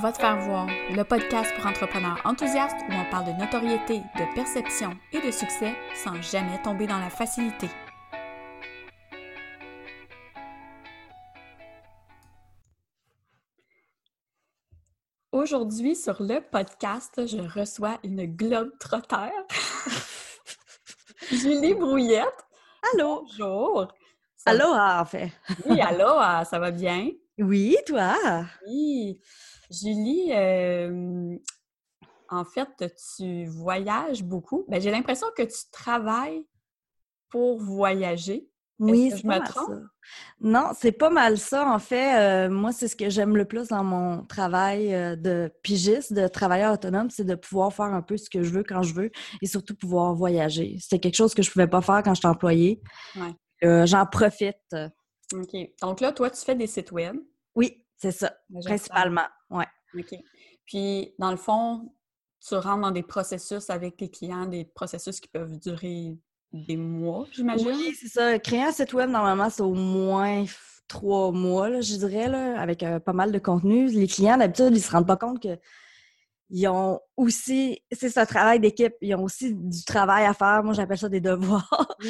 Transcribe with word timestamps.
Va 0.00 0.10
te 0.10 0.18
faire 0.18 0.38
voir, 0.40 0.66
le 0.66 1.02
podcast 1.04 1.54
pour 1.54 1.66
entrepreneurs 1.66 2.18
enthousiastes 2.24 2.78
où 2.88 2.92
on 2.92 3.10
parle 3.10 3.26
de 3.26 3.38
notoriété, 3.38 3.98
de 3.98 4.34
perception 4.34 4.96
et 5.12 5.20
de 5.20 5.30
succès 5.30 5.74
sans 5.94 6.20
jamais 6.22 6.60
tomber 6.62 6.86
dans 6.86 6.98
la 6.98 7.10
facilité. 7.10 7.68
Aujourd'hui, 15.30 15.94
sur 15.94 16.22
le 16.22 16.40
podcast, 16.40 17.26
je 17.26 17.60
reçois 17.60 17.98
une 18.02 18.24
globe 18.24 18.70
trotteur, 18.80 19.30
Julie 21.30 21.74
Brouillette. 21.74 22.46
Allô? 22.94 23.26
Bonjour. 23.26 23.88
Allô, 24.46 24.72
en 24.74 25.04
fait. 25.04 25.30
Oui, 25.66 25.80
allô, 25.82 26.18
ça 26.44 26.58
va 26.58 26.70
bien? 26.70 27.10
Oui, 27.38 27.76
toi? 27.86 28.16
Oui. 28.66 29.20
Julie, 29.72 30.32
euh, 30.32 31.36
en 32.28 32.44
fait, 32.44 32.68
tu 33.16 33.46
voyages 33.46 34.22
beaucoup. 34.22 34.64
Ben, 34.68 34.80
j'ai 34.80 34.90
l'impression 34.90 35.26
que 35.36 35.42
tu 35.42 35.70
travailles 35.70 36.46
pour 37.30 37.58
voyager. 37.58 38.48
Oui, 38.78 39.12
c'est 39.14 39.22
pas 39.22 39.38
mal 39.38 39.48
ça. 39.48 39.66
Non, 40.40 40.70
c'est 40.76 40.92
pas 40.92 41.10
mal 41.10 41.38
ça. 41.38 41.72
En 41.72 41.78
fait, 41.78 42.18
euh, 42.18 42.50
moi, 42.50 42.72
c'est 42.72 42.88
ce 42.88 42.96
que 42.96 43.08
j'aime 43.08 43.36
le 43.36 43.44
plus 43.44 43.68
dans 43.68 43.84
mon 43.84 44.24
travail 44.24 44.92
euh, 44.92 45.14
de 45.14 45.52
pigiste, 45.62 46.12
de 46.12 46.26
travailleur 46.26 46.74
autonome, 46.74 47.08
c'est 47.08 47.24
de 47.24 47.36
pouvoir 47.36 47.72
faire 47.72 47.86
un 47.86 48.02
peu 48.02 48.16
ce 48.16 48.28
que 48.28 48.42
je 48.42 48.50
veux 48.50 48.64
quand 48.64 48.82
je 48.82 48.92
veux 48.92 49.10
et 49.40 49.46
surtout 49.46 49.76
pouvoir 49.76 50.14
voyager. 50.14 50.76
C'était 50.80 50.98
quelque 50.98 51.14
chose 51.14 51.32
que 51.32 51.42
je 51.42 51.50
pouvais 51.50 51.68
pas 51.68 51.80
faire 51.80 52.02
quand 52.02 52.14
j'étais 52.14 52.28
employée. 52.28 52.82
Ouais. 53.16 53.86
J'en 53.86 54.04
profite. 54.06 54.56
OK. 55.32 55.56
Donc 55.80 56.00
là, 56.00 56.12
toi, 56.12 56.28
tu 56.30 56.44
fais 56.44 56.56
des 56.56 56.66
sites 56.66 56.90
web. 56.90 57.16
Oui, 58.02 58.10
c'est 58.10 58.12
ça, 58.12 58.34
principalement. 58.64 59.26
Ouais. 59.50 59.66
OK. 59.98 60.14
Puis, 60.66 61.14
dans 61.18 61.30
le 61.30 61.36
fond, 61.36 61.92
tu 62.46 62.54
rentres 62.54 62.80
dans 62.80 62.90
des 62.90 63.02
processus 63.02 63.70
avec 63.70 63.96
tes 63.96 64.10
clients, 64.10 64.46
des 64.46 64.64
processus 64.64 65.20
qui 65.20 65.28
peuvent 65.28 65.58
durer 65.58 66.16
des 66.52 66.76
mois, 66.76 67.26
j'imagine? 67.32 67.68
Oui, 67.68 67.94
c'est 67.98 68.08
ça. 68.08 68.38
Créer 68.38 68.64
un 68.64 68.72
site 68.72 68.92
web, 68.92 69.10
normalement, 69.10 69.48
c'est 69.48 69.62
au 69.62 69.74
moins 69.74 70.44
trois 70.88 71.32
mois, 71.32 71.80
je 71.80 71.96
dirais, 71.96 72.28
là, 72.28 72.60
avec 72.60 72.82
euh, 72.82 72.98
pas 72.98 73.12
mal 73.12 73.32
de 73.32 73.38
contenu. 73.38 73.86
Les 73.86 74.06
clients, 74.06 74.36
d'habitude, 74.36 74.70
ils 74.72 74.82
se 74.82 74.90
rendent 74.90 75.06
pas 75.06 75.16
compte 75.16 75.42
que 75.42 75.58
ils 76.54 76.68
ont 76.68 77.00
aussi, 77.16 77.82
c'est 77.90 78.10
ce 78.10 78.20
travail 78.26 78.60
d'équipe, 78.60 78.92
ils 79.00 79.14
ont 79.14 79.22
aussi 79.24 79.54
du 79.54 79.84
travail 79.86 80.26
à 80.26 80.34
faire. 80.34 80.62
Moi, 80.62 80.74
j'appelle 80.74 80.98
ça 80.98 81.08
des 81.08 81.20
devoirs. 81.20 81.96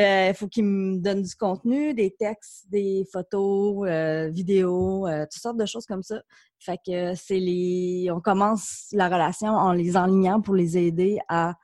Euh, 0.00 0.28
il 0.28 0.34
faut 0.34 0.46
qu'ils 0.46 0.64
me 0.64 0.98
donnent 0.98 1.22
du 1.22 1.34
contenu, 1.34 1.92
des 1.92 2.14
textes, 2.16 2.68
des 2.70 3.04
photos, 3.12 3.88
euh, 3.88 4.28
vidéos, 4.28 5.08
euh, 5.08 5.24
toutes 5.24 5.42
sortes 5.42 5.56
de 5.56 5.66
choses 5.66 5.86
comme 5.86 6.04
ça. 6.04 6.20
Fait 6.60 6.78
que 6.84 7.14
c'est 7.16 7.38
les, 7.40 8.08
on 8.12 8.20
commence 8.20 8.86
la 8.92 9.08
relation 9.08 9.48
en 9.48 9.72
les 9.72 9.96
enlignant 9.96 10.40
pour 10.40 10.54
les 10.54 10.78
aider 10.78 11.18
à 11.28 11.54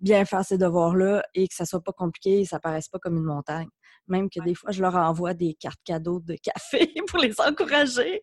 bien 0.00 0.24
faire 0.24 0.44
ces 0.44 0.56
devoirs-là 0.56 1.22
et 1.34 1.46
que 1.46 1.54
ça 1.54 1.66
soit 1.66 1.82
pas 1.82 1.92
compliqué 1.92 2.40
et 2.40 2.44
ça 2.46 2.58
paraisse 2.58 2.88
pas 2.88 2.98
comme 2.98 3.16
une 3.16 3.24
montagne. 3.24 3.68
Même 4.08 4.28
que 4.30 4.42
des 4.42 4.54
fois, 4.54 4.70
je 4.70 4.80
leur 4.80 4.94
envoie 4.94 5.34
des 5.34 5.54
cartes 5.54 5.80
cadeaux 5.84 6.20
de 6.20 6.36
café 6.36 6.92
pour 7.08 7.18
les 7.18 7.38
encourager. 7.40 8.22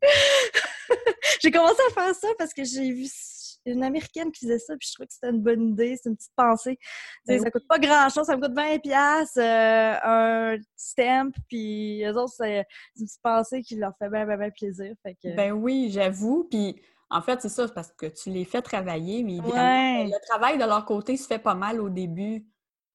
j'ai 1.41 1.52
commencé 1.52 1.81
à 1.89 1.94
faire 1.94 2.16
ça 2.16 2.27
parce 2.38 2.53
que 2.53 2.63
j'ai 2.63 2.91
vu 2.91 3.07
une 3.66 3.84
Américaine 3.84 4.31
qui 4.31 4.45
faisait 4.45 4.59
ça, 4.59 4.76
puis 4.78 4.88
je 4.88 4.94
trouvais 4.94 5.08
que 5.08 5.14
c'était 5.14 5.30
une 5.30 5.42
bonne 5.42 5.70
idée, 5.70 5.98
c'est 6.02 6.09
une 6.09 6.16
petite 6.16 6.34
pensée. 6.36 6.78
Ça 7.26 7.34
ben 7.34 7.44
ça 7.44 7.52
coûte 7.52 7.68
pas 7.68 7.80
grand-chose, 7.80 8.26
ça 8.26 8.36
me 8.36 8.42
coûte 8.42 8.56
20 8.56 8.80
pièces 8.80 9.38
euh, 9.38 9.94
un 10.03 10.58
stamp, 10.76 11.31
puis 11.48 12.03
eux 12.03 12.18
autres, 12.18 12.34
c'est 12.38 12.66
une 12.98 13.06
petite 13.06 13.22
pensée 13.22 13.62
qui 13.62 13.76
leur 13.76 13.94
fait 13.98 14.09
bien, 14.09 14.26
bien, 14.26 14.38
bien 14.38 14.50
plaisir. 14.50 14.94
Ben 15.36 15.52
oui, 15.52 15.90
j'avoue, 15.92 16.48
puis 16.50 16.81
en 17.09 17.22
fait, 17.22 17.42
c'est 17.42 17.50
ça, 17.50 17.68
parce 17.68 17.92
que 17.92 18.06
tu 18.06 18.30
les 18.30 18.45
fais 18.45 18.62
travailler, 18.62 19.23
mais 19.23 19.38
le 19.38 20.28
travail 20.28 20.58
de 20.58 20.66
leur 20.66 20.86
côté 20.86 21.18
se 21.18 21.28
fait 21.28 21.40
pas 21.40 21.56
mal 21.56 21.81
au 21.81 21.90
début. 21.90 22.46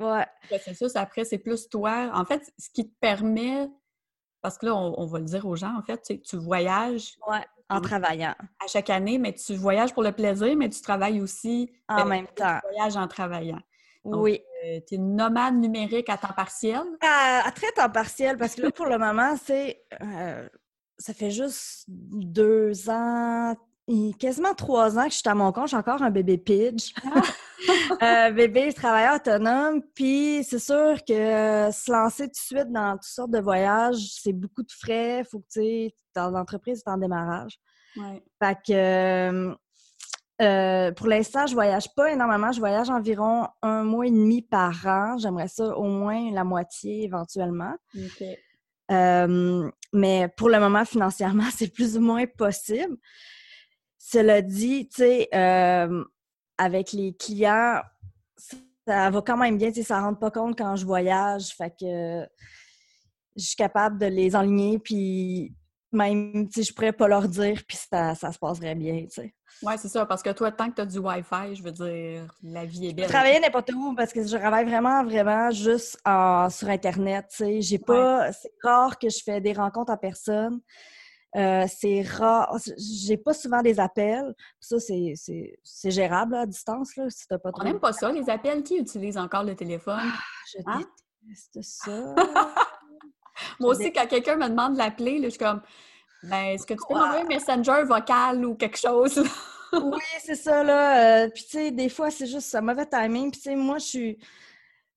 Ouais. 0.01 0.27
C'est 0.51 0.74
ça, 0.74 1.01
après, 1.01 1.24
c'est 1.24 1.39
plus 1.39 1.69
toi. 1.69 2.11
En 2.14 2.24
fait, 2.24 2.42
ce 2.58 2.69
qui 2.70 2.89
te 2.89 2.95
permet, 3.01 3.69
parce 4.46 4.58
que 4.58 4.67
là, 4.67 4.77
on, 4.77 5.07
va 5.07 5.18
le 5.18 5.24
dire 5.24 5.45
aux 5.45 5.57
gens, 5.57 5.77
en 5.77 5.83
fait, 5.83 6.01
que 6.07 6.14
tu 6.23 6.36
voyages. 6.36 7.18
Ouais 7.27 7.45
en 7.68 7.80
travaillant. 7.80 8.33
À 8.64 8.68
chaque 8.68 8.90
année, 8.90 9.18
mais 9.18 9.33
tu 9.33 9.57
voyages 9.57 9.92
pour 9.92 10.05
le 10.05 10.12
plaisir, 10.12 10.55
mais 10.57 10.70
tu 10.70 10.80
travailles 10.80 11.20
aussi 11.20 11.68
en 11.89 12.05
même 12.05 12.29
temps. 12.29 12.61
Tu 12.61 12.77
voyages 12.77 12.96
en 12.96 13.08
travaillant. 13.08 13.58
oui. 14.05 14.40
Euh, 14.64 14.79
tu 14.86 14.95
es 14.95 14.98
une 14.98 15.17
nomade 15.17 15.57
numérique 15.57 16.08
à 16.08 16.17
temps 16.17 16.33
partiel? 16.33 16.80
À, 17.01 17.51
très 17.51 17.73
temps 17.73 17.90
partiel, 17.90 18.36
parce 18.36 18.55
que 18.55 18.62
là, 18.62 18.70
pour 18.70 18.86
le 18.86 18.98
moment, 18.98 19.34
c'est. 19.36 19.83
Euh, 20.01 20.48
ça 20.96 21.13
fait 21.13 21.33
juste 21.33 21.86
deux 21.89 22.89
ans, 22.89 23.57
quasiment 24.19 24.55
trois 24.55 24.98
ans 24.98 25.05
que 25.05 25.11
je 25.11 25.19
suis 25.19 25.29
à 25.29 25.35
mon 25.35 25.52
compte. 25.52 25.69
J'ai 25.69 25.77
encore 25.77 26.02
un 26.02 26.11
bébé 26.11 26.39
Pidge. 26.39 26.92
Ah! 27.05 27.23
euh, 28.29 28.30
bébé 28.33 28.73
travailleur 28.73 29.17
autonome. 29.17 29.83
Puis 29.95 30.45
c'est 30.45 30.58
sûr 30.58 30.97
que 31.07 31.70
se 31.73 31.92
lancer 31.92 32.25
tout 32.25 32.33
de 32.33 32.36
suite 32.36 32.73
dans 32.73 32.92
toutes 32.92 33.05
sortes 33.05 33.30
de 33.30 33.41
voyages, 33.41 33.96
c'est 34.20 34.33
beaucoup 34.33 34.63
de 34.63 34.73
frais. 34.73 35.25
Faut 35.30 35.41
que 35.41 35.89
tu 35.89 35.95
dans 36.14 36.30
l'entreprise, 36.30 36.83
c'est 36.85 36.91
en 36.91 36.96
démarrage. 36.98 37.58
Ouais. 37.96 38.23
Fait 38.42 38.57
que 38.67 38.73
euh, 38.73 39.55
euh, 40.42 40.92
pour 40.92 41.07
l'instant, 41.07 41.46
je 41.46 41.55
voyage 41.55 41.95
pas 41.95 42.13
énormément. 42.13 42.52
Je 42.52 42.58
voyage 42.58 42.91
environ 42.91 43.46
un 43.63 43.85
mois 43.85 44.07
et 44.07 44.11
demi 44.11 44.42
par 44.42 44.86
an. 44.86 45.17
J'aimerais 45.19 45.48
ça 45.48 45.77
au 45.77 45.85
moins 45.85 46.30
la 46.30 46.45
moitié 46.45 47.05
éventuellement. 47.05 47.75
Euh, 48.91 49.70
mais 49.92 50.29
pour 50.36 50.48
le 50.48 50.58
moment, 50.61 50.85
financièrement, 50.85 51.45
c'est 51.57 51.73
plus 51.73 51.96
ou 51.96 52.01
moins 52.01 52.27
possible. 52.27 52.96
Cela 54.08 54.40
dit, 54.40 54.89
tu 54.89 54.98
sais, 54.98 55.28
avec 56.56 56.92
les 56.92 57.12
clients, 57.14 57.80
ça 58.86 59.11
va 59.11 59.20
quand 59.20 59.36
même 59.36 59.58
bien. 59.58 59.70
Tu 59.70 59.80
sais, 59.80 59.83
ça 59.83 59.98
ne 59.98 60.05
rentre 60.05 60.20
pas 60.20 60.30
compte 60.30 60.56
quand 60.56 60.77
je 60.77 60.86
voyage. 60.86 61.48
Fait 61.48 61.70
que 61.70 62.24
je 63.34 63.45
suis 63.45 63.56
capable 63.56 63.98
de 63.98 64.06
les 64.06 64.36
enligner, 64.36 64.78
puis 64.78 65.52
même, 65.90 66.48
si 66.55 66.62
je 66.62 66.72
pourrais 66.72 66.92
pas 66.92 67.08
leur 67.08 67.27
dire, 67.27 67.61
puis 67.66 67.77
ça, 67.77 68.14
se 68.14 68.39
passerait 68.39 68.77
bien, 68.77 69.06
tu 69.06 69.22
sais. 69.22 69.34
Oui, 69.62 69.72
c'est 69.77 69.89
ça, 69.89 70.06
parce 70.06 70.22
que 70.22 70.30
toi, 70.30 70.52
tant 70.52 70.70
que 70.70 70.77
tu 70.77 70.83
as 70.83 70.86
du 70.86 70.98
Wi-Fi, 70.98 71.56
je 71.56 71.62
veux 71.64 71.72
dire, 71.72 72.33
la 72.45 72.64
vie 72.64 72.89
est 72.89 72.92
belle. 72.92 73.06
Je 73.06 73.12
travaille 73.12 73.40
n'importe 73.40 73.72
où 73.72 73.92
parce 73.96 74.12
que 74.12 74.24
je 74.24 74.36
travaille 74.36 74.66
vraiment, 74.66 75.02
vraiment 75.02 75.50
juste 75.50 75.98
sur 76.05 76.68
Internet, 76.68 77.27
tu 77.30 77.36
sais. 77.39 77.61
J'ai 77.61 77.78
pas... 77.78 78.30
C'est 78.33 78.52
rare 78.62 78.98
que 78.98 79.08
je 79.08 79.18
fais 79.24 79.40
des 79.40 79.52
rencontres 79.52 79.92
en 79.92 79.96
personne. 79.96 80.61
Euh, 81.36 81.67
c'est 81.69 82.02
rare. 82.02 82.57
J'ai 82.79 83.17
pas 83.17 83.35
souvent 83.35 83.61
des 83.61 83.79
appels. 83.79 84.35
Ça, 84.58 84.79
c'est 84.80 85.91
gérable 85.91 86.35
à 86.35 86.47
distance, 86.47 86.97
là, 86.97 87.11
si 87.11 87.27
t'as 87.29 87.39
pas 87.39 87.52
trop... 87.52 87.63
On 87.63 87.64
n'aime 87.64 87.80
pas 87.80 87.92
ça, 87.92 88.11
les 88.11 88.29
appels. 88.30 88.63
Qui 88.63 88.77
utilise 88.79 89.19
encore 89.19 89.45
le 89.45 89.55
téléphone? 89.55 90.01
Ah, 90.01 90.19
je 90.51 90.58
hein? 90.67 90.80
déteste 91.23 91.58
ça. 91.63 92.14
Moi 93.61 93.70
aussi, 93.70 93.92
quand 93.92 94.07
quelqu'un 94.07 94.36
me 94.36 94.48
demande 94.48 94.75
de 94.75 94.79
l'appeler, 94.79 95.20
je 95.23 95.29
suis 95.29 95.39
comme, 95.39 95.61
ben, 96.23 96.55
est-ce 96.55 96.67
que 96.67 96.75
tu 96.75 96.80
peux 96.89 96.95
m'envoyer 96.95 97.23
un 97.23 97.27
messenger 97.27 97.85
vocal 97.85 98.45
ou 98.45 98.55
quelque 98.55 98.79
chose? 98.79 99.23
oui, 99.73 100.02
c'est 100.20 100.35
ça, 100.35 100.64
là. 100.64 101.25
Euh, 101.25 101.29
puis, 101.29 101.45
tu 101.45 101.51
sais, 101.51 101.70
des 101.70 101.91
fois, 101.91 102.11
c'est 102.11 102.27
juste 102.27 102.55
un 102.55 102.63
mauvais 102.63 102.86
timing. 102.86 103.30
Puis, 103.30 103.41
tu 103.41 103.51
sais, 103.51 103.57
moi, 103.57 103.79
je 103.79 103.85
suis 103.85 104.19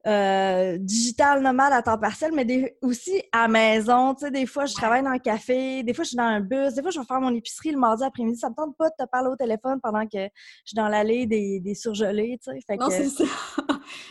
euh, 0.08 0.78
digital 0.78 1.42
nomade 1.42 1.74
à 1.74 1.82
temps 1.82 1.98
partiel, 1.98 2.32
mais 2.34 2.78
aussi 2.82 3.22
à 3.34 3.48
maison. 3.48 4.16
Tu 4.16 4.26
sais, 4.26 4.32
des 4.32 4.46
fois, 4.46 4.66
je 4.66 4.74
travaille 4.74 5.04
dans 5.04 5.10
un 5.10 5.20
café, 5.20 5.84
des 5.84 5.94
fois, 5.94 6.04
je 6.04 6.10
suis 6.10 6.18
dans 6.18 6.24
un 6.24 6.40
bus, 6.40 6.74
des 6.74 6.82
fois, 6.82 6.92
je 6.92 7.00
vais 7.00 7.06
faire 7.06 7.20
mon 7.20 7.34
épicerie 7.34 7.72
le 7.72 7.80
mardi 7.80 8.04
après-midi. 8.04 8.40
Ça 8.40 8.50
me 8.50 8.56
tente 8.56 8.78
pas 8.78 8.90
de 8.90 8.96
te 8.98 9.10
parler 9.10 9.30
au 9.30 9.36
téléphone 9.36 9.80
pendant 9.82 10.06
que 10.08 10.20
je 10.20 10.30
suis 10.66 10.76
dans 10.76 10.88
l'allée 10.88 11.26
des, 11.26 11.60
des 11.60 11.76
surgelés, 11.76 12.40
tu 12.42 12.52
sais. 12.62 12.78
non, 12.78 12.90
c'est 12.90 13.10
ça. 13.10 13.24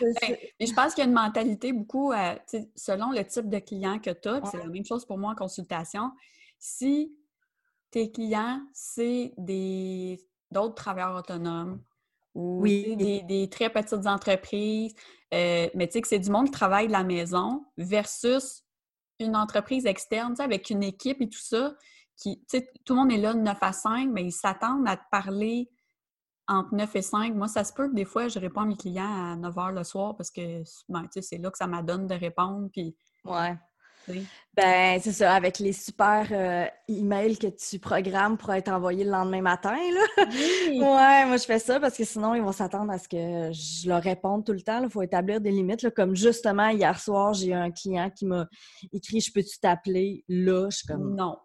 Ben, 0.00 0.36
je 0.60 0.72
pense 0.72 0.94
qu'il 0.94 1.04
y 1.04 1.06
a 1.06 1.08
une 1.08 1.14
mentalité 1.14 1.72
beaucoup, 1.72 2.12
euh, 2.12 2.34
selon 2.74 3.12
le 3.12 3.24
type 3.24 3.48
de 3.48 3.58
client 3.58 4.00
que 4.00 4.10
tu 4.10 4.28
as, 4.28 4.40
c'est 4.50 4.58
la 4.58 4.66
même 4.66 4.84
chose 4.84 5.04
pour 5.04 5.18
moi 5.18 5.32
en 5.32 5.34
consultation. 5.36 6.10
Si 6.58 7.14
tes 7.90 8.10
clients, 8.10 8.60
c'est 8.72 9.32
des 9.36 10.20
d'autres 10.50 10.74
travailleurs 10.74 11.16
autonomes 11.16 11.80
ou 12.34 12.62
des, 12.66 13.22
des, 13.22 13.48
très 13.50 13.70
petites 13.70 14.06
entreprises, 14.06 14.94
euh, 15.34 15.68
mais 15.74 15.86
tu 15.86 15.94
sais 15.94 16.00
que 16.00 16.08
c'est 16.08 16.18
du 16.18 16.30
monde 16.30 16.46
qui 16.46 16.52
travaille 16.52 16.86
de 16.86 16.92
la 16.92 17.04
maison 17.04 17.64
versus 17.76 18.64
une 19.18 19.36
entreprise 19.36 19.86
externe, 19.86 20.34
avec 20.38 20.70
une 20.70 20.82
équipe 20.82 21.20
et 21.20 21.28
tout 21.28 21.40
ça, 21.40 21.74
qui, 22.16 22.44
tout 22.84 22.94
le 22.94 23.00
monde 23.00 23.12
est 23.12 23.18
là 23.18 23.34
de 23.34 23.40
9 23.40 23.58
à 23.60 23.72
5, 23.72 24.08
mais 24.10 24.24
ils 24.24 24.32
s'attendent 24.32 24.88
à 24.88 24.96
te 24.96 25.04
parler 25.10 25.70
entre 26.46 26.74
9 26.74 26.96
et 26.96 27.02
5. 27.02 27.34
Moi, 27.34 27.48
ça 27.48 27.64
se 27.64 27.72
peut 27.72 27.88
que 27.88 27.94
des 27.94 28.04
fois, 28.04 28.28
je 28.28 28.38
réponds 28.38 28.62
à 28.62 28.66
mes 28.66 28.76
clients 28.76 29.32
à 29.32 29.36
9 29.36 29.54
h 29.54 29.74
le 29.74 29.84
soir 29.84 30.16
parce 30.16 30.30
que 30.30 30.62
ben, 30.88 31.06
c'est 31.10 31.38
là 31.38 31.50
que 31.50 31.58
ça 31.58 31.66
m'adonne 31.66 32.06
de 32.06 32.14
répondre. 32.14 32.68
Puis, 32.72 32.96
ouais. 33.24 33.56
Ben, 34.54 34.98
c'est 35.00 35.12
ça, 35.12 35.34
avec 35.34 35.60
les 35.60 35.72
super 35.72 36.26
euh, 36.32 36.66
emails 36.88 37.38
que 37.38 37.46
tu 37.46 37.78
programmes 37.78 38.36
pour 38.36 38.52
être 38.52 38.68
envoyés 38.68 39.04
le 39.04 39.10
lendemain 39.12 39.40
matin. 39.40 39.76
Là. 39.76 40.24
Ouais, 40.68 41.26
moi 41.26 41.36
je 41.36 41.44
fais 41.44 41.60
ça 41.60 41.78
parce 41.78 41.96
que 41.96 42.04
sinon 42.04 42.34
ils 42.34 42.42
vont 42.42 42.52
s'attendre 42.52 42.90
à 42.90 42.98
ce 42.98 43.08
que 43.08 43.52
je 43.52 43.88
leur 43.88 44.02
réponde 44.02 44.44
tout 44.44 44.52
le 44.52 44.60
temps. 44.60 44.82
Il 44.82 44.90
faut 44.90 45.02
établir 45.02 45.40
des 45.40 45.52
limites. 45.52 45.88
Comme 45.94 46.16
justement, 46.16 46.68
hier 46.70 46.98
soir, 46.98 47.34
j'ai 47.34 47.54
un 47.54 47.70
client 47.70 48.10
qui 48.10 48.26
m'a 48.26 48.48
écrit 48.92 49.20
Je 49.20 49.32
peux-tu 49.32 49.60
t'appeler 49.60 50.24
là? 50.28 50.68
Je 50.70 50.78
suis 50.78 50.86
comme 50.88 51.14
Non. 51.14 51.38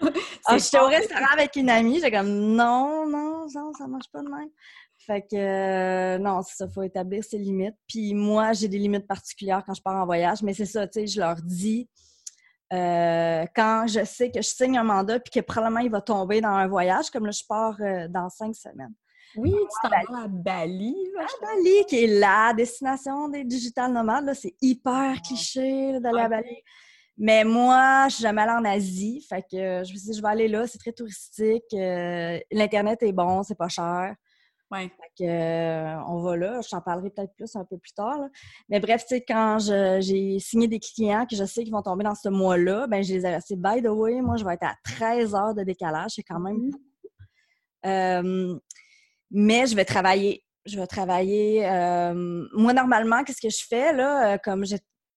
ah, 0.46 0.58
j'étais 0.58 0.80
au 0.80 0.86
restaurant 0.86 1.32
avec 1.32 1.56
une 1.56 1.70
amie, 1.70 2.00
j'ai 2.00 2.10
comme 2.10 2.28
non, 2.28 3.06
non, 3.08 3.46
non, 3.54 3.72
ça 3.74 3.86
marche 3.86 4.10
pas 4.12 4.22
de 4.22 4.28
même. 4.28 4.48
Fait 5.06 5.22
que 5.22 5.36
euh, 5.36 6.18
non, 6.18 6.42
ça, 6.42 6.68
faut 6.68 6.82
établir 6.82 7.22
ses 7.22 7.38
limites. 7.38 7.76
Puis 7.88 8.12
moi, 8.12 8.52
j'ai 8.52 8.66
des 8.66 8.78
limites 8.78 9.06
particulières 9.06 9.62
quand 9.64 9.74
je 9.74 9.82
pars 9.82 9.94
en 9.94 10.04
voyage, 10.04 10.42
mais 10.42 10.52
c'est 10.52 10.66
ça, 10.66 10.86
tu 10.88 11.00
sais, 11.00 11.06
je 11.06 11.20
leur 11.20 11.36
dis 11.36 11.88
euh, 12.72 13.44
quand 13.54 13.86
je 13.86 14.04
sais 14.04 14.32
que 14.32 14.42
je 14.42 14.48
signe 14.48 14.76
un 14.76 14.82
mandat 14.82 15.20
puis 15.20 15.30
que 15.30 15.46
probablement 15.46 15.80
il 15.80 15.90
va 15.90 16.00
tomber 16.00 16.40
dans 16.40 16.48
un 16.48 16.66
voyage, 16.66 17.10
comme 17.10 17.26
là, 17.26 17.30
je 17.30 17.44
pars 17.48 17.76
euh, 17.80 18.08
dans 18.08 18.28
cinq 18.28 18.56
semaines. 18.56 18.94
Oui, 19.36 19.52
tu 19.52 19.88
t'en 19.88 20.12
vas 20.12 20.22
à 20.24 20.28
Bali. 20.28 20.96
À 21.18 21.46
Bali, 21.46 21.84
qui 21.88 22.04
est 22.04 22.18
la 22.18 22.52
destination 22.56 23.28
des 23.28 23.44
digital 23.44 23.92
nomades. 23.92 24.32
C'est 24.34 24.54
hyper 24.60 25.20
cliché 25.22 26.00
d'aller 26.00 26.22
à 26.22 26.28
Bali. 26.28 26.62
Mais 27.18 27.44
moi, 27.44 28.06
je 28.08 28.14
suis 28.14 28.22
jamais 28.22 28.42
allée 28.42 28.52
en 28.52 28.64
Asie. 28.64 29.24
Fait 29.28 29.42
que 29.42 29.84
je 29.84 29.92
me 29.92 29.98
suis 29.98 30.10
dit, 30.10 30.16
je 30.16 30.22
vais 30.22 30.28
aller 30.28 30.48
là. 30.48 30.66
C'est 30.66 30.78
très 30.78 30.92
touristique. 30.92 31.64
Euh, 31.74 32.38
L'Internet 32.50 33.02
est 33.02 33.12
bon, 33.12 33.42
c'est 33.42 33.54
pas 33.54 33.68
cher. 33.68 34.14
Ouais. 34.72 34.88
Fait 34.88 35.24
que, 35.24 35.28
euh, 35.28 36.02
on 36.08 36.20
va 36.22 36.36
là. 36.36 36.60
Je 36.60 36.68
t'en 36.68 36.80
parlerai 36.80 37.10
peut-être 37.10 37.34
plus 37.36 37.54
un 37.54 37.64
peu 37.64 37.78
plus 37.78 37.92
tard. 37.92 38.18
Mais 38.68 38.80
bref, 38.80 39.02
tu 39.02 39.16
sais, 39.16 39.24
quand 39.26 39.58
j'ai 40.00 40.38
signé 40.40 40.66
des 40.66 40.80
clients 40.80 41.24
que 41.24 41.36
je 41.36 41.44
sais 41.44 41.62
qu'ils 41.62 41.72
vont 41.72 41.82
tomber 41.82 42.02
dans 42.04 42.16
ce 42.16 42.28
mois-là, 42.28 42.86
ben 42.88 43.02
je 43.02 43.14
les 43.14 43.24
ai 43.24 43.30
restés. 43.30 43.56
By 43.56 43.80
the 43.80 43.88
way, 43.88 44.20
moi, 44.20 44.36
je 44.36 44.44
vais 44.44 44.54
être 44.54 44.64
à 44.64 44.74
13 44.84 45.34
heures 45.34 45.54
de 45.54 45.62
décalage. 45.62 46.12
C'est 46.16 46.24
quand 46.24 46.40
même 46.40 46.70
mmh. 47.84 48.58
Mais 49.30 49.66
je 49.66 49.74
vais 49.74 49.84
travailler. 49.84 50.44
Je 50.64 50.78
vais 50.78 50.86
travailler. 50.86 51.66
Euh, 51.66 52.44
moi, 52.52 52.72
normalement, 52.72 53.22
qu'est-ce 53.24 53.40
que 53.40 53.50
je 53.50 53.64
fais, 53.68 53.92
là? 53.92 54.34
Euh, 54.34 54.38
comme 54.42 54.64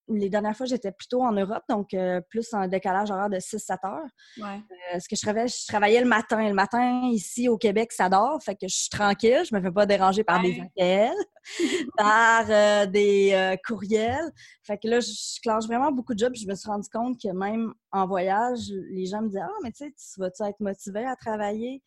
les 0.09 0.29
dernières 0.29 0.55
fois, 0.55 0.65
j'étais 0.65 0.91
plutôt 0.91 1.21
en 1.21 1.31
Europe, 1.31 1.63
donc 1.69 1.93
euh, 1.93 2.21
plus 2.29 2.53
un 2.53 2.67
décalage 2.67 3.11
horaire 3.11 3.29
de 3.29 3.37
6-7 3.37 3.77
heures. 3.85 4.09
Ouais. 4.41 4.99
ce 4.99 5.07
que 5.07 5.15
je 5.15 5.21
travaillais, 5.21 5.47
je 5.47 5.67
travaillais 5.67 6.01
le 6.01 6.07
matin. 6.07 6.47
Le 6.47 6.53
matin, 6.53 7.01
ici, 7.05 7.47
au 7.47 7.57
Québec, 7.57 7.91
ça 7.91 8.09
dort. 8.09 8.41
Fait 8.43 8.55
que 8.55 8.67
je 8.67 8.75
suis 8.75 8.89
tranquille. 8.89 9.41
Je 9.49 9.55
me 9.55 9.61
fais 9.61 9.71
pas 9.71 9.85
déranger 9.85 10.23
par 10.23 10.41
des 10.41 10.59
appels, 10.59 11.13
par 11.97 12.87
des 12.87 13.57
courriels. 13.65 14.31
Fait 14.63 14.77
que 14.77 14.87
là, 14.87 14.99
je 14.99 15.39
clenche 15.41 15.65
vraiment 15.65 15.91
beaucoup 15.91 16.13
de 16.13 16.19
jobs. 16.19 16.35
Je 16.35 16.47
me 16.47 16.55
suis 16.55 16.69
rendu 16.69 16.89
compte 16.89 17.19
que 17.21 17.29
même 17.29 17.73
en 17.91 18.07
voyage, 18.07 18.71
les 18.91 19.05
gens 19.05 19.21
me 19.21 19.27
disaient 19.27 19.41
«Ah, 19.43 19.57
mais 19.63 19.71
tu 19.71 19.85
sais, 19.85 19.91
tu 19.91 20.19
vas-tu 20.19 20.43
être 20.43 20.59
motivé 20.59 21.05
à 21.05 21.15
travailler?» 21.15 21.81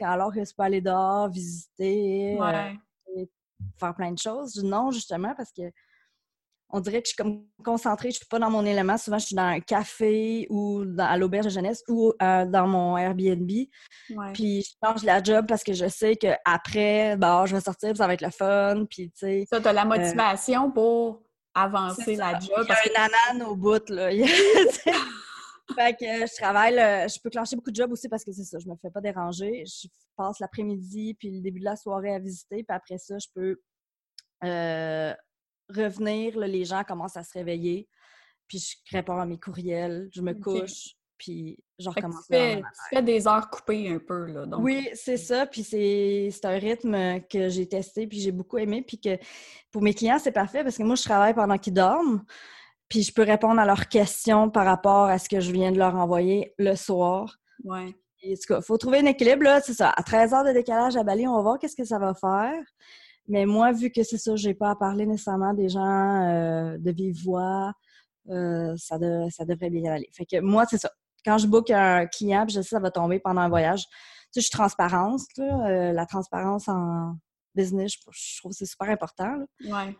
alors 0.00 0.32
que 0.32 0.44
je 0.44 0.52
peux 0.56 0.62
aller 0.62 0.80
dehors, 0.80 1.28
visiter, 1.28 2.38
euh, 2.40 3.24
faire 3.78 3.94
plein 3.94 4.12
de 4.12 4.18
choses. 4.18 4.62
Non, 4.62 4.90
justement, 4.90 5.34
parce 5.36 5.52
que 5.52 5.62
on 6.70 6.80
dirait 6.80 7.00
que 7.00 7.08
je 7.08 7.14
suis 7.14 7.16
comme 7.16 7.44
concentrée, 7.64 8.10
je 8.10 8.16
suis 8.16 8.26
pas 8.26 8.38
dans 8.38 8.50
mon 8.50 8.64
élément. 8.64 8.98
Souvent, 8.98 9.18
je 9.18 9.26
suis 9.26 9.34
dans 9.34 9.42
un 9.42 9.60
café 9.60 10.46
ou 10.50 10.84
à 10.98 11.16
l'auberge 11.16 11.46
de 11.46 11.50
jeunesse 11.50 11.82
ou 11.88 12.12
euh, 12.22 12.44
dans 12.44 12.66
mon 12.66 12.96
Airbnb. 12.98 13.50
Puis 14.34 14.62
je 14.62 14.70
change 14.84 15.02
la 15.02 15.22
job 15.22 15.46
parce 15.48 15.64
que 15.64 15.72
je 15.72 15.88
sais 15.88 16.16
qu'après, 16.16 17.16
bon, 17.16 17.46
je 17.46 17.56
vais 17.56 17.62
sortir, 17.62 17.96
ça 17.96 18.06
va 18.06 18.14
être 18.14 18.22
le 18.22 18.30
fun. 18.30 18.84
Puis, 18.88 19.10
tu 19.10 19.18
sais. 19.18 19.44
Ça, 19.50 19.60
tu 19.60 19.68
as 19.68 19.72
la 19.72 19.82
euh, 19.82 19.86
motivation 19.86 20.70
pour 20.70 21.22
avancer 21.54 22.16
la 22.16 22.38
job. 22.38 22.66
Il 22.68 22.92
y 22.92 22.96
a 22.96 23.02
un 23.02 23.06
anane 23.32 23.48
au 23.48 23.56
bout, 23.56 23.88
là. 23.88 24.10
fait 25.74 25.94
que 25.94 26.26
je 26.26 26.36
travaille, 26.36 26.74
je 26.76 27.20
peux 27.20 27.30
clencher 27.30 27.56
beaucoup 27.56 27.70
de 27.70 27.76
jobs 27.76 27.92
aussi 27.92 28.08
parce 28.08 28.24
que 28.24 28.32
c'est 28.32 28.44
ça, 28.44 28.58
je 28.58 28.68
me 28.68 28.74
fais 28.80 28.90
pas 28.90 29.00
déranger. 29.00 29.64
Je 29.66 29.88
passe 30.16 30.38
l'après-midi 30.38 31.14
puis 31.18 31.30
le 31.30 31.40
début 31.40 31.60
de 31.60 31.64
la 31.64 31.76
soirée 31.76 32.14
à 32.14 32.18
visiter, 32.18 32.62
puis 32.62 32.76
après 32.76 32.98
ça, 32.98 33.16
je 33.18 33.26
peux 33.34 33.56
euh, 34.44 35.14
revenir. 35.68 36.38
les 36.38 36.64
gens 36.64 36.84
commencent 36.84 37.16
à 37.16 37.24
se 37.24 37.32
réveiller, 37.38 37.88
puis 38.46 38.58
je 38.58 38.96
réponds 38.96 39.18
à 39.18 39.26
mes 39.26 39.38
courriels, 39.38 40.08
je 40.12 40.22
me 40.22 40.34
couche, 40.34 40.94
puis 41.18 41.58
je 41.78 41.88
recommence. 41.88 42.26
Tu 42.30 42.36
fais, 42.36 42.56
tu 42.56 42.96
fais, 42.96 43.02
des 43.02 43.26
heures 43.26 43.50
coupées 43.50 43.88
un 43.90 43.98
peu, 43.98 44.26
là. 44.26 44.46
Donc... 44.46 44.62
Oui, 44.62 44.88
c'est 44.94 45.16
ça, 45.16 45.46
puis 45.46 45.64
c'est 45.64 46.44
un 46.44 46.58
rythme 46.58 47.20
que 47.22 47.48
j'ai 47.48 47.68
testé, 47.68 48.06
puis 48.06 48.20
j'ai 48.20 48.32
beaucoup 48.32 48.58
aimé, 48.58 48.82
puis 48.82 48.98
que 48.98 49.18
pour 49.70 49.82
mes 49.82 49.94
clients, 49.94 50.18
c'est 50.18 50.32
parfait 50.32 50.62
parce 50.62 50.78
que 50.78 50.82
moi, 50.82 50.96
je 50.96 51.02
travaille 51.02 51.34
pendant 51.34 51.58
qu'ils 51.58 51.74
dorment 51.74 52.24
puis 52.88 53.02
je 53.02 53.12
peux 53.12 53.22
répondre 53.22 53.60
à 53.60 53.66
leurs 53.66 53.88
questions 53.88 54.50
par 54.50 54.64
rapport 54.64 55.04
à 55.04 55.18
ce 55.18 55.28
que 55.28 55.40
je 55.40 55.52
viens 55.52 55.72
de 55.72 55.78
leur 55.78 55.94
envoyer 55.94 56.54
le 56.58 56.74
soir. 56.74 57.36
Ouais. 57.64 57.94
il 58.22 58.36
faut 58.62 58.78
trouver 58.78 58.98
un 58.98 59.06
équilibre, 59.06 59.44
là, 59.44 59.60
c'est 59.60 59.74
ça. 59.74 59.90
À 59.90 60.02
13 60.02 60.32
heures 60.32 60.44
de 60.44 60.52
décalage 60.52 60.96
à 60.96 61.04
Bali, 61.04 61.26
on 61.26 61.36
va 61.36 61.42
voir 61.42 61.58
qu'est-ce 61.58 61.76
que 61.76 61.84
ça 61.84 61.98
va 61.98 62.14
faire. 62.14 62.62
Mais 63.28 63.46
moi, 63.46 63.72
vu 63.72 63.90
que 63.90 64.02
c'est 64.02 64.18
ça, 64.18 64.34
j'ai 64.36 64.54
pas 64.54 64.70
à 64.70 64.76
parler 64.76 65.06
nécessairement 65.06 65.54
des 65.54 65.68
gens 65.68 66.26
euh, 66.26 66.78
de 66.78 66.90
vive 66.90 67.22
voix, 67.22 67.72
euh, 68.30 68.74
ça, 68.76 68.98
ça 69.30 69.44
devrait 69.44 69.70
bien 69.70 69.92
aller. 69.92 70.08
Fait 70.12 70.26
que 70.26 70.40
moi, 70.40 70.64
c'est 70.68 70.78
ça. 70.78 70.90
Quand 71.24 71.38
je 71.38 71.46
book 71.46 71.70
un 71.70 72.06
client, 72.06 72.46
puis 72.46 72.54
je 72.54 72.60
sais 72.60 72.66
que 72.66 72.70
ça 72.70 72.80
va 72.80 72.90
tomber 72.90 73.18
pendant 73.18 73.42
un 73.42 73.48
voyage, 73.48 73.84
tu 73.84 73.90
sais, 74.32 74.40
je 74.40 74.46
suis 74.46 74.50
transparente, 74.50 75.20
euh, 75.38 75.92
la 75.92 76.06
transparence 76.06 76.68
en 76.68 77.16
business, 77.54 77.92
je, 77.92 78.38
trouve 78.38 78.52
que 78.52 78.56
c'est 78.56 78.66
super 78.66 78.88
important. 78.88 79.36
Là. 79.36 79.86
Ouais. 79.86 79.96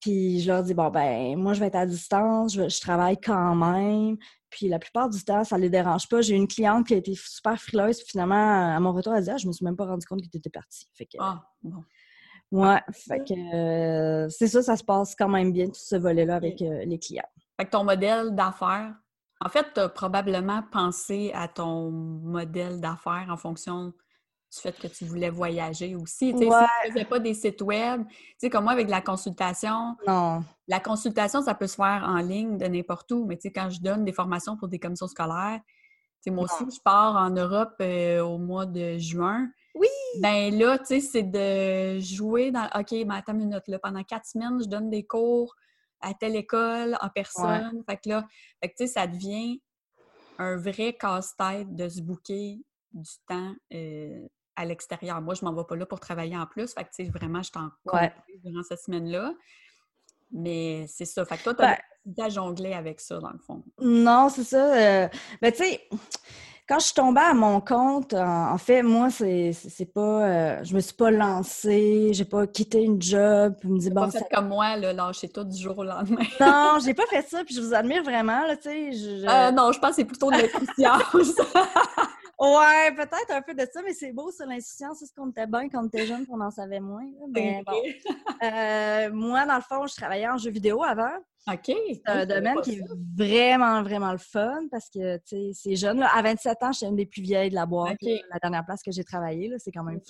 Puis 0.00 0.40
je 0.40 0.48
leur 0.48 0.62
dis, 0.62 0.74
bon, 0.74 0.90
ben, 0.90 1.36
moi, 1.36 1.54
je 1.54 1.60
vais 1.60 1.66
être 1.66 1.76
à 1.76 1.86
distance, 1.86 2.54
je, 2.54 2.80
travaille 2.80 3.18
quand 3.18 3.54
même. 3.54 4.18
Puis 4.50 4.68
la 4.68 4.78
plupart 4.78 5.08
du 5.08 5.22
temps, 5.24 5.44
ça 5.44 5.56
ne 5.56 5.62
les 5.62 5.70
dérange 5.70 6.08
pas. 6.08 6.20
J'ai 6.20 6.34
une 6.34 6.46
cliente 6.46 6.86
qui 6.86 6.94
a 6.94 6.98
été 6.98 7.14
super 7.14 7.60
frileuse. 7.60 7.98
Puis 7.98 8.08
finalement, 8.10 8.76
à 8.76 8.78
mon 8.80 8.92
retour, 8.92 9.14
elle 9.14 9.24
dit, 9.24 9.30
ah, 9.30 9.38
je 9.38 9.46
me 9.46 9.52
suis 9.52 9.64
même 9.64 9.76
pas 9.76 9.86
rendu 9.86 10.04
compte 10.06 10.20
que 10.22 10.28
tu 10.28 10.36
étais 10.36 10.50
partie. 10.50 10.86
Fait 10.94 11.06
que, 11.06 11.16
ah, 11.20 11.42
bon. 11.62 11.82
Ouais, 12.54 12.80
fait 12.92 13.18
que 13.18 13.54
euh, 13.54 14.28
c'est 14.28 14.46
ça, 14.46 14.62
ça 14.62 14.76
se 14.76 14.84
passe 14.84 15.16
quand 15.16 15.28
même 15.28 15.50
bien, 15.50 15.66
tout 15.66 15.72
ce 15.74 15.96
volet-là 15.96 16.36
avec 16.36 16.62
euh, 16.62 16.84
les 16.84 17.00
clients. 17.00 17.28
Fait 17.58 17.66
que 17.66 17.70
ton 17.70 17.82
modèle 17.82 18.32
d'affaires, 18.32 18.94
en 19.40 19.48
fait, 19.48 19.66
tu 19.74 19.80
as 19.80 19.88
probablement 19.88 20.62
pensé 20.70 21.32
à 21.34 21.48
ton 21.48 21.90
modèle 21.90 22.80
d'affaires 22.80 23.26
en 23.28 23.36
fonction 23.36 23.86
du 23.86 24.60
fait 24.60 24.78
que 24.78 24.86
tu 24.86 25.04
voulais 25.04 25.30
voyager 25.30 25.96
aussi. 25.96 26.32
Tu 26.32 26.38
sais, 26.38 26.44
Si 26.44 26.50
tu 26.50 26.88
ne 26.88 26.92
faisais 26.92 27.04
pas 27.04 27.18
des 27.18 27.34
sites 27.34 27.60
web, 27.60 28.04
tu 28.06 28.14
sais, 28.38 28.50
comme 28.50 28.64
moi 28.64 28.72
avec 28.72 28.88
la 28.88 29.00
consultation, 29.00 29.96
non. 30.06 30.44
la 30.68 30.78
consultation, 30.78 31.42
ça 31.42 31.54
peut 31.54 31.66
se 31.66 31.74
faire 31.74 32.04
en 32.06 32.18
ligne 32.18 32.56
de 32.56 32.66
n'importe 32.66 33.10
où, 33.10 33.26
mais 33.26 33.36
tu 33.36 33.48
sais, 33.48 33.52
quand 33.52 33.68
je 33.68 33.80
donne 33.80 34.04
des 34.04 34.12
formations 34.12 34.56
pour 34.56 34.68
des 34.68 34.78
commissions 34.78 35.08
scolaires, 35.08 35.60
moi 36.30 36.44
aussi, 36.44 36.76
je 36.76 36.80
pars 36.80 37.16
en 37.16 37.30
Europe 37.30 37.74
euh, 37.80 38.20
au 38.20 38.38
mois 38.38 38.66
de 38.66 38.96
juin. 38.96 39.50
Oui! 39.74 39.88
Ben 40.20 40.56
là, 40.56 40.78
tu 40.78 40.86
sais, 40.86 41.00
c'est 41.00 41.22
de 41.22 41.98
jouer 42.00 42.50
dans. 42.50 42.66
OK, 42.74 42.92
mais 42.92 43.14
attends 43.14 43.32
une 43.32 43.46
minute, 43.48 43.66
là, 43.66 43.78
pendant 43.78 44.02
quatre 44.04 44.26
semaines, 44.26 44.62
je 44.62 44.68
donne 44.68 44.90
des 44.90 45.04
cours 45.04 45.54
à 46.00 46.14
telle 46.14 46.36
école, 46.36 46.96
en 47.00 47.08
personne. 47.08 47.82
Fait 47.88 47.96
que 47.96 48.08
là, 48.10 48.26
fait 48.62 48.68
que, 48.68 48.74
tu 48.76 48.86
sais, 48.86 48.92
ça 48.92 49.06
devient 49.06 49.60
un 50.38 50.56
vrai 50.56 50.92
casse-tête 50.92 51.74
de 51.74 51.88
se 51.88 52.00
bouquer 52.00 52.60
du 52.92 53.10
temps 53.26 53.54
euh, 53.72 54.28
à 54.56 54.64
l'extérieur. 54.64 55.20
Moi, 55.20 55.34
je 55.34 55.44
m'en 55.44 55.52
vais 55.52 55.64
pas 55.64 55.76
là 55.76 55.86
pour 55.86 56.00
travailler 56.00 56.36
en 56.36 56.46
plus. 56.46 56.72
Fait 56.72 56.84
que, 56.84 56.90
tu 56.90 57.04
sais, 57.04 57.10
vraiment, 57.10 57.42
je 57.42 57.50
t'en 57.50 57.70
ouais. 57.92 58.12
durant 58.44 58.62
cette 58.62 58.80
semaine-là. 58.80 59.32
Mais 60.30 60.86
c'est 60.88 61.04
ça. 61.04 61.24
Fait 61.24 61.38
que 61.38 61.42
toi, 61.44 61.54
tu 61.54 61.62
as 61.62 61.80
ben 62.04 62.28
jongler 62.28 62.72
avec 62.74 63.00
ça, 63.00 63.18
dans 63.18 63.30
le 63.30 63.38
fond. 63.38 63.64
Non, 63.80 64.28
c'est 64.28 64.44
ça. 64.44 65.04
Euh, 65.04 65.08
ben, 65.40 65.52
tu 65.52 65.58
sais, 65.58 65.88
quand 66.66 66.78
je 66.78 66.86
suis 66.86 66.94
tombée 66.94 67.20
à 67.20 67.34
mon 67.34 67.60
compte, 67.60 68.14
en, 68.14 68.56
fait, 68.58 68.82
moi, 68.82 69.10
c'est 69.10 69.92
pas. 69.92 70.00
Euh, 70.00 70.64
je 70.64 70.74
me 70.74 70.80
suis 70.80 70.94
pas 70.94 71.10
lancée, 71.10 72.10
j'ai 72.12 72.24
pas 72.24 72.46
quitté 72.46 72.82
une 72.82 73.00
job. 73.00 73.54
Puis 73.60 73.68
me 73.68 73.78
dit, 73.78 73.90
bon, 73.90 74.02
pas 74.02 74.10
fait 74.10 74.26
comme 74.32 74.48
moi, 74.48 74.76
là, 74.76 74.92
lâcher 74.92 75.28
tout 75.28 75.44
du 75.44 75.60
jour 75.60 75.78
au 75.78 75.84
lendemain. 75.84 76.24
non, 76.40 76.78
j'ai 76.84 76.94
pas 76.94 77.06
fait 77.06 77.26
ça, 77.28 77.44
puis 77.44 77.54
je 77.54 77.60
vous 77.60 77.74
admire 77.74 78.02
vraiment, 78.02 78.46
là, 78.46 78.56
tu 78.56 78.70
sais. 78.70 78.90
Euh, 79.28 79.50
non, 79.50 79.72
je 79.72 79.78
pense 79.78 79.90
que 79.90 79.96
c'est 79.96 80.04
plutôt 80.04 80.30
de 80.30 80.36
l'insouciance. 80.36 81.36
Ouais, 82.36 82.92
peut-être 82.96 83.30
un 83.30 83.42
peu 83.42 83.54
de 83.54 83.66
ça, 83.72 83.80
mais 83.84 83.94
c'est 83.94 84.12
beau 84.12 84.30
sur 84.32 84.44
l'insouciance. 84.46 84.98
C'est 84.98 85.06
ce 85.06 85.14
qu'on 85.14 85.30
était 85.30 85.46
bien 85.46 85.68
quand 85.68 85.84
on 85.84 85.86
était 85.86 86.04
jeune, 86.04 86.26
qu'on 86.26 86.40
en 86.40 86.50
savait 86.50 86.80
moins. 86.80 87.06
Mais 87.28 87.62
bon. 87.64 87.80
Euh, 88.42 89.10
moi, 89.12 89.46
dans 89.46 89.54
le 89.54 89.62
fond, 89.62 89.86
je 89.86 89.94
travaillais 89.94 90.28
en 90.28 90.36
jeu 90.36 90.50
vidéo 90.50 90.82
avant. 90.82 91.12
OK. 91.46 91.60
C'est 91.66 92.00
un 92.06 92.24
domaine 92.24 92.60
qui 92.62 92.76
est 92.76 92.82
vraiment, 93.16 93.82
vraiment 93.82 94.12
le 94.12 94.18
fun 94.18 94.62
parce 94.70 94.88
que, 94.88 95.18
tu 95.18 95.36
sais, 95.36 95.50
c'est 95.52 95.76
jeune. 95.76 96.00
Là. 96.00 96.08
À 96.14 96.22
27 96.22 96.62
ans, 96.62 96.72
je 96.72 96.78
suis 96.78 96.86
une 96.86 96.96
des 96.96 97.04
plus 97.04 97.20
vieilles 97.20 97.50
de 97.50 97.54
la 97.54 97.66
boîte. 97.66 97.98
la 98.02 98.38
dernière 98.40 98.64
place 98.64 98.82
que 98.82 98.90
j'ai 98.90 99.04
travaillé, 99.04 99.52
c'est 99.58 99.70
quand 99.70 99.84
même 99.84 100.00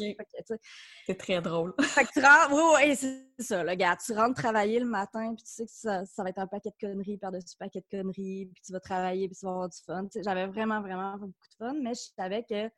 C'est 1.06 1.18
très 1.18 1.40
drôle. 1.40 1.74
Fait 1.80 2.04
que 2.04 2.12
tu 2.12 2.20
rentres... 2.20 2.52
Oui, 2.52 2.88
oui, 2.88 2.96
c'est 2.96 3.26
ça, 3.44 3.64
le 3.64 3.74
gars. 3.74 3.96
Tu 3.96 4.12
rentres 4.12 4.40
travailler 4.40 4.78
le 4.78 4.86
matin, 4.86 5.34
puis 5.34 5.44
tu 5.44 5.52
sais 5.52 5.64
que 5.64 5.72
ça, 5.72 6.04
ça 6.04 6.22
va 6.22 6.28
être 6.28 6.38
un 6.38 6.46
paquet 6.46 6.70
de 6.70 6.88
conneries 6.88 7.18
par-dessus 7.18 7.56
paquet 7.58 7.80
de 7.80 7.98
conneries, 7.98 8.46
puis 8.46 8.62
tu 8.64 8.72
vas 8.72 8.80
travailler, 8.80 9.26
puis 9.26 9.36
tu 9.36 9.44
vas 9.44 9.52
avoir 9.52 9.68
du 9.68 9.78
fun. 9.84 10.06
J'avais 10.22 10.46
vraiment, 10.46 10.80
vraiment 10.80 11.14
beaucoup 11.14 11.48
de 11.50 11.54
fun, 11.58 11.74
mais 11.82 11.94
je 11.94 12.02
savais 12.16 12.44
que 12.48 12.70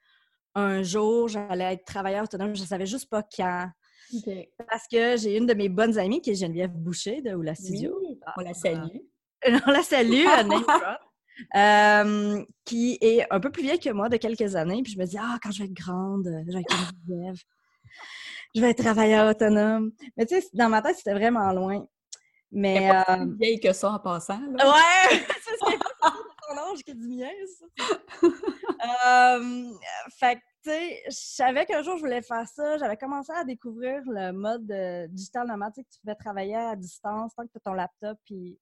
un 0.55 0.83
jour, 0.83 1.29
j'allais 1.29 1.75
être 1.75 1.85
travailleur 1.85 2.25
autonome. 2.25 2.57
Je 2.57 2.65
savais 2.65 2.87
juste 2.87 3.11
pas 3.11 3.23
quand. 3.23 3.69
Parce 4.69 4.87
que 4.91 5.17
j'ai 5.17 5.37
une 5.37 5.47
de 5.47 5.55
mes 5.55 5.69
bonnes 5.69 5.99
amies 5.99 6.21
qui 6.21 6.31
est 6.31 6.35
Geneviève 6.35 6.73
Boucher 6.73 7.21
de 7.23 7.35
Oula 7.35 7.55
Studio. 7.55 7.99
on 8.37 8.41
la 8.43 8.55
salue. 8.55 8.99
on 9.67 9.71
la 9.71 9.83
salue, 9.83 10.25
euh, 11.55 12.45
qui 12.65 12.99
est 13.01 13.27
un 13.31 13.41
peu 13.41 13.51
plus 13.51 13.63
vieille 13.63 13.79
que 13.79 13.91
moi 13.91 14.09
de 14.09 14.17
quelques 14.17 14.57
années. 14.57 14.83
Puis 14.83 14.93
je 14.93 14.99
me 14.99 15.05
dis, 15.05 15.19
ah, 15.19 15.39
quand 15.43 15.51
je 15.51 15.61
vais 15.61 15.65
être 15.67 15.75
grande, 15.75 16.27
je 16.47 16.53
vais 16.53 16.61
être 16.61 16.77
Geneviève. 17.07 17.37
Je 18.55 18.61
vais 18.61 18.71
être 18.71 18.83
travailleur 18.83 19.29
autonome. 19.29 19.93
Mais 20.17 20.25
tu 20.25 20.41
sais, 20.41 20.49
dans 20.55 20.69
ma 20.69 20.81
tête, 20.81 20.97
c'était 20.97 21.15
vraiment 21.15 21.53
loin. 21.53 21.87
Mais. 22.51 22.89
Pas 22.89 23.05
plus 23.05 23.23
euh, 23.23 23.35
vieille 23.39 23.61
que 23.61 23.73
ça 23.73 23.93
en 23.93 23.99
passant. 23.99 24.41
Ouais! 24.41 25.27
c'est 25.43 25.57
ce 25.59 25.97
mange 26.57 26.83
que 26.83 26.93
du 26.93 27.09
miel, 27.09 27.35
euh, 28.23 29.71
fait 30.19 30.41
sais, 30.70 31.02
je 31.06 31.11
savais 31.16 31.64
qu'un 31.66 31.82
jour, 31.82 31.96
je 31.96 32.02
voulais 32.02 32.23
faire 32.23 32.46
ça. 32.46 32.78
J'avais 32.78 32.96
commencé 32.96 33.32
à 33.32 33.44
découvrir 33.44 34.02
le 34.06 34.32
mode 34.32 34.70
euh, 34.70 35.06
digital 35.08 35.46
nomade, 35.46 35.75
que 35.75 35.80
tu 35.80 36.00
pouvais 36.00 36.14
travailler 36.14 36.56
à 36.56 36.76
distance 36.76 37.35
tant 37.35 37.44
que 37.44 37.50
tu 37.52 37.56
as 37.58 37.61
ton 37.61 37.73
laptop 37.75 38.18
puis 38.25 38.58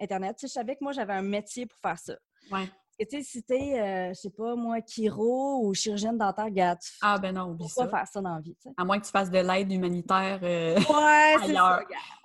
Internet. 0.00 0.36
Tu 0.36 0.40
sais, 0.42 0.48
je 0.48 0.52
savais 0.52 0.74
que 0.76 0.82
moi, 0.84 0.92
j'avais 0.92 1.14
un 1.14 1.22
métier 1.22 1.66
pour 1.66 1.78
faire 1.80 1.98
ça. 1.98 2.14
Ouais. 2.50 2.68
Et 2.98 3.06
tu 3.06 3.16
sais, 3.18 3.22
si 3.22 3.42
t'es, 3.42 3.78
euh, 3.78 4.08
je 4.08 4.14
sais 4.14 4.30
pas, 4.30 4.54
moi, 4.56 4.78
chiro 4.80 5.60
ou 5.66 5.74
chirurgienne 5.74 6.16
dentaire, 6.16 6.50
gars, 6.50 6.76
tu 6.76 6.90
Ah, 7.02 7.18
ben 7.18 7.34
non, 7.34 7.50
oublie 7.50 7.58
pourquoi 7.66 7.84
ça. 7.84 7.90
faire 7.90 8.06
ça 8.08 8.20
dans 8.22 8.34
la 8.36 8.40
vie? 8.40 8.56
À 8.76 8.84
moins 8.86 8.98
que 8.98 9.04
tu 9.04 9.10
fasses 9.10 9.30
de 9.30 9.38
l'aide 9.38 9.70
humanitaire. 9.70 10.38
euh, 10.42 10.76
Ouais, 10.76 11.36
c'est 11.44 11.52
ça. 11.54 11.80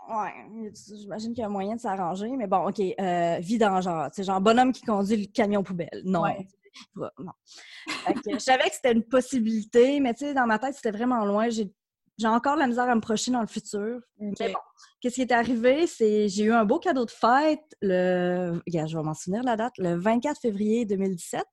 Ouais, 0.10 0.72
j'imagine 0.96 1.34
qu'il 1.34 1.42
y 1.42 1.44
a 1.44 1.48
un 1.48 1.50
moyen 1.50 1.76
de 1.76 1.82
s'arranger, 1.82 2.30
mais 2.38 2.48
bon, 2.48 2.68
OK, 2.70 2.80
euh, 2.80 3.38
vidangeeur, 3.42 4.12
tu 4.12 4.16
sais, 4.16 4.24
genre 4.24 4.40
bonhomme 4.42 4.72
qui 4.72 4.82
conduit 4.84 5.18
le 5.18 5.26
camion 5.28 5.62
poubelle. 5.64 6.02
Non. 6.06 6.22
Ouais. 6.24 6.48
Je 6.96 8.38
savais 8.40 8.70
que 8.70 8.76
c'était 8.76 8.94
une 8.94 9.04
possibilité, 9.04 10.00
mais 10.00 10.14
tu 10.14 10.26
sais, 10.26 10.34
dans 10.34 10.46
ma 10.46 10.60
tête, 10.60 10.76
c'était 10.76 10.92
vraiment 10.92 11.26
loin. 11.26 11.50
J'ai 11.50 11.72
j'ai 12.18 12.28
encore 12.28 12.56
la 12.56 12.68
misère 12.68 12.88
à 12.88 12.94
me 12.94 13.02
projeter 13.02 13.32
dans 13.32 13.42
le 13.42 13.48
futur. 13.48 14.00
ok. 14.20 14.36
Mais 14.40 14.50
bon, 14.50 14.60
qu'est-ce 15.00 15.16
qui 15.16 15.22
est 15.22 15.32
arrivé? 15.32 15.88
C'est 15.88 16.28
j'ai 16.28 16.44
eu 16.44 16.54
un 16.54 16.66
beau 16.66 16.78
cadeau 16.78 17.06
de 17.06 17.12
fête 17.12 17.60
le. 17.82 18.62
Je 18.68 18.98
vais 18.98 19.04
m'en 19.04 19.14
souvenir 19.14 19.44
la 19.44 19.56
date, 19.56 19.74
le 19.78 19.96
24 19.96 20.40
février 20.40 20.86
2017. 20.86 21.44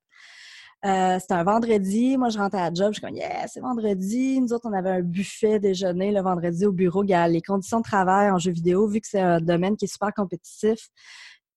Euh, 0.84 1.18
c'était 1.18 1.34
un 1.34 1.42
vendredi. 1.42 2.16
Moi, 2.16 2.28
je 2.28 2.38
rentrais 2.38 2.60
à 2.60 2.70
la 2.70 2.74
job. 2.74 2.92
Je 2.92 2.98
suis 2.98 3.00
comme, 3.00 3.16
yeah, 3.16 3.48
c'est 3.48 3.60
vendredi. 3.60 4.40
Nous 4.40 4.52
autres, 4.52 4.68
on 4.68 4.72
avait 4.72 4.90
un 4.90 5.00
buffet 5.02 5.58
déjeuner 5.58 6.12
le 6.12 6.20
vendredi 6.20 6.66
au 6.66 6.72
bureau. 6.72 7.02
Les 7.02 7.42
conditions 7.42 7.78
de 7.78 7.84
travail 7.84 8.30
en 8.30 8.38
jeu 8.38 8.52
vidéo, 8.52 8.86
vu 8.86 9.00
que 9.00 9.08
c'est 9.08 9.20
un 9.20 9.40
domaine 9.40 9.76
qui 9.76 9.86
est 9.86 9.92
super 9.92 10.12
compétitif 10.14 10.88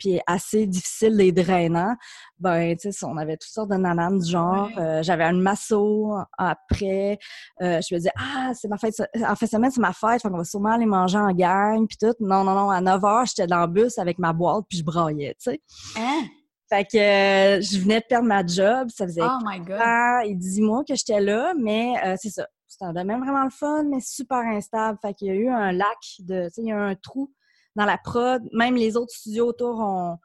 puis 0.02 0.20
assez 0.26 0.66
difficile 0.66 1.22
et 1.22 1.32
drainant, 1.32 1.96
ben, 2.40 2.76
tu 2.76 2.92
sais, 2.92 3.06
on 3.06 3.18
avait 3.18 3.38
toutes 3.38 3.52
sortes 3.52 3.70
de 3.70 3.76
nananes 3.76 4.18
du 4.18 4.32
genre. 4.32 4.68
Ouais. 4.76 4.82
Euh, 4.82 5.04
J'avais 5.04 5.26
un 5.26 5.34
masso 5.34 6.16
après. 6.40 7.20
Euh, 7.62 7.80
je 7.88 7.94
me 7.94 8.00
disais, 8.00 8.12
ah, 8.18 8.52
c'est 8.56 8.68
ma 8.68 8.78
fête. 8.78 8.96
En 9.28 9.36
fin 9.36 9.46
de 9.46 9.52
semaine, 9.52 9.70
c'est 9.70 9.80
ma 9.80 9.94
fête. 9.94 10.24
Fait 10.24 10.30
qu'on 10.30 10.38
va 10.38 10.44
sûrement 10.44 10.72
aller 10.72 10.88
manger 10.88 11.20
en 11.20 11.32
gang, 11.32 11.86
puis 11.88 11.98
tout. 11.98 12.16
Non, 12.20 12.44
non, 12.44 12.56
non. 12.56 12.72
À 12.72 12.82
9 12.82 13.00
h, 13.00 13.30
j'étais 13.30 13.48
dans 13.48 13.62
le 13.62 13.68
bus 13.68 14.00
avec 14.00 14.18
ma 14.18 14.34
boîte, 14.34 14.66
puis 14.68 14.80
je 14.80 14.84
braillais, 14.84 15.36
tu 15.40 15.52
sais. 15.52 15.62
Hein? 15.98 16.24
Fait 16.68 16.86
que 16.86 16.98
euh, 16.98 17.62
je 17.62 17.80
venais 17.80 18.00
de 18.00 18.06
perdre 18.10 18.28
ma 18.28 18.44
job. 18.46 18.90
Ça 18.90 19.06
faisait 19.06 19.22
Oh 19.24 19.38
my 19.46 19.60
God. 19.60 19.80
ans 19.80 20.20
et 20.24 20.34
10 20.34 20.62
mois 20.62 20.84
que 20.84 20.96
j'étais 20.96 21.22
là, 21.22 21.54
mais 21.60 21.94
c'est 22.20 22.32
ça. 22.32 22.48
C'était 22.68 22.86
un 22.86 22.94
domaine 22.94 23.20
vraiment 23.20 23.44
le 23.44 23.50
fun, 23.52 23.84
mais 23.84 24.00
super 24.00 24.40
instable. 24.40 24.98
Fait 25.02 25.14
qu'il 25.14 25.28
y 25.28 25.32
a 25.32 25.36
eu 25.36 25.50
un 25.50 25.74
lac 25.74 25.98
de. 26.20 26.46
Tu 26.46 26.54
sais, 26.54 26.62
il 26.62 26.70
y 26.70 26.72
a 26.72 26.76
eu 26.76 26.92
un 26.92 26.96
trou 26.96 27.32
dans 27.76 27.86
la 27.86 27.98
prod. 27.98 28.42
Même 28.54 28.76
les 28.76 28.98
autres 28.98 29.14
studios 29.14 29.48
autour 29.48 29.80
ont 29.80 30.18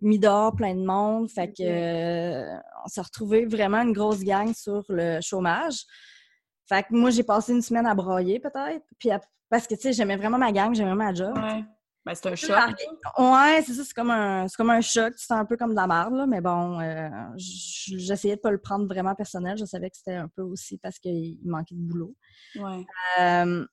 mis 0.00 0.18
dehors 0.18 0.54
plein 0.54 0.74
de 0.74 0.84
monde. 0.84 1.30
Fait 1.30 1.48
que 1.48 1.62
euh, 1.62 2.56
on 2.84 2.88
s'est 2.88 3.00
retrouvé 3.00 3.46
vraiment 3.46 3.82
une 3.82 3.92
grosse 3.92 4.20
gang 4.22 4.52
sur 4.54 4.84
le 4.88 5.20
chômage. 5.20 5.84
Fait 6.68 6.82
que 6.82 6.88
moi, 6.94 7.10
j'ai 7.10 7.22
passé 7.24 7.52
une 7.52 7.62
semaine 7.62 7.86
à 7.86 7.94
broyer 7.94 8.40
peut-être. 8.40 8.84
Puis 8.98 9.10
à- 9.10 9.20
parce 9.50 9.66
que 9.66 9.74
tu 9.74 9.82
sais, 9.82 9.92
j'aimais 9.92 10.16
vraiment 10.16 10.38
ma 10.38 10.50
gang, 10.52 10.74
j'aimais 10.74 10.94
ma 10.94 11.12
job. 11.14 11.36
Ouais. 11.36 11.64
Ben, 12.06 12.14
c'est 12.14 12.26
un 12.28 12.34
choc. 12.34 12.50
Ouais, 13.18 13.62
c'est 13.66 13.72
ça, 13.72 13.82
c'est 13.82 13.94
comme 13.94 14.10
un 14.10 14.46
c'est 14.46 14.56
comme 14.56 14.68
un 14.68 14.82
choc, 14.82 15.14
c'est 15.16 15.32
un 15.32 15.46
peu 15.46 15.56
comme 15.56 15.70
de 15.70 15.76
la 15.76 15.86
merde, 15.86 16.12
là, 16.14 16.26
mais 16.26 16.42
bon, 16.42 16.78
euh, 16.78 17.08
j'essayais 17.36 18.36
de 18.36 18.40
pas 18.42 18.50
le 18.50 18.58
prendre 18.58 18.86
vraiment 18.86 19.14
personnel, 19.14 19.56
je 19.56 19.64
savais 19.64 19.88
que 19.88 19.96
c'était 19.96 20.16
un 20.16 20.28
peu 20.28 20.42
aussi 20.42 20.76
parce 20.76 20.98
qu'il 20.98 21.38
manquait 21.44 21.74
de 21.74 21.80
boulot. 21.80 22.14
Ouais. 22.56 22.84
Euh, 23.20 23.64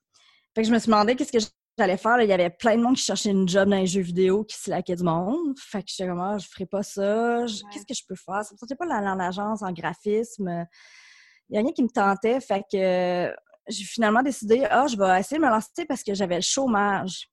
fait 0.54 0.62
que 0.62 0.66
je 0.68 0.72
me 0.72 0.78
suis 0.78 0.90
demandé 0.90 1.14
qu'est-ce 1.14 1.32
que 1.32 1.44
j'allais 1.78 1.96
faire, 1.96 2.20
il 2.20 2.28
y 2.28 2.32
avait 2.32 2.50
plein 2.50 2.76
de 2.76 2.82
monde 2.82 2.96
qui 2.96 3.02
cherchait 3.02 3.30
une 3.30 3.48
job 3.48 3.68
dans 3.68 3.76
les 3.76 3.86
jeux 3.86 4.02
vidéo, 4.02 4.44
qui 4.44 4.56
se 4.56 4.70
laquait 4.70 4.96
du 4.96 5.02
monde, 5.02 5.58
fait 5.58 5.82
que 5.82 5.88
j'étais 5.88 6.08
comme, 6.08 6.20
ah, 6.20 6.36
je 6.38 6.46
ferais 6.48 6.66
pas 6.66 6.82
ça, 6.82 7.46
Je- 7.46 7.62
Ouais. 7.64 7.70
qu'est-ce 7.72 7.86
que 7.86 7.94
je 7.94 8.02
peux 8.06 8.14
faire? 8.14 8.44
Ça 8.44 8.52
me 8.54 8.58
sentait 8.58 8.76
pas 8.76 8.86
d'aller 8.86 9.08
en 9.08 9.18
agence, 9.20 9.62
en 9.62 9.72
graphisme, 9.72 10.66
il 11.48 11.56
y 11.56 11.58
a 11.58 11.62
rien 11.62 11.72
qui 11.72 11.82
me 11.82 11.88
tentait, 11.88 12.40
fait 12.40 12.62
que 12.70 13.34
j'ai 13.68 13.84
finalement 13.84 14.22
décidé, 14.22 14.66
ah, 14.70 14.86
je 14.86 14.96
vais 14.96 15.20
essayer 15.20 15.38
de 15.40 15.44
me 15.44 15.50
lancer 15.50 15.84
parce 15.86 16.02
que 16.02 16.14
j'avais 16.14 16.36
le 16.36 16.42
chômage. 16.42 17.28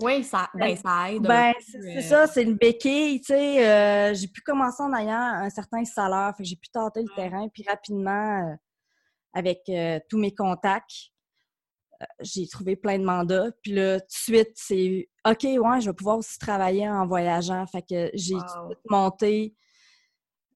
Oui, 0.00 0.24
ça, 0.24 0.50
ben, 0.54 0.76
ça 0.76 1.12
aide. 1.12 1.22
Ben, 1.22 1.52
c'est 1.60 1.98
euh, 1.98 2.00
ça, 2.00 2.26
c'est 2.26 2.42
une 2.42 2.56
béquille, 2.56 3.20
tu 3.20 3.26
sais. 3.26 3.64
euh, 3.64 4.12
j'ai 4.14 4.26
pu 4.26 4.40
commencer 4.40 4.82
en 4.82 4.92
ayant 4.92 5.12
un 5.20 5.50
certain 5.50 5.84
salaire, 5.84 6.32
fait 6.36 6.42
que 6.42 6.48
j'ai 6.48 6.56
pu 6.56 6.68
tenter 6.68 7.00
le 7.02 7.08
terrain, 7.14 7.46
puis 7.48 7.64
rapidement, 7.68 8.50
euh, 8.50 8.54
avec 9.34 9.60
euh, 9.68 10.00
tous 10.08 10.18
mes 10.18 10.34
contacts, 10.34 11.10
j'ai 12.20 12.46
trouvé 12.48 12.76
plein 12.76 12.98
de 12.98 13.04
mandats. 13.04 13.50
Puis 13.62 13.72
là, 13.72 14.00
tout 14.00 14.06
de 14.06 14.12
suite, 14.12 14.52
c'est 14.54 15.08
OK, 15.26 15.44
ouais, 15.44 15.80
je 15.80 15.90
vais 15.90 15.94
pouvoir 15.94 16.18
aussi 16.18 16.38
travailler 16.38 16.88
en 16.88 17.06
voyageant. 17.06 17.66
Fait 17.66 17.82
que 17.82 18.10
j'ai 18.14 18.34
tout 18.34 18.40
de 18.40 18.74
suite 18.74 18.90
monté 18.90 19.54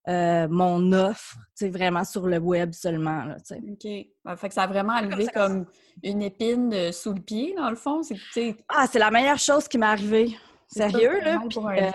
euh, 0.09 0.49
mon 0.49 0.93
offre, 0.93 1.37
vraiment 1.61 2.05
sur 2.05 2.26
le 2.26 2.38
web 2.38 2.73
seulement, 2.73 3.25
là. 3.25 3.37
OK. 3.50 3.83
Fait 3.83 4.49
que 4.49 4.55
ça 4.55 4.62
a 4.62 4.67
vraiment 4.67 4.95
enlevé 4.95 5.26
ça, 5.26 5.33
comme 5.33 5.64
comme 5.64 5.67
une 6.02 6.23
épine 6.23 6.73
euh, 6.73 6.93
sous 6.93 7.12
le 7.12 7.21
pied, 7.21 7.55
dans 7.55 7.69
le 7.69 7.76
fond. 7.76 8.02
C'est 8.02 8.57
Ah, 8.69 8.87
c'est 8.90 8.99
la 8.99 9.11
meilleure 9.11 9.38
chose 9.38 9.69
qui 9.69 9.76
m'est 9.76 9.87
arrivée. 9.87 10.35
Sérieux, 10.69 11.21
là. 11.21 11.40
euh, 11.57 11.90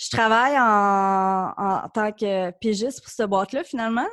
je 0.00 0.10
travaille 0.10 0.56
en, 0.56 1.52
en 1.56 1.88
tant 1.88 2.12
que 2.12 2.50
pigiste 2.52 3.00
pour 3.02 3.10
cette 3.10 3.28
boîte-là, 3.28 3.64
finalement. 3.64 4.06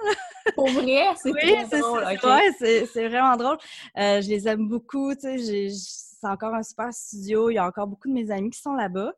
pour 0.55 0.67
vrai, 0.69 1.05
c'est 1.15 1.31
Oui, 1.31 1.55
c'est 1.69 1.79
drôle. 1.79 2.03
ça. 2.03 2.13
OK. 2.13 2.23
Ouais, 2.23 2.51
c'est- 2.87 3.07
vraiment 3.07 3.37
drôle. 3.37 3.57
Euh, 3.97 4.19
je 4.21 4.27
les 4.29 4.47
aime 4.47 4.67
beaucoup. 4.67 5.13
Tu 5.13 5.37
sais, 5.39 5.69
c'est 5.69 6.27
encore 6.27 6.55
un 6.55 6.63
super 6.63 6.91
studio. 6.91 7.51
Il 7.51 7.53
y 7.53 7.57
a 7.59 7.65
encore 7.67 7.85
beaucoup 7.85 8.07
de 8.07 8.13
mes 8.13 8.31
amis 8.31 8.49
qui 8.49 8.59
sont 8.59 8.73
là-bas. 8.73 9.13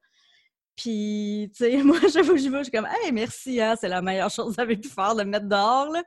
Puis, 0.75 1.49
tu 1.55 1.63
sais, 1.63 1.77
moi, 1.83 1.97
je 2.01 2.19
vais, 2.19 2.37
je 2.37 2.49
vais, 2.49 2.57
je 2.59 2.63
suis 2.63 2.71
comme, 2.71 2.87
hey, 3.01 3.11
merci, 3.13 3.59
hein, 3.61 3.75
c'est 3.79 3.87
la 3.87 4.01
meilleure 4.01 4.29
chose 4.29 4.47
que 4.49 4.55
vous 4.55 4.61
avez 4.61 4.75
pu 4.77 4.89
faire 4.89 5.15
de 5.15 5.23
me 5.23 5.29
mettre 5.31 5.47
dehors. 5.47 5.89
Là. 5.89 6.03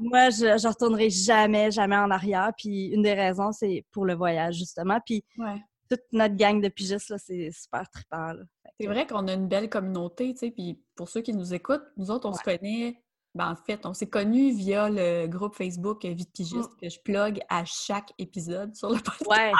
Moi, 0.00 0.30
je 0.30 0.46
ne 0.46 0.68
retournerai 0.68 1.08
jamais, 1.10 1.70
jamais 1.70 1.96
en 1.96 2.10
arrière. 2.10 2.50
Puis, 2.58 2.88
une 2.88 3.02
des 3.02 3.14
raisons, 3.14 3.52
c'est 3.52 3.84
pour 3.92 4.04
le 4.04 4.14
voyage, 4.14 4.56
justement. 4.56 4.98
Puis, 5.06 5.24
Ouais. 5.38 5.62
Toute 5.88 6.02
notre 6.12 6.36
gang 6.36 6.60
de 6.60 6.68
pigistes, 6.68 7.08
là, 7.08 7.18
c'est 7.18 7.50
super 7.50 7.88
trippant. 7.90 8.32
C'est 8.78 8.86
vrai 8.86 9.06
qu'on 9.06 9.28
a 9.28 9.34
une 9.34 9.48
belle 9.48 9.68
communauté, 9.68 10.32
tu 10.34 10.40
sais, 10.40 10.50
puis 10.50 10.80
pour 10.94 11.08
ceux 11.08 11.20
qui 11.20 11.32
nous 11.32 11.54
écoutent, 11.54 11.84
nous 11.96 12.10
autres, 12.10 12.28
on 12.28 12.32
se 12.32 12.42
connaît, 12.42 13.00
ben 13.34 13.50
en 13.50 13.56
fait, 13.56 13.84
on 13.84 13.94
s'est 13.94 14.08
connus 14.08 14.54
via 14.54 14.88
le 14.88 15.26
groupe 15.26 15.54
Facebook 15.54 16.02
de 16.02 16.24
pigiste 16.24 16.70
que 16.80 16.88
je 16.88 17.00
plug 17.00 17.40
à 17.48 17.64
chaque 17.64 18.12
épisode 18.18 18.74
sur 18.74 18.90
le 18.90 18.96
podcast. 18.96 19.26
Ouais, 19.28 19.52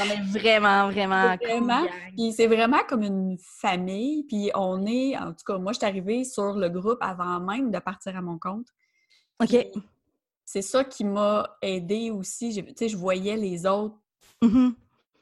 on 0.00 0.04
est 0.04 0.22
vraiment, 0.38 0.90
vraiment 0.90 1.36
gang. 1.36 1.88
Puis 2.16 2.32
c'est 2.32 2.46
vraiment 2.46 2.80
comme 2.88 3.02
une 3.02 3.36
famille, 3.38 4.24
puis 4.24 4.50
on 4.54 4.86
est, 4.86 5.16
en 5.16 5.32
tout 5.32 5.44
cas, 5.46 5.58
moi, 5.58 5.72
je 5.72 5.78
suis 5.78 5.86
arrivée 5.86 6.24
sur 6.24 6.54
le 6.54 6.68
groupe 6.68 6.98
avant 7.00 7.40
même 7.40 7.70
de 7.70 7.78
partir 7.78 8.16
à 8.16 8.22
mon 8.22 8.38
compte. 8.38 8.68
OK. 9.40 9.66
C'est 10.44 10.62
ça 10.62 10.82
qui 10.82 11.04
m'a 11.04 11.58
aidée 11.60 12.10
aussi. 12.10 12.54
Tu 12.54 12.72
sais, 12.74 12.88
je 12.88 12.96
voyais 12.96 13.36
les 13.36 13.66
autres 13.66 13.98
Mhm. 14.42 14.74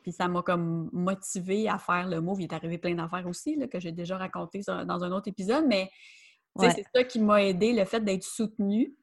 Puis 0.07 0.13
ça 0.13 0.29
m'a 0.29 0.41
comme 0.41 0.89
motivée 0.93 1.69
à 1.69 1.79
faire 1.79 2.07
le 2.07 2.21
move. 2.21 2.41
Il 2.41 2.45
est 2.45 2.53
arrivé 2.53 2.79
plein 2.79 2.95
d'affaires 2.95 3.27
aussi, 3.27 3.57
là, 3.57 3.67
que 3.67 3.81
j'ai 3.81 3.91
déjà 3.91 4.17
raconté 4.17 4.61
dans 4.61 5.03
un 5.03 5.11
autre 5.11 5.27
épisode, 5.27 5.65
mais 5.67 5.91
Ouais. 6.55 6.71
c'est 6.71 6.85
ça 6.95 7.03
qui 7.03 7.19
m'a 7.19 7.43
aidé, 7.43 7.73
le 7.73 7.85
fait 7.85 7.99
d'être 7.99 8.23
soutenue. 8.23 8.95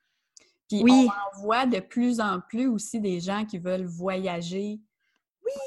Puis 0.69 0.81
Oui. 0.81 0.91
on 0.93 1.09
en 1.09 1.41
voit 1.41 1.65
de 1.65 1.81
plus 1.81 2.21
en 2.21 2.39
plus 2.39 2.67
aussi 2.67 3.01
des 3.01 3.19
gens 3.19 3.43
qui 3.43 3.57
veulent 3.59 3.83
voyager 3.85 4.79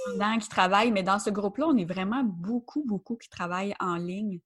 pendant 0.07 0.39
qu'ils 0.39 0.49
travaillent, 0.49 0.91
mais 0.91 1.03
dans 1.03 1.19
ce 1.19 1.29
groupe-là, 1.29 1.67
on 1.69 1.77
est 1.77 1.85
vraiment 1.85 2.25
beaucoup, 2.25 2.83
beaucoup 2.87 3.17
qui 3.17 3.29
travaillent 3.29 3.75
en 3.79 3.97
ligne, 3.97 4.41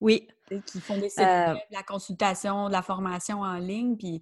Oui. 0.00 0.26
qui 0.66 0.80
font 0.80 0.98
des 0.98 1.10
sites 1.10 1.20
Euh, 1.20 1.52
web, 1.54 1.58
de 1.70 1.76
la 1.76 1.84
consultation, 1.84 2.66
de 2.66 2.72
la 2.72 2.82
formation 2.82 3.42
en 3.42 3.54
ligne, 3.58 3.96
puis 3.96 4.20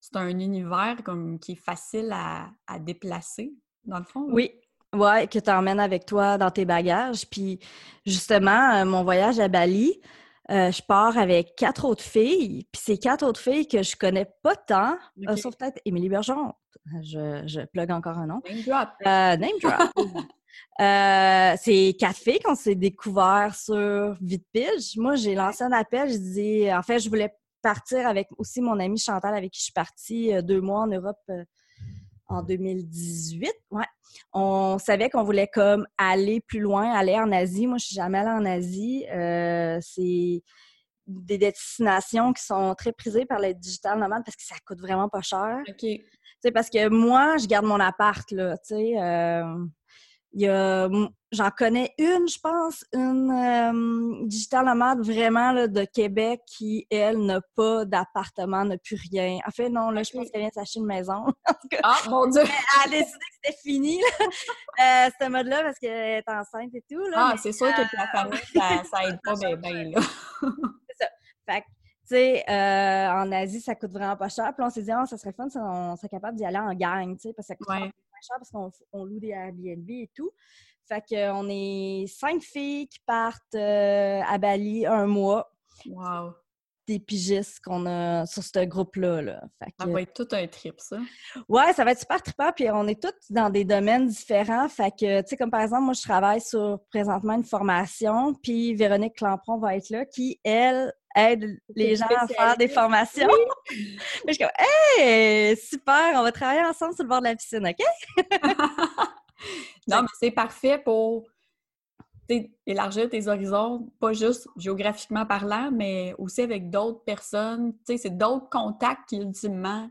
c'est 0.00 0.16
un 0.16 0.28
univers 0.28 1.02
comme 1.02 1.38
qui 1.40 1.52
est 1.52 1.64
facile 1.64 2.10
à, 2.12 2.50
à 2.66 2.78
déplacer, 2.78 3.54
dans 3.84 3.98
le 3.98 4.04
fond. 4.04 4.28
là. 4.28 4.34
Oui. 4.34 4.59
Ouais, 4.94 5.28
que 5.28 5.38
tu 5.38 5.50
emmènes 5.50 5.78
avec 5.78 6.04
toi 6.04 6.36
dans 6.36 6.50
tes 6.50 6.64
bagages. 6.64 7.24
Puis 7.28 7.60
justement, 8.04 8.74
euh, 8.74 8.84
mon 8.84 9.04
voyage 9.04 9.38
à 9.38 9.46
Bali, 9.46 10.00
euh, 10.50 10.72
je 10.72 10.82
pars 10.82 11.16
avec 11.16 11.54
quatre 11.56 11.84
autres 11.84 12.02
filles. 12.02 12.66
Puis 12.72 12.82
ces 12.84 12.98
quatre 12.98 13.24
autres 13.24 13.40
filles 13.40 13.68
que 13.68 13.82
je 13.82 13.94
connais 13.96 14.26
pas 14.42 14.56
tant, 14.56 14.98
euh, 15.28 15.36
sauf 15.36 15.56
peut-être 15.56 15.80
Émilie 15.84 16.08
Bergeron. 16.08 16.52
Je, 17.02 17.42
je 17.46 17.60
plug 17.66 17.92
encore 17.92 18.18
un 18.18 18.26
nom. 18.26 18.42
Name 18.48 18.62
drop. 18.66 18.88
Name 19.04 19.58
drop. 19.62 20.26
C'est 21.60 21.96
quatre 21.96 22.18
filles 22.18 22.40
qu'on 22.40 22.56
s'est 22.56 22.74
découvert 22.74 23.54
sur 23.54 24.16
Vite 24.20 24.46
Pige. 24.52 24.96
Moi, 24.96 25.14
j'ai 25.14 25.36
lancé 25.36 25.62
un 25.62 25.72
appel. 25.72 26.10
Je 26.10 26.16
dis, 26.16 26.74
en 26.74 26.82
fait, 26.82 26.98
je 26.98 27.08
voulais 27.08 27.32
partir 27.62 28.08
avec 28.08 28.26
aussi 28.38 28.60
mon 28.60 28.80
amie 28.80 28.98
Chantal, 28.98 29.34
avec 29.34 29.52
qui 29.52 29.60
je 29.60 29.64
suis 29.64 29.72
partie 29.72 30.42
deux 30.42 30.60
mois 30.60 30.80
en 30.80 30.86
Europe 30.88 31.20
en 32.30 32.42
2018. 32.42 33.52
Ouais. 33.70 33.84
On 34.32 34.78
savait 34.78 35.10
qu'on 35.10 35.22
voulait 35.24 35.48
comme 35.48 35.86
aller 35.98 36.40
plus 36.40 36.60
loin, 36.60 36.92
aller 36.92 37.16
en 37.16 37.30
Asie. 37.32 37.66
Moi, 37.66 37.78
je 37.78 37.86
suis 37.86 37.94
jamais 37.94 38.18
allée 38.18 38.30
en 38.30 38.44
Asie. 38.44 39.06
Euh, 39.12 39.78
c'est 39.80 40.42
des 41.06 41.38
destinations 41.38 42.32
qui 42.32 42.44
sont 42.44 42.74
très 42.74 42.92
prisées 42.92 43.26
par 43.26 43.40
les 43.40 43.54
digital 43.54 43.98
nomades 43.98 44.24
parce 44.24 44.36
que 44.36 44.44
ça 44.44 44.56
coûte 44.66 44.80
vraiment 44.80 45.08
pas 45.08 45.22
cher. 45.22 45.58
OK. 45.68 45.76
Tu 45.76 46.00
sais, 46.40 46.52
parce 46.52 46.70
que 46.70 46.88
moi, 46.88 47.36
je 47.36 47.46
garde 47.46 47.66
mon 47.66 47.80
appart, 47.80 48.30
là, 48.30 48.56
tu 48.58 48.74
sais. 48.74 48.94
euh, 49.00 49.64
j'en 50.32 51.50
connais 51.50 51.94
une, 51.98 52.28
je 52.28 52.38
pense, 52.40 52.84
une 52.92 53.30
euh, 53.30 54.26
digital 54.26 54.64
nomade 54.64 55.00
vraiment 55.04 55.52
là, 55.52 55.68
de 55.68 55.84
Québec 55.84 56.40
qui, 56.46 56.86
elle, 56.90 57.24
n'a 57.24 57.40
pas 57.56 57.84
d'appartement, 57.84 58.64
n'a 58.64 58.78
plus 58.78 58.98
rien. 59.10 59.38
En 59.46 59.50
fait, 59.50 59.68
non, 59.68 59.90
là, 59.90 60.02
je 60.02 60.12
pense 60.12 60.30
qu'elle 60.30 60.40
vient 60.40 60.48
de 60.48 60.54
s'acheter 60.54 60.80
une 60.80 60.86
maison. 60.86 61.24
ah, 61.82 61.98
mon 62.08 62.26
Dieu! 62.26 62.42
Elle 62.42 62.94
a 62.94 62.98
décidé 62.98 63.18
que 63.18 63.36
c'était 63.42 63.56
fini, 63.62 64.00
là, 64.00 64.26
euh, 65.06 65.10
ce 65.20 65.28
mode-là, 65.28 65.62
parce 65.62 65.78
qu'elle 65.78 66.18
est 66.18 66.28
enceinte 66.28 66.74
et 66.74 66.84
tout. 66.90 67.04
Là, 67.06 67.30
ah, 67.32 67.34
c'est 67.36 67.52
sûr 67.52 67.68
que 67.68 67.96
la 67.96 68.06
famille, 68.08 68.40
ça, 68.54 68.82
ça 68.90 69.04
aide 69.08 69.18
pas 69.22 69.34
bien, 69.34 69.56
bien, 69.56 69.84
là. 69.90 70.00
c'est 70.40 71.04
ça. 71.04 71.08
Fait 71.48 71.60
que, 71.60 71.66
tu 71.66 72.16
sais, 72.16 72.44
euh, 72.48 73.08
en 73.12 73.30
Asie, 73.32 73.60
ça 73.60 73.74
coûte 73.74 73.92
vraiment 73.92 74.16
pas 74.16 74.28
cher. 74.28 74.52
Puis 74.54 74.64
on 74.64 74.70
s'est 74.70 74.82
dit, 74.82 74.90
oh, 74.92 75.06
ça 75.06 75.16
serait 75.16 75.32
fun 75.32 75.48
si 75.48 75.58
on 75.58 75.96
serait 75.96 76.08
capable 76.08 76.36
d'y 76.36 76.44
aller 76.44 76.58
en 76.58 76.74
gang, 76.74 77.16
tu 77.16 77.28
sais, 77.28 77.34
parce 77.34 77.46
que 77.48 77.54
ça 77.54 77.56
coûte 77.56 77.68
ouais. 77.68 77.92
Cher 78.22 78.36
parce 78.38 78.50
qu'on 78.92 79.04
loue 79.04 79.20
des 79.20 79.28
Airbnb 79.28 79.88
et 79.88 80.10
tout. 80.14 80.30
Fait 80.88 81.02
qu'on 81.08 81.46
est 81.48 82.06
cinq 82.08 82.42
filles 82.42 82.88
qui 82.88 82.98
partent 83.06 83.54
euh, 83.54 84.20
à 84.26 84.38
Bali 84.38 84.86
un 84.86 85.06
mois. 85.06 85.52
Wow! 85.86 86.32
Des 86.88 86.98
pigistes 86.98 87.60
qu'on 87.60 87.86
a 87.86 88.26
sur 88.26 88.42
ce 88.42 88.64
groupe-là. 88.64 89.22
Là. 89.22 89.42
Ça 89.78 89.86
va 89.86 90.02
être 90.02 90.12
tout 90.12 90.34
un 90.34 90.48
trip, 90.48 90.74
ça. 90.78 90.98
Ouais, 91.48 91.72
ça 91.72 91.84
va 91.84 91.92
être 91.92 92.00
super 92.00 92.20
trippant. 92.20 92.50
Puis 92.56 92.68
on 92.70 92.88
est 92.88 93.00
toutes 93.00 93.20
dans 93.30 93.50
des 93.50 93.64
domaines 93.64 94.08
différents. 94.08 94.68
Fait 94.68 94.90
que, 94.90 95.20
tu 95.20 95.28
sais, 95.28 95.36
comme 95.36 95.52
par 95.52 95.60
exemple, 95.60 95.84
moi, 95.84 95.94
je 95.94 96.02
travaille 96.02 96.40
sur 96.40 96.80
présentement 96.90 97.34
une 97.34 97.44
formation. 97.44 98.34
Puis 98.34 98.74
Véronique 98.74 99.14
Clampron 99.14 99.58
va 99.58 99.76
être 99.76 99.90
là, 99.90 100.04
qui, 100.04 100.40
elle, 100.42 100.92
aide 101.14 101.60
les 101.74 101.96
gens 101.96 102.06
à 102.06 102.26
faire 102.26 102.56
des 102.56 102.68
formations. 102.68 103.28
je 103.70 104.32
suis 104.32 104.38
comme, 104.38 104.50
hey, 104.98 105.56
super, 105.56 106.12
on 106.14 106.22
va 106.22 106.32
travailler 106.32 106.64
ensemble 106.64 106.94
sur 106.94 107.04
le 107.04 107.08
bord 107.08 107.20
de 107.20 107.24
la 107.24 107.36
piscine, 107.36 107.66
OK? 107.66 108.16
non, 109.88 110.02
mais 110.02 110.08
c'est 110.18 110.30
parfait 110.30 110.78
pour 110.78 111.26
élargir 112.66 113.08
tes 113.08 113.26
horizons, 113.26 113.90
pas 113.98 114.12
juste 114.12 114.48
géographiquement 114.56 115.26
parlant, 115.26 115.70
mais 115.72 116.14
aussi 116.18 116.42
avec 116.42 116.70
d'autres 116.70 117.02
personnes. 117.04 117.72
Tu 117.72 117.78
sais, 117.86 117.96
c'est 117.98 118.16
d'autres 118.16 118.48
contacts 118.48 119.08
qui, 119.08 119.16
ultimement, 119.16 119.90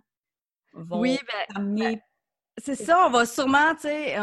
vont 0.74 1.02
oui, 1.02 1.20
ben, 1.28 1.58
amener... 1.58 1.96
Ben, 1.96 2.02
c'est 2.58 2.76
ça, 2.76 3.06
on 3.08 3.10
va 3.10 3.26
sûrement, 3.26 3.74
tu 3.76 3.82
sais, 3.82 4.16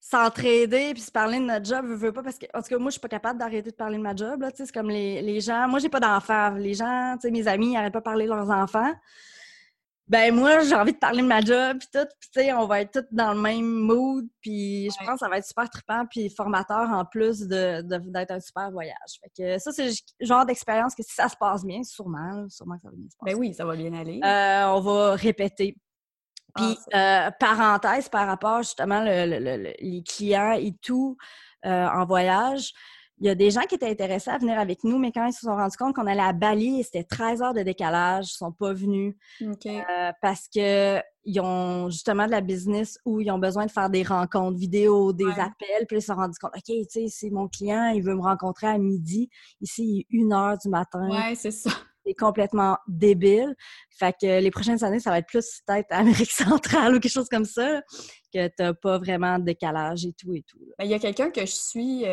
s'entraider 0.00 0.92
puis 0.92 1.02
se 1.02 1.10
parler 1.10 1.38
de 1.38 1.44
notre 1.44 1.66
job, 1.66 1.84
je 1.88 1.94
veux 1.94 2.12
pas, 2.12 2.22
parce 2.22 2.38
que, 2.38 2.46
en 2.54 2.62
tout 2.62 2.68
cas, 2.68 2.78
moi, 2.78 2.86
je 2.86 2.92
suis 2.92 3.00
pas 3.00 3.08
capable 3.08 3.38
d'arrêter 3.38 3.70
de 3.70 3.76
parler 3.76 3.98
de 3.98 4.02
ma 4.02 4.14
job, 4.14 4.40
là, 4.42 4.50
c'est 4.54 4.70
comme 4.72 4.90
les, 4.90 5.20
les 5.22 5.40
gens... 5.40 5.68
Moi, 5.68 5.78
j'ai 5.80 5.88
pas 5.88 6.00
d'enfants. 6.00 6.50
Les 6.50 6.74
gens, 6.74 7.14
tu 7.14 7.22
sais, 7.22 7.30
mes 7.30 7.46
amis, 7.48 7.68
ils 7.68 7.72
n'arrêtent 7.74 7.92
pas 7.92 8.00
de 8.00 8.04
parler 8.04 8.24
de 8.24 8.30
leurs 8.30 8.50
enfants 8.50 8.94
ben 10.08 10.34
moi, 10.34 10.60
j'ai 10.60 10.74
envie 10.74 10.92
de 10.92 10.98
parler 10.98 11.22
de 11.22 11.26
ma 11.26 11.40
job, 11.40 11.78
puis 11.78 11.88
tout, 11.92 12.06
puis 12.18 12.30
tu 12.32 12.40
sais, 12.40 12.52
on 12.54 12.66
va 12.66 12.80
être 12.80 13.00
tous 13.00 13.14
dans 13.14 13.34
le 13.34 13.40
même 13.40 13.66
mood, 13.66 14.26
puis 14.40 14.88
je 14.90 15.04
pense 15.04 15.14
que 15.14 15.18
ça 15.18 15.28
va 15.28 15.36
être 15.36 15.46
super 15.46 15.68
trippant, 15.68 16.06
puis 16.06 16.30
formateur 16.30 16.88
en 16.90 17.04
plus 17.04 17.40
de, 17.40 17.82
d'être 17.82 18.30
un 18.30 18.40
super 18.40 18.70
voyage. 18.70 19.20
Fait 19.22 19.30
que 19.36 19.58
ça, 19.58 19.70
c'est 19.70 19.88
le 19.88 20.26
genre 20.26 20.46
d'expérience 20.46 20.94
que 20.94 21.02
si 21.02 21.14
ça 21.14 21.28
se 21.28 21.36
passe 21.36 21.64
bien, 21.64 21.82
sûrement, 21.82 22.48
sûrement 22.48 22.76
que 22.76 22.82
ça 22.82 22.88
va 22.88 22.96
bien 22.96 23.08
se 23.10 23.16
passer. 23.18 23.34
Ben 23.34 23.38
oui, 23.38 23.54
ça 23.54 23.66
va 23.66 23.76
bien 23.76 23.92
aller. 23.92 24.20
Euh, 24.24 24.72
on 24.74 24.80
va 24.80 25.14
répéter. 25.14 25.76
Puis, 26.54 26.78
ah, 26.92 27.26
euh, 27.26 27.30
parenthèse 27.38 28.08
par 28.08 28.26
rapport 28.26 28.58
justement 28.62 29.02
les 29.02 30.02
clients 30.06 30.52
et 30.52 30.74
tout 30.82 31.16
euh, 31.66 31.86
en 31.88 32.04
voyage, 32.04 32.72
il 33.20 33.26
y 33.26 33.30
a 33.30 33.34
des 33.34 33.50
gens 33.50 33.62
qui 33.62 33.74
étaient 33.74 33.90
intéressés 33.90 34.30
à 34.30 34.38
venir 34.38 34.58
avec 34.58 34.84
nous, 34.84 34.98
mais 34.98 35.10
quand 35.10 35.26
ils 35.26 35.32
se 35.32 35.40
sont 35.40 35.54
rendus 35.54 35.76
compte 35.76 35.94
qu'on 35.94 36.06
allait 36.06 36.20
à 36.20 36.32
Bali, 36.32 36.84
c'était 36.84 37.02
13 37.02 37.42
heures 37.42 37.54
de 37.54 37.62
décalage, 37.62 38.26
ils 38.26 38.34
ne 38.34 38.48
sont 38.48 38.52
pas 38.52 38.72
venus 38.72 39.16
euh, 39.42 40.12
parce 40.22 40.46
qu'ils 40.46 41.40
ont 41.40 41.90
justement 41.90 42.26
de 42.26 42.30
la 42.30 42.40
business 42.40 42.98
où 43.04 43.20
ils 43.20 43.30
ont 43.30 43.38
besoin 43.38 43.66
de 43.66 43.72
faire 43.72 43.90
des 43.90 44.04
rencontres 44.04 44.56
vidéo, 44.56 45.12
des 45.12 45.30
appels, 45.30 45.86
puis 45.88 45.98
ils 45.98 46.00
se 46.00 46.08
sont 46.08 46.14
rendus 46.14 46.38
compte, 46.40 46.52
OK, 46.54 46.62
tu 46.64 46.84
sais, 46.88 47.06
c'est 47.08 47.30
mon 47.30 47.48
client, 47.48 47.88
il 47.88 48.02
veut 48.02 48.14
me 48.14 48.22
rencontrer 48.22 48.68
à 48.68 48.78
midi. 48.78 49.28
Ici, 49.60 49.82
il 49.84 50.00
est 50.00 50.06
une 50.10 50.32
heure 50.32 50.56
du 50.56 50.68
matin. 50.68 51.08
Oui, 51.10 51.34
c'est 51.34 51.50
ça 51.50 51.70
complètement 52.14 52.78
débile. 52.86 53.54
Fait 53.90 54.14
que 54.20 54.40
les 54.40 54.50
prochaines 54.50 54.82
années, 54.84 55.00
ça 55.00 55.10
va 55.10 55.18
être 55.18 55.26
plus 55.26 55.62
peut-être 55.66 55.86
Amérique 55.90 56.30
centrale 56.30 56.96
ou 56.96 57.00
quelque 57.00 57.12
chose 57.12 57.28
comme 57.28 57.44
ça, 57.44 57.82
que 58.32 58.48
t'as 58.48 58.74
pas 58.74 58.98
vraiment 58.98 59.38
de 59.38 59.44
décalage 59.44 60.04
et 60.04 60.12
tout 60.12 60.34
et 60.34 60.42
tout. 60.42 60.58
Ben, 60.78 60.84
il 60.84 60.90
y 60.90 60.94
a 60.94 60.98
quelqu'un 60.98 61.30
que 61.30 61.42
je 61.42 61.52
suis 61.52 62.04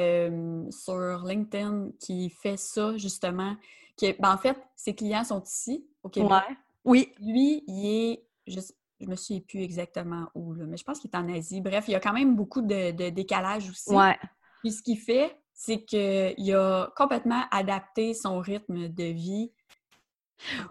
sur 0.72 1.24
LinkedIn 1.26 1.92
qui 2.00 2.30
fait 2.30 2.58
ça, 2.58 2.98
justement. 2.98 3.56
Qui 3.98 4.14
ben, 4.14 4.34
en 4.34 4.38
fait, 4.38 4.58
ses 4.76 4.94
clients 4.96 5.24
sont 5.24 5.44
ici, 5.44 5.86
au 6.04 6.10
Québec. 6.10 6.44
Oui. 6.84 7.14
Lui, 7.20 7.64
il 7.68 7.86
est... 7.86 8.28
Je, 8.48 8.60
je 9.00 9.08
me 9.08 9.16
souviens 9.16 9.42
plus 9.42 9.62
exactement 9.62 10.28
où, 10.36 10.54
mais 10.54 10.78
je 10.78 10.84
pense 10.84 11.00
qu'il 11.00 11.10
est 11.12 11.18
en 11.18 11.28
Asie. 11.34 11.62
Bref, 11.62 11.86
il 11.88 11.92
y 11.92 11.96
a 11.96 12.00
quand 12.00 12.14
même 12.14 12.36
beaucoup 12.36 12.62
de, 12.62 12.92
de 12.92 13.10
décalage 13.10 13.70
aussi. 13.70 13.94
Ouais. 13.94 14.18
Puis 14.62 14.72
ce 14.72 14.82
qu'il 14.82 14.98
fait, 14.98 15.36
c'est 15.54 15.84
qu'il 15.84 16.54
a 16.54 16.92
complètement 16.96 17.44
adapté 17.52 18.14
son 18.14 18.40
rythme 18.40 18.90
de 18.90 19.04
vie 19.04 19.52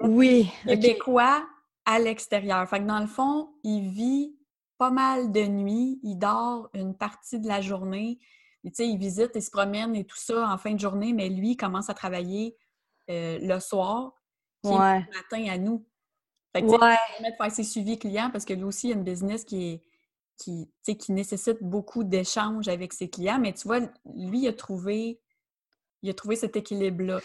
oui. 0.00 0.50
Québécois 0.66 1.46
à 1.85 1.98
l'extérieur. 1.98 2.68
Fait 2.68 2.81
que 2.81 2.85
dans 2.85 3.00
le 3.00 3.07
fond, 3.07 3.55
il 3.62 3.88
vit 3.88 4.37
pas 4.79 4.90
mal 4.90 5.33
de 5.33 5.42
nuits, 5.42 6.00
il 6.03 6.16
dort 6.16 6.68
une 6.74 6.96
partie 6.96 7.38
de 7.38 7.46
la 7.46 7.61
journée. 7.61 8.18
Tu 8.64 8.70
sais, 8.72 8.88
il 8.88 8.98
visite, 8.98 9.33
il 9.35 9.42
se 9.42 9.50
promène 9.50 9.94
et 9.94 10.05
tout 10.05 10.16
ça 10.16 10.48
en 10.50 10.57
fin 10.57 10.72
de 10.72 10.81
journée, 10.81 11.12
mais 11.12 11.29
lui, 11.29 11.50
il 11.50 11.57
commence 11.57 11.90
à 11.90 11.94
travailler 11.94 12.57
euh, 13.11 13.38
le 13.40 13.61
soir, 13.61 14.14
puis 14.62 14.72
le 14.72 15.14
matin 15.14 15.53
à 15.53 15.59
nous. 15.59 15.87
Fait 16.55 16.62
que, 16.62 16.68
ouais. 16.68 16.96
il 17.20 17.31
de 17.31 17.37
faire 17.37 17.53
ses 17.53 17.64
suivis 17.64 17.98
clients 17.98 18.31
parce 18.31 18.44
que 18.44 18.55
lui 18.55 18.64
aussi, 18.64 18.88
il 18.88 18.92
a 18.92 18.94
une 18.94 19.05
business 19.05 19.44
qui 19.44 19.64
est 19.64 19.83
qui, 20.37 20.68
qui 20.98 21.12
nécessite 21.12 21.62
beaucoup 21.62 22.05
d'échanges 22.05 22.68
avec 22.68 22.92
ses 22.92 23.09
clients, 23.09 23.38
mais 23.38 23.53
tu 23.53 23.68
vois, 23.68 23.81
lui, 24.14 24.42
il 24.42 24.48
a 24.48 24.53
trouvé, 24.53 25.20
il 26.03 26.11
a 26.11 26.14
trouvé 26.14 26.37
cet 26.37 26.57
équilibre-là. 26.57 27.20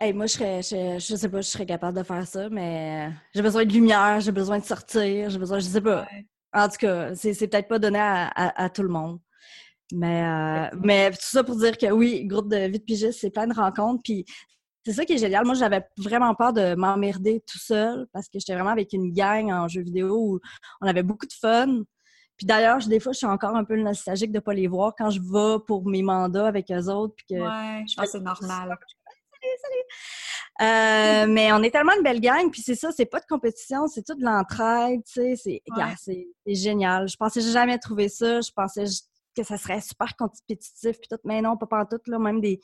Hey, 0.00 0.12
moi, 0.12 0.26
je 0.26 0.32
serais, 0.32 0.62
je, 0.62 1.16
sais 1.16 1.28
pas, 1.28 1.40
je 1.40 1.48
serais 1.48 1.66
capable 1.66 1.98
de 1.98 2.04
faire 2.04 2.24
ça, 2.24 2.48
mais 2.48 3.10
j'ai 3.34 3.42
besoin 3.42 3.64
de 3.64 3.72
lumière, 3.72 4.20
j'ai 4.20 4.30
besoin 4.30 4.60
de 4.60 4.64
sortir, 4.64 5.28
j'ai 5.28 5.38
besoin, 5.38 5.58
je 5.58 5.64
sais 5.64 5.80
pas. 5.80 6.06
En 6.52 6.68
tout 6.68 6.76
cas, 6.78 7.16
c'est, 7.16 7.34
peut-être 7.34 7.66
pas 7.66 7.80
donné 7.80 7.98
à, 8.00 8.70
tout 8.72 8.82
le 8.82 8.90
monde. 8.90 9.18
Mais, 9.92 10.22
euh, 10.22 10.78
mais 10.84 11.10
tout 11.10 11.16
ça 11.20 11.42
pour 11.42 11.56
dire 11.56 11.76
que 11.76 11.90
oui, 11.90 12.24
groupe 12.26 12.48
de 12.48 12.68
vie 12.68 12.78
de 12.78 12.84
pigiste, 12.84 13.18
c'est 13.20 13.30
plein 13.30 13.48
de 13.48 13.54
rencontres. 13.54 14.02
Puis 14.04 14.24
c'est 14.86 14.92
ça 14.92 15.04
qui 15.04 15.14
est 15.14 15.18
génial. 15.18 15.44
Moi, 15.44 15.54
j'avais 15.54 15.84
vraiment 15.96 16.32
peur 16.36 16.52
de 16.52 16.76
m'emmerder 16.76 17.42
tout 17.44 17.58
seul 17.58 18.06
parce 18.12 18.26
que 18.28 18.38
j'étais 18.38 18.54
vraiment 18.54 18.70
avec 18.70 18.92
une 18.92 19.12
gang 19.12 19.50
en 19.50 19.66
jeu 19.66 19.82
vidéo 19.82 20.16
où 20.16 20.40
on 20.80 20.86
avait 20.86 21.02
beaucoup 21.02 21.26
de 21.26 21.32
fun. 21.32 21.82
Puis 22.36 22.46
d'ailleurs, 22.46 22.78
des 22.86 23.00
fois, 23.00 23.12
je 23.12 23.18
suis 23.18 23.26
encore 23.26 23.56
un 23.56 23.64
peu 23.64 23.76
nostalgique 23.76 24.30
de 24.30 24.38
ne 24.38 24.42
pas 24.42 24.54
les 24.54 24.68
voir 24.68 24.94
quand 24.96 25.10
je 25.10 25.20
vais 25.20 25.58
pour 25.66 25.84
mes 25.88 26.02
mandats 26.02 26.46
avec 26.46 26.70
eux 26.70 26.86
autres. 26.86 27.14
Puis 27.16 27.26
que 27.30 27.40
ouais, 27.40 27.84
je 27.88 27.96
pense 27.96 28.06
que 28.06 28.12
c'est 28.12 28.20
normal. 28.20 28.78
Euh, 30.60 31.26
mais 31.28 31.52
on 31.52 31.62
est 31.62 31.70
tellement 31.70 31.92
une 31.96 32.02
belle 32.02 32.20
gang, 32.20 32.50
puis 32.50 32.62
c'est 32.62 32.74
ça, 32.74 32.90
c'est 32.90 33.06
pas 33.06 33.20
de 33.20 33.26
compétition, 33.26 33.86
c'est 33.86 34.02
tout 34.02 34.14
de 34.14 34.24
l'entraide, 34.24 35.02
tu 35.04 35.36
sais, 35.36 35.62
c'est 35.96 36.54
génial. 36.54 37.08
Je 37.08 37.16
pensais 37.16 37.40
jamais 37.40 37.78
trouvé 37.78 38.08
ça, 38.08 38.40
je 38.40 38.50
pensais 38.50 38.84
que 39.36 39.44
ça 39.44 39.56
serait 39.56 39.80
super 39.80 40.16
compétitif, 40.16 40.98
puis 40.98 41.08
tout, 41.08 41.20
mais 41.24 41.40
non, 41.40 41.56
pas 41.56 41.66
pas 41.66 41.84
tout, 41.86 42.00
là, 42.06 42.18
même 42.18 42.40
des, 42.40 42.60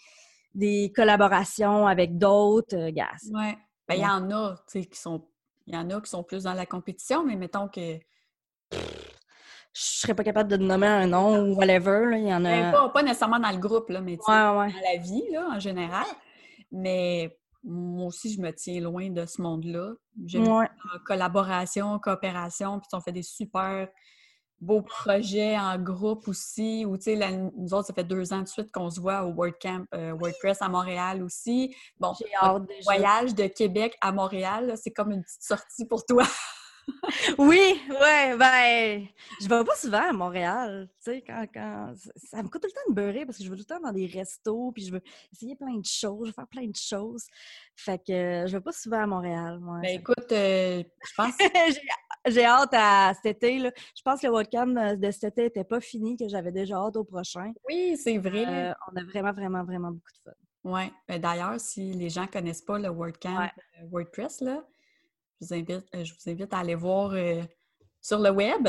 des 0.54 0.92
collaborations 0.94 1.86
avec 1.86 2.18
d'autres, 2.18 2.76
euh, 2.76 2.90
gars. 2.90 3.12
Ouais. 3.32 3.56
Ben, 3.86 3.94
il 3.94 4.00
y 4.00 4.06
en 4.06 4.28
a, 4.30 4.56
tu 4.68 4.80
sais, 4.80 4.86
qui 4.86 4.98
sont, 4.98 5.24
il 5.66 5.74
y 5.74 5.78
en 5.78 5.88
a 5.90 6.00
qui 6.00 6.10
sont 6.10 6.24
plus 6.24 6.44
dans 6.44 6.54
la 6.54 6.66
compétition, 6.66 7.22
mais 7.24 7.36
mettons 7.36 7.68
que 7.68 7.98
je 8.72 9.82
serais 9.82 10.14
pas 10.14 10.22
capable 10.22 10.50
de 10.50 10.56
nommer 10.56 10.86
un 10.86 11.06
nom 11.06 11.42
ou 11.42 11.54
whatever. 11.56 12.16
Il 12.16 12.28
y 12.28 12.34
en 12.34 12.44
a... 12.44 12.50
Ben, 12.50 12.72
pas, 12.72 12.88
pas, 12.90 13.02
nécessairement 13.02 13.40
dans 13.40 13.50
le 13.50 13.58
groupe, 13.58 13.88
là, 13.90 14.00
mais 14.00 14.16
dans 14.16 14.62
la 14.64 14.96
vie, 15.00 15.24
là, 15.32 15.48
en 15.52 15.58
général. 15.58 16.06
Mais 16.74 17.36
moi 17.62 18.06
aussi, 18.06 18.32
je 18.32 18.40
me 18.40 18.50
tiens 18.50 18.80
loin 18.80 19.10
de 19.10 19.24
ce 19.26 19.40
monde-là. 19.40 19.92
J'aime 20.26 20.48
ouais. 20.48 20.68
collaboration, 21.06 21.98
coopération, 21.98 22.78
puis 22.80 22.88
on 22.92 23.00
fait 23.00 23.12
des 23.12 23.22
super 23.22 23.88
beaux 24.60 24.82
projets 24.82 25.58
en 25.58 25.78
groupe 25.78 26.28
aussi. 26.28 26.84
Ou, 26.84 26.96
tu 26.96 27.16
sais, 27.16 27.50
nous 27.56 27.74
autres, 27.74 27.86
ça 27.86 27.94
fait 27.94 28.04
deux 28.04 28.32
ans 28.32 28.42
de 28.42 28.48
suite 28.48 28.70
qu'on 28.72 28.90
se 28.90 29.00
voit 29.00 29.24
au 29.24 29.32
WordCamp 29.32 29.84
euh, 29.94 30.12
WordPress 30.12 30.60
à 30.62 30.68
Montréal 30.68 31.22
aussi. 31.22 31.74
Bon, 31.98 32.12
voyage 32.84 33.34
de 33.34 33.46
Québec 33.46 33.96
à 34.00 34.12
Montréal, 34.12 34.74
c'est 34.76 34.90
comme 34.90 35.12
une 35.12 35.22
petite 35.22 35.42
sortie 35.42 35.86
pour 35.86 36.04
toi. 36.04 36.24
Oui, 37.38 37.80
ouais, 37.88 38.36
ben, 38.36 39.06
je 39.40 39.48
vais 39.48 39.64
pas 39.64 39.76
souvent 39.76 40.08
à 40.08 40.12
Montréal, 40.12 40.88
tu 41.04 41.12
sais, 41.12 41.22
quand, 41.26 41.46
quand, 41.52 41.94
ça 42.16 42.42
me 42.42 42.48
coûte 42.48 42.62
tout 42.62 42.68
le 42.68 42.72
temps 42.72 42.90
de 42.90 42.94
beurrer 42.94 43.26
parce 43.26 43.38
que 43.38 43.44
je 43.44 43.50
vais 43.50 43.56
tout 43.56 43.64
le 43.68 43.74
temps 43.74 43.80
dans 43.80 43.92
des 43.92 44.06
restos, 44.06 44.72
puis 44.72 44.86
je 44.86 44.92
veux 44.92 45.02
essayer 45.32 45.56
plein 45.56 45.76
de 45.76 45.84
choses, 45.84 46.26
je 46.26 46.30
veux 46.30 46.34
faire 46.34 46.48
plein 46.48 46.66
de 46.66 46.76
choses. 46.76 47.24
Fait 47.76 47.98
que 47.98 48.44
je 48.46 48.52
vais 48.52 48.60
pas 48.60 48.72
souvent 48.72 49.02
à 49.02 49.06
Montréal, 49.06 49.58
moi. 49.60 49.80
Ben 49.82 49.98
écoute, 49.98 50.32
euh, 50.32 50.82
je 51.06 51.14
pense... 51.16 51.34
J'ai 52.26 52.44
hâte 52.46 52.72
à 52.72 53.12
cet 53.14 53.36
été, 53.36 53.58
là. 53.58 53.70
Je 53.94 54.00
pense 54.02 54.20
que 54.20 54.26
le 54.26 54.32
WordCamp 54.32 54.96
de 54.96 55.10
cet 55.10 55.24
été 55.24 55.42
n'était 55.42 55.64
pas 55.64 55.80
fini, 55.80 56.16
que 56.16 56.26
j'avais 56.26 56.52
déjà 56.52 56.76
hâte 56.76 56.96
au 56.96 57.04
prochain. 57.04 57.52
Oui, 57.68 57.98
c'est 58.02 58.16
vrai. 58.16 58.46
Euh, 58.46 58.72
on 58.90 58.96
a 58.96 59.04
vraiment, 59.04 59.32
vraiment, 59.32 59.62
vraiment 59.62 59.90
beaucoup 59.90 60.10
de 60.10 60.30
fun. 60.30 60.36
Oui. 60.64 60.90
Ben, 61.06 61.20
d'ailleurs, 61.20 61.60
si 61.60 61.92
les 61.92 62.08
gens 62.08 62.26
connaissent 62.26 62.62
pas 62.62 62.78
le 62.78 62.88
WordCamp 62.88 63.50
WordPress, 63.90 64.40
là, 64.40 64.64
je 65.40 65.46
vous 65.46 65.54
invite, 65.54 65.86
euh, 65.94 66.04
je 66.04 66.12
vous 66.14 66.30
invite 66.30 66.52
à 66.52 66.58
aller 66.58 66.74
voir 66.74 67.12
euh, 67.12 67.42
sur 68.00 68.18
le 68.18 68.30
web. 68.30 68.68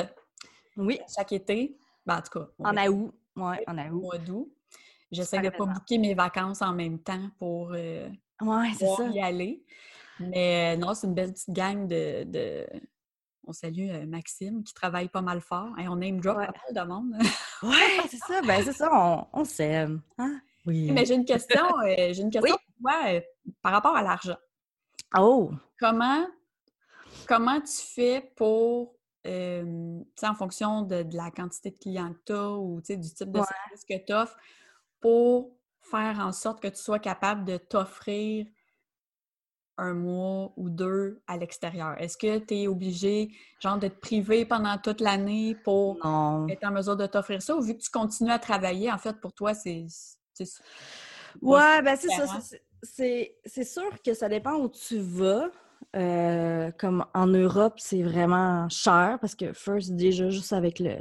Oui. 0.77 0.99
Chaque 1.13 1.31
été. 1.31 1.77
Ben, 2.05 2.17
en 2.17 2.21
tout 2.21 2.39
cas. 2.39 2.47
En 2.59 2.75
août. 2.87 3.13
Ouais, 3.35 3.63
en 3.67 3.77
août. 3.77 4.01
Mois 4.01 4.17
d'août. 4.17 4.51
J'essaie 5.11 5.39
de 5.39 5.45
ne 5.45 5.49
pas 5.49 5.65
booker 5.65 5.97
mes 5.97 6.13
vacances 6.13 6.61
en 6.61 6.73
même 6.73 6.99
temps 6.99 7.29
pour 7.37 7.71
euh, 7.73 8.09
ouais, 8.41 8.71
y 9.13 9.21
aller. 9.21 9.63
Mais 10.19 10.75
non, 10.77 10.93
c'est 10.93 11.07
une 11.07 11.13
belle 11.13 11.33
petite 11.33 11.51
gang 11.51 11.87
de. 11.87 12.65
On 13.47 13.53
salue 13.53 13.89
euh, 13.91 14.07
Maxime 14.07 14.63
qui 14.63 14.73
travaille 14.73 15.07
pas 15.07 15.21
mal 15.21 15.39
fort. 15.39 15.69
Et 15.77 15.87
on 15.87 15.95
name 15.97 16.19
drop 16.19 16.37
pas 16.37 16.47
mal 16.47 16.73
de 16.73 16.89
monde. 16.89 17.13
ouais, 17.63 18.07
c'est 18.09 18.17
ça. 18.17 18.41
Ben, 18.41 18.63
c'est 18.63 18.73
ça. 18.73 18.89
On, 18.91 19.27
on 19.33 19.45
s'aime. 19.45 20.01
Hein? 20.17 20.41
Oui. 20.65 20.91
Mais 20.91 21.05
j'ai 21.05 21.13
une 21.13 21.25
question. 21.25 21.63
j'ai 21.85 22.19
une 22.19 22.31
question 22.31 22.57
pour 22.57 22.91
toi 22.91 23.21
par 23.61 23.71
rapport 23.71 23.95
à 23.95 24.01
l'argent. 24.01 24.37
Oh! 25.17 25.51
Comment, 25.79 26.25
comment 27.27 27.61
tu 27.61 27.81
fais 27.81 28.31
pour 28.35 28.95
euh, 29.25 29.99
en 30.21 30.35
fonction 30.35 30.83
de, 30.83 31.05
la 31.11 31.31
quantité 31.31 31.71
de 31.71 31.77
clients 31.77 32.13
que 32.13 32.19
tu 32.25 32.33
as 32.33 32.51
ou 32.51 32.81
du 32.81 32.99
type 33.13 33.31
de 33.31 33.39
service 33.39 33.85
que 33.89 34.05
tu 34.05 34.13
offres, 34.13 34.37
pour 34.99 35.55
faire 35.81 36.19
en 36.19 36.31
sorte 36.31 36.61
que 36.61 36.67
tu 36.67 36.77
sois 36.77 36.99
capable 36.99 37.45
de 37.45 37.57
t'offrir 37.57 38.45
un 39.77 39.93
mois 39.93 40.53
ou 40.57 40.69
deux 40.69 41.21
à 41.27 41.37
l'extérieur? 41.37 41.99
Est-ce 41.99 42.17
que 42.17 42.37
tu 42.39 42.55
es 42.55 42.67
obligé, 42.67 43.31
genre, 43.59 43.77
de 43.77 43.87
te 43.87 43.99
priver 43.99 44.45
pendant 44.45 44.77
toute 44.77 45.01
l'année 45.01 45.55
pour 45.63 45.97
être 46.49 46.63
en 46.63 46.71
mesure 46.71 46.95
de 46.95 47.07
t'offrir 47.07 47.41
ça? 47.41 47.55
Ou 47.55 47.61
vu 47.61 47.75
que 47.75 47.81
tu 47.81 47.89
continues 47.89 48.31
à 48.31 48.39
travailler, 48.39 48.91
en 48.91 48.97
fait, 48.97 49.19
pour 49.19 49.33
toi, 49.33 49.53
c'est. 49.53 49.85
Ouais, 51.41 51.81
ben 51.81 51.95
c'est 51.95 52.09
ça. 52.09 52.39
C'est 52.83 53.63
sûr 53.63 54.01
que 54.03 54.13
ça 54.13 54.29
dépend 54.29 54.53
où 54.53 54.69
tu 54.69 54.99
vas. 54.99 55.49
Euh, 55.95 56.71
comme 56.77 57.05
en 57.13 57.27
Europe, 57.27 57.75
c'est 57.77 58.03
vraiment 58.03 58.67
cher 58.69 59.17
parce 59.21 59.33
que 59.35 59.53
first, 59.53 59.95
déjà, 59.95 60.29
juste 60.29 60.51
avec 60.51 60.79
le, 60.79 60.97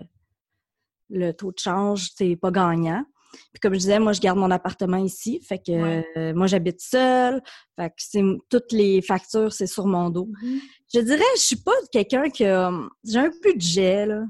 le 1.11 1.33
taux 1.33 1.50
de 1.50 1.59
change, 1.59 2.11
c'est 2.14 2.37
pas 2.37 2.52
gagnant. 2.52 3.04
Puis 3.52 3.61
comme 3.61 3.74
je 3.74 3.80
disais, 3.80 3.98
moi, 3.98 4.12
je 4.12 4.20
garde 4.20 4.38
mon 4.38 4.52
appartement 4.52 4.98
ici. 4.98 5.40
Fait 5.42 5.59
que 5.59 5.72
euh, 6.16 6.35
moi, 6.35 6.46
j'habite 6.46 6.80
seule. 6.80 7.42
Fait 7.74 7.88
que 7.88 7.94
c'est 7.98 8.22
toutes 8.48 8.70
les 8.70 9.02
factures, 9.02 9.52
c'est 9.52 9.66
sur 9.66 9.87
mon 9.87 10.11
dos. 10.11 10.26
Mm-hmm. 10.26 10.61
Je 10.94 11.00
dirais, 11.00 11.24
je 11.35 11.40
suis 11.40 11.57
pas 11.57 11.72
quelqu'un 11.90 12.30
qui 12.30 12.44
a... 12.44 12.70
J'ai 13.02 13.18
un 13.18 13.33
budget, 13.42 14.07
là. 14.07 14.22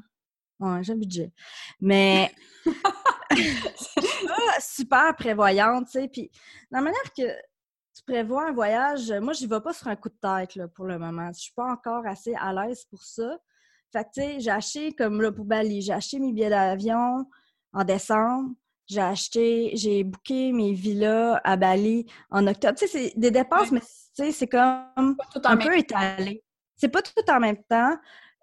Ouais, 0.61 0.83
j'ai 0.83 0.94
un 0.94 0.96
budget. 0.96 1.33
Mais 1.81 2.33
je 2.64 3.42
suis 3.42 4.27
pas 4.27 4.61
super 4.61 5.16
prévoyante, 5.16 5.87
tu 5.87 6.00
sais. 6.00 6.09
Puis 6.09 6.31
la 6.70 6.81
manière 6.81 7.12
que 7.14 7.24
tu 7.94 8.02
prévois 8.04 8.48
un 8.48 8.52
voyage, 8.52 9.12
moi, 9.12 9.33
je 9.33 9.46
vais 9.46 9.61
pas 9.61 9.72
sur 9.72 9.87
un 9.88 9.96
coup 9.96 10.09
de 10.09 10.18
tête, 10.20 10.57
là, 10.57 10.66
pour 10.68 10.85
le 10.85 10.98
moment. 10.98 11.30
Je 11.33 11.40
suis 11.40 11.52
pas 11.52 11.70
encore 11.70 12.07
assez 12.07 12.35
à 12.35 12.52
l'aise 12.52 12.85
pour 12.90 13.02
ça. 13.02 13.38
Fait 13.92 14.04
que, 14.04 14.09
tu 14.14 14.20
sais, 14.20 14.40
j'ai 14.40 14.50
acheté, 14.50 14.92
comme 14.92 15.22
là, 15.22 15.30
pour 15.30 15.44
Bali, 15.44 15.80
j'ai 15.80 15.92
acheté 15.92 16.18
mes 16.18 16.33
billets 16.33 16.50
d'avion 16.50 17.24
en 17.72 17.85
décembre. 17.85 18.50
J'ai 18.87 19.00
acheté, 19.00 19.70
j'ai 19.74 20.02
booké 20.02 20.52
mes 20.52 20.72
villas 20.72 21.40
à 21.44 21.57
Bali 21.57 22.04
en 22.30 22.46
octobre. 22.46 22.74
Tu 22.76 22.87
sais, 22.87 22.98
c'est 22.98 23.18
des 23.18 23.30
dépenses, 23.30 23.70
mais 23.70 23.80
tu 23.80 23.87
sais, 24.12 24.33
c'est 24.33 24.48
comme 24.48 25.16
un 25.44 25.57
peu 25.57 25.78
étalé. 25.78 26.42
C'est 26.76 26.88
pas 26.88 27.00
tout 27.00 27.30
en 27.30 27.40
même 27.40 27.62
temps. 27.68 27.96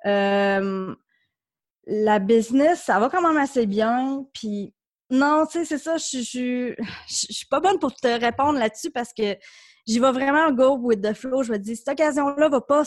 Euh, 0.06 0.96
la 1.86 2.20
business, 2.20 2.84
ça 2.84 3.00
va 3.00 3.10
quand 3.10 3.22
même 3.22 3.38
assez 3.38 3.66
bien. 3.66 4.26
Puis 4.34 4.74
non, 5.12 5.46
tu 5.46 5.60
sais, 5.60 5.66
c'est 5.66 5.78
ça, 5.78 5.98
je, 5.98 6.20
je, 6.20 6.74
je, 7.08 7.34
suis 7.34 7.46
pas 7.46 7.60
bonne 7.60 7.78
pour 7.80 7.94
te 7.94 8.08
répondre 8.08 8.58
là-dessus 8.58 8.92
parce 8.92 9.14
que 9.14 9.36
j'y 9.86 10.00
vais 10.00 10.12
vraiment 10.12 10.52
go 10.52 10.78
with 10.78 11.02
the 11.02 11.14
flow. 11.14 11.44
Je 11.44 11.52
me 11.52 11.58
dis, 11.58 11.76
cette 11.76 11.90
occasion-là 11.90 12.50
va 12.50 12.62
pas 12.62 12.84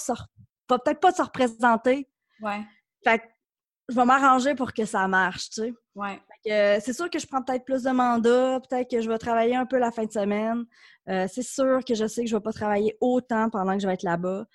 va 0.68 0.78
peut-être 0.78 1.00
pas 1.00 1.12
se 1.12 1.22
représenter. 1.22 2.08
Ouais. 2.40 2.62
Fait 3.04 3.18
que 3.18 3.24
je 3.90 3.94
vais 3.94 4.04
m'arranger 4.04 4.54
pour 4.54 4.72
que 4.72 4.86
ça 4.86 5.06
marche, 5.06 5.50
tu 5.50 5.62
sais. 5.62 5.74
Ouais. 5.94 6.20
c'est 6.80 6.92
sûr 6.92 7.10
que 7.10 7.18
je 7.18 7.26
prends 7.26 7.42
peut-être 7.42 7.64
plus 7.64 7.82
de 7.82 7.90
mandats, 7.90 8.58
peut-être 8.68 8.90
que 8.90 9.00
je 9.00 9.08
vais 9.08 9.18
travailler 9.18 9.56
un 9.56 9.66
peu 9.66 9.78
la 9.78 9.90
fin 9.92 10.04
de 10.04 10.12
semaine. 10.12 10.64
Euh, 11.08 11.26
c'est 11.30 11.42
sûr 11.42 11.84
que 11.86 11.94
je 11.94 12.06
sais 12.06 12.24
que 12.24 12.30
je 12.30 12.34
vais 12.34 12.42
pas 12.42 12.52
travailler 12.52 12.96
autant 13.00 13.50
pendant 13.50 13.74
que 13.74 13.80
je 13.82 13.86
vais 13.86 13.94
être 13.94 14.02
là-bas. 14.02 14.46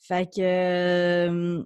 Fait 0.00 0.26
que 0.26 0.40
euh, 0.40 1.64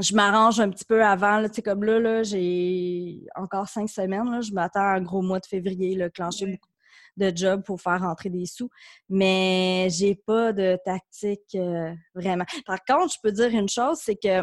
je 0.00 0.14
m'arrange 0.14 0.60
un 0.60 0.70
petit 0.70 0.84
peu 0.84 1.04
avant. 1.04 1.44
Sais, 1.52 1.62
comme 1.62 1.84
là, 1.84 1.98
là 1.98 2.22
j'ai 2.22 3.26
encore 3.34 3.68
cinq 3.68 3.88
semaines. 3.88 4.30
Là, 4.30 4.40
je 4.40 4.52
m'attends 4.52 4.80
à 4.80 4.96
un 4.96 5.00
gros 5.00 5.22
mois 5.22 5.40
de 5.40 5.46
février, 5.46 5.94
là, 5.96 6.10
clencher 6.10 6.46
beaucoup 6.46 6.68
de 7.16 7.32
jobs 7.34 7.62
pour 7.64 7.80
faire 7.80 8.00
rentrer 8.00 8.30
des 8.30 8.46
sous. 8.46 8.70
Mais 9.08 9.88
j'ai 9.90 10.14
pas 10.14 10.52
de 10.52 10.78
tactique 10.84 11.54
euh, 11.54 11.92
vraiment. 12.14 12.44
Par 12.66 12.78
contre, 12.84 13.14
je 13.14 13.18
peux 13.22 13.32
dire 13.32 13.48
une 13.48 13.68
chose, 13.68 13.98
c'est 14.00 14.16
que 14.16 14.42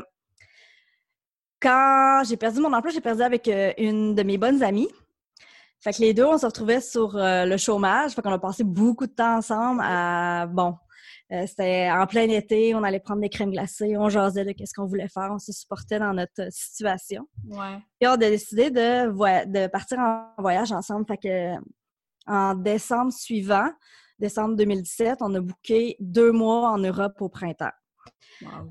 quand 1.62 2.24
j'ai 2.28 2.38
perdu 2.38 2.60
mon 2.60 2.74
emploi, 2.74 2.92
j'ai 2.92 3.02
perdu 3.02 3.22
avec 3.22 3.48
euh, 3.48 3.74
une 3.78 4.14
de 4.14 4.24
mes 4.24 4.38
bonnes 4.38 4.62
amies. 4.62 4.90
Fait 5.80 5.94
que 5.94 6.02
les 6.02 6.14
deux, 6.14 6.26
on 6.26 6.38
se 6.38 6.46
retrouvait 6.46 6.82
sur 6.82 7.16
euh, 7.16 7.46
le 7.46 7.58
chômage. 7.58 8.12
Fait 8.12 8.22
qu'on 8.22 8.32
a 8.32 8.40
passé 8.40 8.64
beaucoup 8.64 9.08
de 9.08 9.12
temps 9.12 9.38
ensemble 9.38 9.82
à, 9.84 10.48
bon, 10.48 10.76
euh, 11.32 11.46
c'était 11.48 11.90
en 11.92 12.06
plein 12.06 12.30
été, 12.30 12.76
on 12.76 12.84
allait 12.84 13.00
prendre 13.00 13.22
des 13.22 13.30
crèmes 13.30 13.52
glacées, 13.52 13.98
on 13.98 14.10
jasait 14.10 14.46
de 14.46 14.52
qu'est-ce 14.52 14.74
qu'on 14.74 14.86
voulait 14.86 15.08
faire, 15.08 15.30
on 15.32 15.40
se 15.40 15.52
supportait 15.52 16.00
dans 16.00 16.14
notre 16.14 16.48
situation. 16.52 17.28
Ouais. 17.48 17.80
Et 18.00 18.08
on 18.08 18.12
a 18.12 18.18
décidé 18.18 18.70
de, 18.70 19.08
de 19.46 19.68
partir 19.68 20.00
en 20.00 20.30
voyage 20.38 20.72
ensemble. 20.72 21.06
Fait 21.08 21.18
que 21.18 21.56
en 22.28 22.56
décembre 22.56 23.12
suivant, 23.12 23.70
décembre 24.20 24.56
2017, 24.56 25.18
on 25.22 25.34
a 25.36 25.42
booké 25.42 25.96
deux 26.00 26.32
mois 26.32 26.70
en 26.70 26.78
Europe 26.78 27.22
au 27.22 27.30
printemps. 27.30 27.72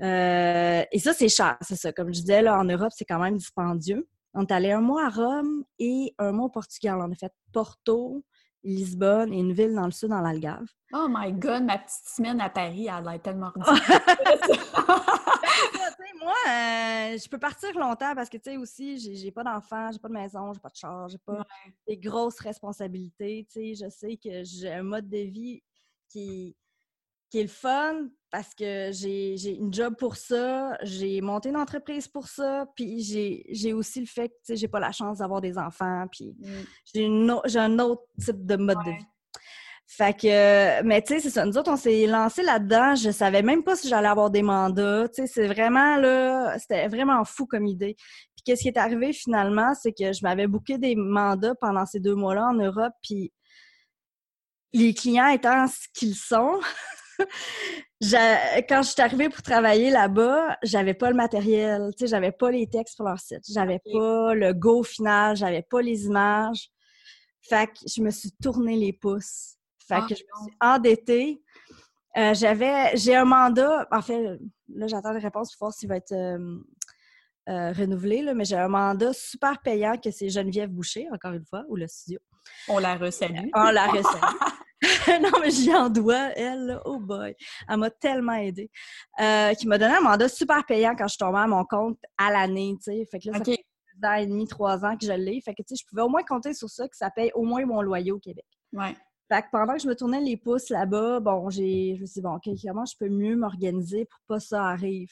Euh, 0.01 0.83
et 0.91 0.99
ça, 0.99 1.13
c'est 1.13 1.29
cher, 1.29 1.57
c'est 1.61 1.75
ça. 1.75 1.91
Comme 1.91 2.07
je 2.13 2.21
disais, 2.21 2.41
là, 2.41 2.57
en 2.59 2.65
Europe, 2.65 2.91
c'est 2.95 3.05
quand 3.05 3.19
même 3.19 3.37
dispendieux. 3.37 4.07
On 4.33 4.45
est 4.45 4.51
allé 4.51 4.71
un 4.71 4.81
mois 4.81 5.05
à 5.05 5.09
Rome 5.09 5.63
et 5.79 6.13
un 6.19 6.31
mois 6.31 6.47
au 6.47 6.49
Portugal. 6.49 6.97
On 6.99 7.11
a 7.11 7.15
fait 7.15 7.31
Porto, 7.51 8.23
Lisbonne 8.65 9.31
et 9.31 9.39
une 9.39 9.53
ville 9.53 9.73
dans 9.75 9.85
le 9.85 9.91
sud, 9.91 10.09
dans 10.09 10.21
l'Algarve. 10.21 10.67
Oh 10.93 11.07
my 11.09 11.31
God, 11.31 11.63
ma 11.63 11.77
petite 11.77 12.07
semaine 12.07 12.41
à 12.41 12.49
Paris, 12.49 12.87
elle 12.87 13.07
a 13.07 13.19
tellement 13.19 13.51
Moi, 16.21 16.33
euh, 16.47 17.17
je 17.19 17.29
peux 17.29 17.37
partir 17.37 17.77
longtemps 17.77 18.15
parce 18.15 18.29
que, 18.29 18.37
tu 18.37 18.49
sais, 18.49 18.57
aussi, 18.57 18.97
j'ai 19.15 19.31
pas 19.31 19.43
d'enfants, 19.43 19.91
j'ai 19.91 19.99
pas 19.99 20.07
de 20.07 20.13
maison, 20.13 20.51
j'ai 20.53 20.59
pas 20.59 20.69
de 20.69 20.75
charge, 20.75 21.11
j'ai 21.11 21.19
pas 21.19 21.45
des 21.87 21.97
grosses 21.97 22.39
responsabilités. 22.39 23.45
Tu 23.47 23.75
sais, 23.75 23.85
je 23.85 23.89
sais 23.89 24.17
que 24.17 24.43
j'ai 24.43 24.73
un 24.73 24.81
mode 24.81 25.07
de 25.07 25.19
vie 25.19 25.61
qui, 26.09 26.55
qui 27.35 27.41
est 27.41 27.43
le 27.43 27.49
fun 27.49 28.07
parce 28.31 28.55
que 28.55 28.91
j'ai 28.93 29.57
une 29.57 29.73
job 29.73 29.95
pour 29.99 30.15
ça, 30.15 30.77
j'ai 30.83 31.19
monté 31.19 31.49
une 31.49 31.57
entreprise 31.57 32.07
pour 32.07 32.29
ça, 32.29 32.65
puis 32.77 33.01
j'ai 33.01 33.73
aussi 33.73 33.99
le 33.99 34.05
fait 34.05 34.31
que 34.47 34.55
j'ai 34.55 34.69
pas 34.69 34.79
la 34.79 34.93
chance 34.93 35.17
d'avoir 35.17 35.41
des 35.41 35.57
enfants, 35.57 36.05
puis 36.09 36.33
mm. 36.39 37.35
j'ai 37.45 37.59
un 37.59 37.79
autre 37.79 38.03
type 38.17 38.45
de 38.45 38.55
mode 38.55 38.77
de 38.85 38.91
vie. 38.91 39.05
Fait 39.85 40.17
que, 40.17 40.81
mais 40.83 41.01
tu 41.01 41.13
sais, 41.13 41.19
c'est 41.19 41.29
ça. 41.29 41.45
Nous 41.45 41.57
autres, 41.57 41.71
on 41.71 41.75
s'est 41.77 42.07
lancé 42.07 42.41
là-dedans. 42.41 42.95
Je 42.95 43.11
savais 43.11 43.43
même 43.43 43.63
pas 43.63 43.75
si 43.75 43.87
j'allais 43.87 44.07
avoir 44.07 44.31
des 44.31 44.41
mandats. 44.41 45.07
Tu 45.09 45.21
sais, 45.21 45.27
c'est 45.27 45.47
vraiment 45.47 45.97
là, 45.97 46.57
c'était 46.57 46.87
vraiment 46.87 47.23
fou 47.23 47.45
comme 47.45 47.67
idée. 47.67 47.95
Puis 48.35 48.43
qu'est-ce 48.45 48.61
qui 48.61 48.69
est 48.69 48.77
arrivé 48.77 49.11
finalement, 49.13 49.73
c'est 49.75 49.91
que 49.91 50.11
je 50.13 50.21
m'avais 50.23 50.47
booké 50.47 50.77
des 50.77 50.95
mandats 50.95 51.53
pendant 51.61 51.85
ces 51.85 51.99
deux 51.99 52.15
mois-là 52.15 52.47
en 52.47 52.53
Europe, 52.53 52.93
puis 53.03 53.31
les 54.73 54.93
clients 54.93 55.27
étant 55.27 55.67
ce 55.67 55.87
qu'ils 55.93 56.15
sont, 56.15 56.59
quand 57.21 58.83
je 58.83 58.89
suis 58.89 59.01
arrivée 59.01 59.29
pour 59.29 59.41
travailler 59.41 59.89
là-bas, 59.89 60.57
j'avais 60.63 60.93
pas 60.93 61.09
le 61.09 61.15
matériel, 61.15 61.91
tu 61.97 62.05
sais, 62.05 62.07
j'avais 62.07 62.31
pas 62.31 62.51
les 62.51 62.67
textes 62.67 62.97
pour 62.97 63.07
leur 63.07 63.19
site, 63.19 63.43
j'avais 63.49 63.79
pas 63.79 64.33
le 64.33 64.53
go 64.53 64.83
final, 64.83 65.35
j'avais 65.35 65.63
pas 65.63 65.81
les 65.81 66.05
images. 66.05 66.69
Fait 67.47 67.67
que 67.67 67.73
je 67.87 68.01
me 68.01 68.09
suis 68.09 68.31
tourné 68.41 68.75
les 68.75 68.93
pouces. 68.93 69.55
Fait 69.87 69.95
ah, 69.95 70.05
que 70.09 70.15
je 70.15 70.23
me 70.23 70.47
suis 70.47 70.57
endettée. 70.59 71.43
Euh, 72.17 72.33
j'avais, 72.33 72.95
j'ai 72.95 73.15
un 73.15 73.25
mandat, 73.25 73.87
en 73.91 74.01
fait, 74.01 74.39
là, 74.69 74.87
j'attends 74.87 75.11
les 75.11 75.19
réponses 75.19 75.55
pour 75.55 75.67
voir 75.67 75.73
s'il 75.73 75.89
va 75.89 75.97
être 75.97 76.13
euh, 76.13 76.57
euh, 77.49 77.71
renouvelé, 77.73 78.21
là, 78.21 78.33
mais 78.33 78.45
j'ai 78.45 78.55
un 78.55 78.69
mandat 78.69 79.13
super 79.13 79.61
payant 79.61 79.97
que 79.97 80.11
c'est 80.11 80.29
Geneviève 80.29 80.69
Boucher, 80.69 81.07
encore 81.13 81.33
une 81.33 81.45
fois, 81.45 81.63
ou 81.67 81.75
le 81.75 81.87
studio. 81.87 82.19
On 82.69 82.79
la 82.79 82.95
resalue. 82.95 83.49
On 83.53 83.69
la 83.69 83.87
resalue. 83.87 84.37
non, 85.21 85.39
mais 85.41 85.51
j'y 85.51 85.73
en 85.73 85.89
dois, 85.89 86.31
elle, 86.35 86.79
oh 86.85 86.99
boy. 86.99 87.35
Elle 87.67 87.77
m'a 87.77 87.89
tellement 87.89 88.33
aidée. 88.33 88.69
Euh, 89.19 89.53
qui 89.53 89.67
m'a 89.67 89.77
donné 89.77 89.95
un 89.95 90.01
mandat 90.01 90.29
super 90.29 90.65
payant 90.65 90.95
quand 90.95 91.07
je 91.07 91.13
suis 91.13 91.17
tombée 91.17 91.39
à 91.39 91.47
mon 91.47 91.63
compte 91.65 91.99
à 92.17 92.31
l'année, 92.31 92.75
tu 92.77 92.91
sais. 92.91 93.05
Fait 93.09 93.19
que 93.19 93.29
là, 93.29 93.37
ça 93.37 93.45
fait 93.45 93.65
deux 93.95 94.07
ans 94.07 94.13
et 94.13 94.25
demi, 94.25 94.47
trois 94.47 94.85
ans 94.85 94.97
que 94.97 95.05
je 95.05 95.11
l'ai. 95.11 95.41
Fait 95.41 95.53
que, 95.53 95.61
tu 95.63 95.75
sais, 95.75 95.81
je 95.81 95.87
pouvais 95.87 96.01
au 96.01 96.09
moins 96.09 96.23
compter 96.23 96.53
sur 96.53 96.69
ça, 96.69 96.87
que 96.87 96.95
ça 96.95 97.09
paye 97.09 97.31
au 97.35 97.43
moins 97.43 97.65
mon 97.65 97.81
loyer 97.81 98.11
au 98.11 98.19
Québec. 98.19 98.45
Ouais. 98.73 98.95
Fait 99.31 99.41
que 99.41 99.47
pendant 99.51 99.73
que 99.73 99.79
je 99.79 99.87
me 99.87 99.95
tournais 99.95 100.21
les 100.21 100.37
pouces 100.37 100.69
là-bas, 100.69 101.19
bon, 101.19 101.49
j'ai, 101.49 101.95
je 101.95 102.01
me 102.01 102.05
suis 102.05 102.15
dit, 102.15 102.21
bon, 102.21 102.35
OK, 102.35 102.47
comment 102.63 102.85
je 102.85 102.95
peux 102.99 103.09
mieux 103.09 103.35
m'organiser 103.35 104.05
pour 104.05 104.19
pas 104.27 104.39
ça 104.39 104.65
arrive? 104.65 105.11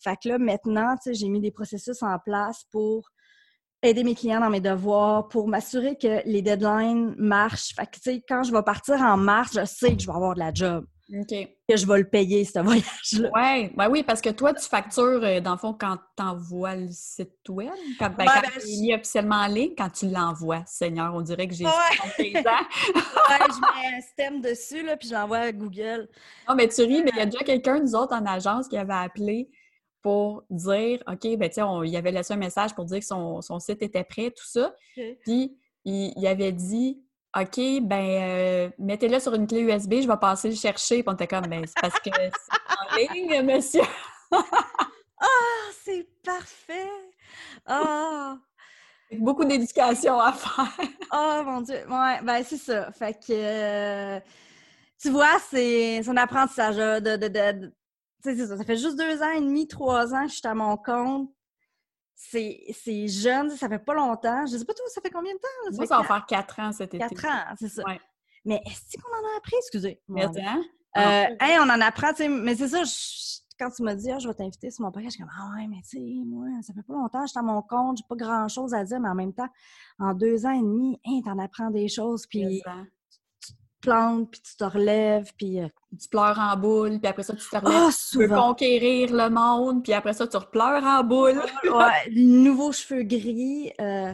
Fait 0.00 0.16
que 0.22 0.28
là, 0.28 0.38
maintenant, 0.38 0.94
tu 0.96 1.10
sais, 1.10 1.14
j'ai 1.14 1.28
mis 1.28 1.40
des 1.40 1.50
processus 1.50 2.02
en 2.02 2.18
place 2.18 2.64
pour 2.70 3.08
aider 3.82 4.04
mes 4.04 4.14
clients 4.14 4.40
dans 4.40 4.50
mes 4.50 4.60
devoirs, 4.60 5.28
pour 5.28 5.48
m'assurer 5.48 5.96
que 5.96 6.22
les 6.24 6.42
deadlines 6.42 7.14
marchent. 7.16 7.74
Fait 7.74 7.86
que, 7.86 7.92
tu 7.92 8.00
sais, 8.00 8.24
quand 8.28 8.42
je 8.42 8.52
vais 8.52 8.62
partir 8.62 8.96
en 8.96 9.16
mars, 9.16 9.52
je 9.54 9.64
sais 9.64 9.94
que 9.94 10.02
je 10.02 10.06
vais 10.06 10.14
avoir 10.14 10.34
de 10.34 10.40
la 10.40 10.52
job. 10.52 10.84
que 11.10 11.76
je 11.76 11.86
vais 11.86 11.98
le 11.98 12.08
payer, 12.08 12.44
ce 12.44 12.58
voyage-là. 12.58 13.30
Oui, 13.34 13.70
ben 13.76 13.88
oui, 13.88 14.02
parce 14.02 14.20
que 14.20 14.30
toi, 14.30 14.52
tu 14.52 14.68
factures, 14.68 15.22
euh, 15.22 15.40
dans 15.40 15.52
le 15.52 15.58
fond, 15.58 15.72
quand 15.72 15.96
tu 16.16 16.22
envoies 16.22 16.74
le 16.74 16.88
site 16.90 17.48
web, 17.48 17.70
quand, 17.98 18.10
ben, 18.10 18.26
quand 18.26 18.42
ben, 18.42 18.62
il 18.66 18.90
est 18.90 18.94
officiellement 18.94 19.36
en 19.36 19.46
ligne, 19.46 19.74
quand 19.78 19.90
tu 19.90 20.08
l'envoies, 20.08 20.64
Seigneur, 20.66 21.14
on 21.14 21.22
dirait 21.22 21.46
que 21.46 21.54
j'ai 21.54 21.64
ouais. 21.64 21.70
ans. 21.70 22.66
ouais, 22.90 23.46
je 23.48 23.60
mets 23.60 23.96
un 23.96 24.00
stem 24.00 24.40
dessus, 24.40 24.82
là, 24.82 24.96
puis 24.96 25.08
je 25.08 25.14
l'envoie 25.14 25.38
à 25.38 25.52
Google. 25.52 26.08
Non, 26.48 26.56
mais 26.56 26.68
tu 26.68 26.82
ris, 26.82 27.02
mais 27.02 27.10
il 27.14 27.18
y 27.18 27.20
a 27.20 27.26
déjà 27.26 27.44
quelqu'un, 27.44 27.78
nous 27.80 27.94
autres, 27.94 28.14
en 28.14 28.26
agence, 28.26 28.66
qui 28.66 28.76
avait 28.76 28.92
appelé 28.92 29.48
pour 30.02 30.44
dire, 30.50 31.02
OK, 31.06 31.36
ben 31.36 31.50
sais, 31.50 31.62
il 31.84 31.96
avait 31.96 32.12
laissé 32.12 32.34
un 32.34 32.38
message 32.38 32.74
pour 32.74 32.84
dire 32.84 33.00
que 33.00 33.04
son, 33.04 33.40
site 33.60 33.82
était 33.82 34.04
prêt, 34.04 34.30
tout 34.30 34.46
ça. 34.46 34.74
Puis, 35.24 35.58
il, 35.84 36.26
avait 36.26 36.52
dit, 36.52 37.02
OK, 37.36 37.60
ben 37.82 38.04
euh, 38.04 38.70
mettez-le 38.78 39.20
sur 39.20 39.34
une 39.34 39.46
clé 39.46 39.60
USB, 39.60 40.00
je 40.02 40.08
vais 40.08 40.16
passer 40.16 40.48
le 40.48 40.54
chercher. 40.54 41.02
Puis 41.02 41.08
on 41.08 41.14
était 41.14 41.26
comme, 41.26 41.46
ben 41.46 41.64
c'est 41.66 41.80
parce 41.80 41.98
que 42.00 42.10
c'est 42.14 43.08
en 43.08 43.12
ligne, 43.14 43.42
monsieur. 43.42 43.82
Ah, 45.20 45.70
c'est 45.82 46.06
parfait! 46.24 46.88
Ah! 47.66 48.38
Beaucoup 49.12 49.44
d'éducation 49.44 50.20
à 50.20 50.32
faire. 50.32 50.68
oh 51.12 51.42
mon 51.44 51.60
Dieu! 51.62 51.80
Ouais, 51.88 52.20
ben 52.22 52.42
c'est 52.44 52.58
ça. 52.58 52.92
Fait 52.92 53.14
que, 53.14 53.32
euh, 53.32 54.20
tu 55.00 55.10
vois, 55.10 55.38
c'est 55.50 56.06
un 56.06 56.16
apprentissage 56.16 56.76
de, 56.76 57.16
de, 57.16 57.28
de, 57.28 57.72
ça, 58.22 58.56
ça 58.56 58.64
fait 58.64 58.76
juste 58.76 58.96
deux 58.96 59.22
ans 59.22 59.30
et 59.30 59.40
demi, 59.40 59.66
trois 59.68 60.14
ans 60.14 60.24
que 60.24 60.32
je 60.32 60.36
suis 60.36 60.46
à 60.46 60.54
mon 60.54 60.76
compte. 60.76 61.30
C'est 62.14 63.08
jeune, 63.08 63.50
ça 63.50 63.68
fait 63.68 63.78
pas 63.78 63.94
longtemps. 63.94 64.44
Je 64.46 64.56
sais 64.56 64.64
pas 64.64 64.74
toi, 64.74 64.84
ça 64.88 65.00
fait 65.00 65.10
combien 65.10 65.32
de 65.32 65.38
temps? 65.38 65.76
Moi, 65.76 65.86
ça 65.86 65.98
va 65.98 66.04
faire 66.04 66.26
quatre 66.26 66.58
ans 66.58 66.72
cet 66.72 66.94
été. 66.94 66.98
Quatre 66.98 67.24
ans, 67.26 67.54
c'est 67.58 67.68
ça. 67.68 67.82
Mais 68.44 68.60
est-ce 68.66 68.96
qu'on 69.00 69.10
en 69.10 69.34
a 69.34 69.38
appris? 69.38 69.56
Excusez. 69.58 70.00
Hein? 70.08 70.62
Euh, 70.96 71.36
hey, 71.40 71.58
on 71.60 71.70
en 71.70 71.80
apprend, 71.80 72.10
tu 72.10 72.24
sais, 72.24 72.28
mais 72.28 72.56
c'est 72.56 72.68
ça, 72.68 72.82
quand 73.58 73.70
tu 73.70 73.82
m'as 73.82 73.94
dit, 73.94 74.10
ah, 74.10 74.18
je 74.18 74.26
vais 74.26 74.34
t'inviter 74.34 74.70
sur 74.70 74.84
mon 74.84 74.90
podcast, 74.90 75.16
je 75.16 75.22
suis 75.22 75.22
comme, 75.22 75.32
ah 75.38 75.54
ouais, 75.56 75.66
mais 75.68 75.82
tu 75.82 75.98
sais, 75.98 76.24
moi, 76.24 76.46
ça 76.62 76.72
fait 76.72 76.82
pas 76.82 76.94
longtemps, 76.94 77.22
je 77.22 77.30
suis 77.30 77.38
à 77.38 77.42
mon 77.42 77.60
compte, 77.62 77.98
j'ai 77.98 78.04
pas 78.08 78.16
grand 78.16 78.48
chose 78.48 78.72
à 78.72 78.82
dire, 78.84 78.98
mais 78.98 79.08
en 79.08 79.14
même 79.14 79.34
temps, 79.34 79.48
en 79.98 80.14
deux 80.14 80.46
ans 80.46 80.52
et 80.52 80.62
demi, 80.62 80.98
hey, 81.04 81.22
t'en 81.22 81.38
apprends 81.38 81.70
des 81.70 81.88
choses, 81.88 82.26
puis 82.26 82.62
plantes, 83.80 84.30
puis 84.30 84.40
tu 84.40 84.56
te 84.56 84.64
relèves, 84.64 85.32
puis... 85.36 85.60
Euh, 85.60 85.68
tu 85.98 86.08
pleures 86.08 86.38
en 86.38 86.56
boule, 86.56 86.98
puis 87.00 87.08
après 87.08 87.22
ça, 87.22 87.34
tu 87.34 87.48
te 87.48 87.56
relèves. 87.56 87.72
Ah, 87.74 87.90
tu 88.10 88.18
veux 88.18 88.28
conquérir 88.28 89.12
le 89.12 89.30
monde, 89.30 89.82
puis 89.82 89.94
après 89.94 90.12
ça, 90.12 90.26
tu 90.26 90.36
repleures 90.36 90.84
en 90.84 91.02
boule. 91.02 91.40
ouais, 91.64 92.10
nouveaux 92.14 92.72
cheveux 92.72 93.04
gris. 93.04 93.72
Euh, 93.80 94.12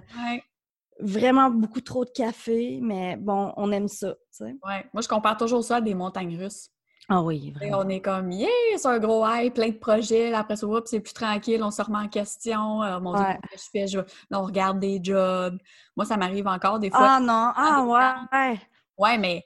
vraiment 1.01 1.51
beaucoup 1.51 1.81
trop 1.81 2.05
de 2.05 2.11
café, 2.11 2.79
mais 2.81 3.17
bon, 3.17 3.53
on 3.57 3.73
aime 3.73 3.89
ça, 3.89 4.13
tu 4.13 4.19
sais. 4.31 4.57
Ouais. 4.65 4.87
Moi, 4.93 5.03
je 5.03 5.09
compare 5.09 5.37
toujours 5.37 5.65
ça 5.65 5.77
à 5.77 5.81
des 5.81 5.95
montagnes 5.95 6.39
russes. 6.39 6.71
Ah 7.09 7.21
oui, 7.21 7.51
vraiment. 7.51 7.81
on 7.81 7.89
est 7.91 8.01
comme, 8.01 8.33
yeah, 8.33 8.49
c'est 8.79 8.89
un 8.89 8.99
gros 8.99 9.27
high, 9.27 9.53
plein 9.53 9.69
de 9.69 9.77
projets. 9.77 10.33
après 10.33 10.57
ça, 10.57 10.67
c'est 10.87 11.01
plus 11.01 11.13
tranquille, 11.13 11.63
on 11.63 11.71
se 11.71 11.83
remet 11.83 11.99
en 11.99 12.09
question. 12.09 12.83
Euh, 12.83 12.99
mon 12.99 13.13
Dieu, 13.13 13.27
je 13.53 13.63
fais? 13.71 13.87
Je... 13.87 14.01
on 14.33 14.43
regarde 14.43 14.81
des 14.81 15.01
jobs. 15.03 15.59
Moi, 15.97 16.07
ça 16.07 16.17
m'arrive 16.17 16.47
encore 16.47 16.79
des 16.79 16.91
fois. 16.91 17.17
Ah 17.17 17.21
non, 17.21 17.53
ah 17.55 17.85
ouais, 17.87 18.39
ouais. 18.39 18.61
Ouais, 18.97 19.19
mais 19.19 19.45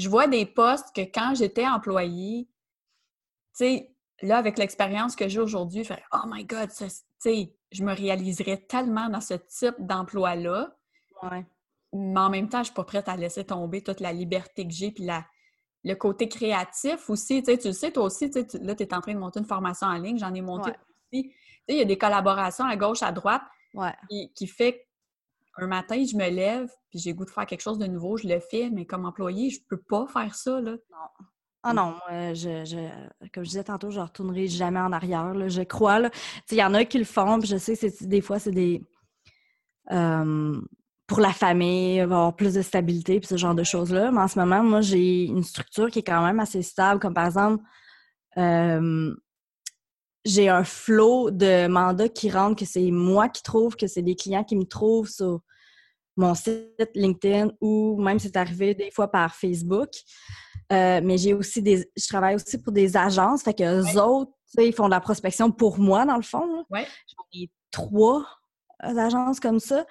je 0.00 0.08
vois 0.08 0.26
des 0.26 0.46
postes 0.46 0.94
que 0.94 1.02
quand 1.02 1.34
j'étais 1.34 1.66
employée, 1.66 2.48
tu 3.56 3.64
sais, 3.64 3.94
là, 4.22 4.38
avec 4.38 4.56
l'expérience 4.58 5.14
que 5.14 5.28
j'ai 5.28 5.40
aujourd'hui, 5.40 5.84
je 5.84 5.92
fais 5.92 6.02
Oh 6.12 6.26
my 6.26 6.44
God, 6.44 6.70
tu 6.70 6.86
sais, 7.18 7.54
je 7.70 7.84
me 7.84 7.94
réaliserais 7.94 8.56
tellement 8.56 9.08
dans 9.10 9.20
ce 9.20 9.34
type 9.34 9.74
d'emploi-là. 9.78 10.74
Ouais. 11.22 11.44
Mais 11.92 12.20
en 12.20 12.30
même 12.30 12.48
temps, 12.48 12.60
je 12.60 12.64
suis 12.64 12.74
pas 12.74 12.84
prête 12.84 13.08
à 13.08 13.16
laisser 13.16 13.44
tomber 13.44 13.82
toute 13.82 14.00
la 14.00 14.12
liberté 14.12 14.66
que 14.66 14.72
j'ai, 14.72 14.90
puis 14.90 15.04
la, 15.04 15.26
le 15.84 15.94
côté 15.94 16.28
créatif 16.28 17.10
aussi. 17.10 17.42
Tu 17.42 17.52
sais, 17.52 17.58
tu 17.58 17.68
le 17.68 17.74
sais, 17.74 17.92
toi 17.92 18.04
aussi, 18.04 18.30
tu 18.30 18.40
sais, 18.40 18.58
là, 18.62 18.74
tu 18.74 18.84
es 18.84 18.94
en 18.94 19.02
train 19.02 19.12
de 19.12 19.18
monter 19.18 19.40
une 19.40 19.46
formation 19.46 19.86
en 19.86 19.98
ligne, 19.98 20.18
j'en 20.18 20.32
ai 20.32 20.40
monté 20.40 20.70
aussi. 20.70 21.24
Tu 21.24 21.30
sais, 21.30 21.34
il 21.68 21.76
y 21.76 21.82
a 21.82 21.84
des 21.84 21.98
collaborations 21.98 22.64
à 22.64 22.76
gauche, 22.76 23.02
à 23.02 23.12
droite 23.12 23.42
qui, 24.08 24.32
qui 24.32 24.46
fait 24.46 24.88
un 25.60 25.66
matin, 25.66 26.02
je 26.04 26.16
me 26.16 26.28
lève, 26.28 26.68
puis 26.88 26.98
j'ai 26.98 27.12
goût 27.14 27.24
de 27.24 27.30
faire 27.30 27.46
quelque 27.46 27.60
chose 27.60 27.78
de 27.78 27.86
nouveau, 27.86 28.16
je 28.16 28.26
le 28.26 28.40
fais, 28.40 28.70
mais 28.70 28.86
comme 28.86 29.06
employé, 29.06 29.50
je 29.50 29.60
peux 29.68 29.80
pas 29.80 30.06
faire 30.06 30.34
ça, 30.34 30.60
là. 30.60 30.72
Non. 30.72 31.26
Ah 31.62 31.74
non, 31.74 31.94
je, 32.10 32.64
je, 32.64 33.28
comme 33.34 33.44
je 33.44 33.50
disais 33.50 33.64
tantôt, 33.64 33.90
je 33.90 33.98
ne 33.98 34.04
retournerai 34.04 34.46
jamais 34.46 34.80
en 34.80 34.92
arrière, 34.92 35.34
là, 35.34 35.48
je 35.48 35.60
crois. 35.62 36.00
Il 36.50 36.56
y 36.56 36.64
en 36.64 36.72
a 36.72 36.86
qui 36.86 36.96
le 36.96 37.04
font, 37.04 37.38
puis 37.38 37.48
je 37.48 37.58
sais 37.58 37.76
que 37.76 38.04
des 38.06 38.22
fois, 38.22 38.38
c'est 38.38 38.50
des... 38.50 38.82
pour 39.86 41.20
la 41.20 41.32
famille, 41.32 42.00
avoir 42.00 42.34
plus 42.34 42.54
de 42.54 42.62
stabilité, 42.62 43.20
puis 43.20 43.26
ce 43.26 43.36
genre 43.36 43.54
de 43.54 43.64
choses-là. 43.64 44.10
Mais 44.10 44.20
en 44.20 44.28
ce 44.28 44.38
moment, 44.38 44.62
moi, 44.62 44.80
j'ai 44.80 45.24
une 45.24 45.42
structure 45.42 45.90
qui 45.90 45.98
est 45.98 46.04
quand 46.04 46.24
même 46.24 46.40
assez 46.40 46.62
stable, 46.62 46.98
comme 46.98 47.12
par 47.12 47.26
exemple, 47.26 47.62
j'ai 50.24 50.48
un 50.48 50.64
flot 50.64 51.30
de 51.30 51.66
mandats 51.66 52.08
qui 52.08 52.30
rentrent, 52.30 52.56
que 52.56 52.66
c'est 52.66 52.90
moi 52.90 53.28
qui 53.28 53.42
trouve, 53.42 53.76
que 53.76 53.86
c'est 53.86 54.02
des 54.02 54.16
clients 54.16 54.44
qui 54.44 54.56
me 54.56 54.64
trouvent 54.64 55.08
sur 55.08 55.40
mon 56.16 56.34
site 56.34 56.90
LinkedIn 56.94 57.52
ou 57.60 58.00
même 58.00 58.18
c'est 58.18 58.36
arrivé 58.36 58.74
des 58.74 58.90
fois 58.90 59.10
par 59.10 59.34
Facebook. 59.34 59.90
Euh, 60.72 61.00
mais 61.02 61.18
j'ai 61.18 61.34
aussi 61.34 61.62
des. 61.62 61.90
Je 61.96 62.06
travaille 62.06 62.36
aussi 62.36 62.58
pour 62.58 62.72
des 62.72 62.96
agences, 62.96 63.42
fait 63.42 63.54
que 63.54 63.64
eux 63.64 64.00
autres, 64.00 64.32
ils 64.58 64.72
font 64.72 64.86
de 64.86 64.90
la 64.90 65.00
prospection 65.00 65.50
pour 65.50 65.78
moi, 65.78 66.04
dans 66.04 66.16
le 66.16 66.22
fond. 66.22 66.64
Ouais. 66.70 66.86
J'en 67.08 67.40
ai 67.40 67.50
trois 67.70 68.24
agences 68.78 69.40
comme 69.40 69.60
ça. 69.60 69.84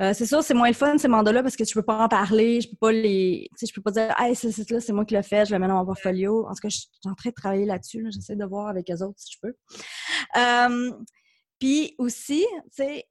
Euh, 0.00 0.12
c'est 0.14 0.26
sûr, 0.26 0.42
c'est 0.42 0.54
moins 0.54 0.68
le 0.68 0.74
fun, 0.74 0.96
ces 0.96 1.08
mandats-là, 1.08 1.42
parce 1.42 1.56
que 1.56 1.64
je 1.64 1.74
peux 1.74 1.82
pas 1.82 2.04
en 2.04 2.08
parler, 2.08 2.60
je 2.60 2.68
peux 2.68 2.76
pas 2.76 2.92
les. 2.92 3.48
Tu 3.50 3.56
sais, 3.58 3.66
je 3.66 3.74
peux 3.74 3.82
pas 3.82 3.90
dire 3.90 4.14
Hey, 4.18 4.34
ce 4.36 4.50
site-là, 4.50 4.80
c'est 4.80 4.92
moi 4.92 5.04
qui 5.04 5.14
l'ai 5.14 5.22
fait, 5.22 5.44
je 5.44 5.50
vais 5.50 5.58
mettre 5.58 5.72
dans 5.72 5.80
mon 5.80 5.86
portfolio. 5.86 6.46
En 6.46 6.50
tout 6.50 6.60
cas, 6.62 6.68
je 6.68 6.78
suis 6.78 6.88
en 7.04 7.14
train 7.14 7.30
de 7.30 7.34
travailler 7.34 7.66
là-dessus. 7.66 8.08
J'essaie 8.12 8.36
de 8.36 8.44
voir 8.44 8.68
avec 8.68 8.88
les 8.88 9.02
autres 9.02 9.18
si 9.18 9.32
je 9.32 9.38
peux. 9.42 9.54
Puis 11.58 11.94
aussi, 11.98 12.46
tu 12.76 12.84
sais, 12.84 13.04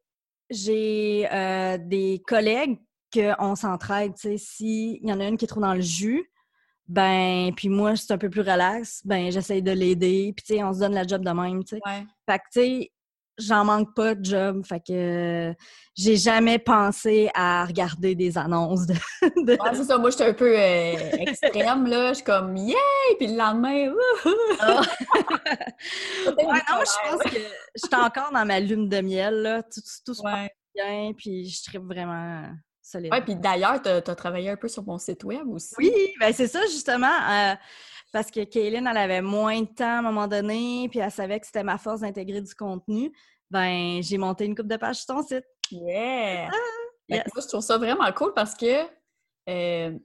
j'ai 0.49 1.27
euh, 1.31 1.77
des 1.77 2.21
collègues 2.25 2.79
qu'on 3.13 3.55
s'entraide. 3.55 4.13
Tu 4.15 4.29
sais, 4.29 4.37
s'il 4.37 5.05
y 5.05 5.11
en 5.11 5.19
a 5.19 5.27
une 5.27 5.37
qui 5.37 5.45
est 5.45 5.49
trop 5.49 5.61
dans 5.61 5.73
le 5.73 5.81
jus, 5.81 6.31
ben, 6.87 7.51
puis 7.55 7.67
moi, 7.67 7.95
c'est 7.95 8.13
un 8.13 8.17
peu 8.17 8.29
plus 8.29 8.41
relax, 8.41 9.01
ben, 9.05 9.29
j'essaie 9.31 9.61
de 9.61 9.71
l'aider. 9.71 10.33
Puis, 10.35 10.45
tu 10.45 10.55
sais, 10.55 10.63
on 10.63 10.73
se 10.73 10.79
donne 10.79 10.93
la 10.93 11.05
job 11.05 11.23
de 11.23 11.31
même, 11.31 11.63
tu 11.63 11.75
sais. 11.75 11.81
Fait 12.29 12.39
que, 12.39 12.43
tu 12.53 12.59
sais, 12.61 12.91
j'en 13.37 13.65
manque 13.65 13.93
pas 13.95 14.15
de 14.15 14.25
job. 14.25 14.65
Fait 14.65 14.79
que 14.79 15.53
j'ai 15.95 16.15
jamais 16.15 16.59
pensé 16.59 17.29
à 17.33 17.65
regarder 17.65 18.15
des 18.15 18.37
annonces 18.37 18.85
de. 18.85 18.95
c'est 19.73 19.83
ça. 19.83 19.97
Moi, 19.97 20.11
j'étais 20.11 20.25
un 20.25 20.33
peu 20.33 20.57
euh, 20.57 20.93
extrême, 21.19 21.87
là. 21.87 22.09
Je 22.09 22.15
suis 22.15 22.23
comme, 22.23 22.55
yeah! 22.55 22.75
Puis 23.17 23.27
le 23.27 23.37
lendemain, 23.37 23.93
ah. 24.59 24.81
ouais, 26.25 26.33
non, 26.35 26.83
je 26.83 27.11
pense 27.11 27.23
que 27.23 27.39
je 27.39 27.85
suis 27.85 27.95
encore 27.95 28.31
dans 28.31 28.45
ma 28.45 28.59
lune 28.59 28.89
de 28.89 29.01
miel, 29.01 29.41
là. 29.41 29.63
Tout, 29.63 29.81
tout 30.05 30.13
se 30.13 30.21
passe 30.21 30.49
bien, 30.75 31.11
puis 31.17 31.49
je 31.49 31.63
tripe 31.63 31.83
vraiment. 31.83 32.43
Solide. 32.87 33.11
Ouais, 33.11 33.21
puis 33.21 33.35
d'ailleurs, 33.35 33.81
tu 33.81 33.89
as, 33.89 34.01
travaillé 34.15 34.49
un 34.49 34.55
peu 34.55 34.69
sur 34.69 34.83
mon 34.83 34.97
site 34.97 35.23
web 35.25 35.47
aussi. 35.49 35.75
Oui, 35.77 35.91
ben 36.19 36.31
c'est 36.33 36.47
ça, 36.47 36.61
justement. 36.67 37.07
Euh, 37.07 37.53
parce 38.13 38.31
que 38.31 38.45
Kaylin, 38.45 38.85
elle 38.85 38.97
avait 38.97 39.21
moins 39.21 39.61
de 39.61 39.67
temps 39.67 39.95
à 39.95 39.99
un 39.99 40.01
moment 40.01 40.27
donné, 40.27 40.87
puis 40.89 40.99
elle 40.99 41.11
savait 41.11 41.39
que 41.39 41.45
c'était 41.45 41.63
ma 41.63 41.77
force 41.77 41.99
d'intégrer 41.99 42.41
du 42.41 42.55
contenu. 42.55 43.11
Ben, 43.51 44.01
j'ai 44.01 44.17
monté 44.17 44.45
une 44.45 44.55
coupe 44.55 44.67
de 44.67 44.77
pages 44.77 44.97
sur 44.97 45.15
ton 45.15 45.21
site. 45.21 45.43
Yeah! 45.69 46.49
Ah, 46.49 46.55
moi, 47.09 47.23
je 47.35 47.47
trouve 47.47 47.61
ça 47.61 47.77
vraiment 47.77 48.11
cool 48.13 48.33
parce 48.33 48.55
que, 48.55 48.85
euh, 49.49 49.91
tu 49.91 49.99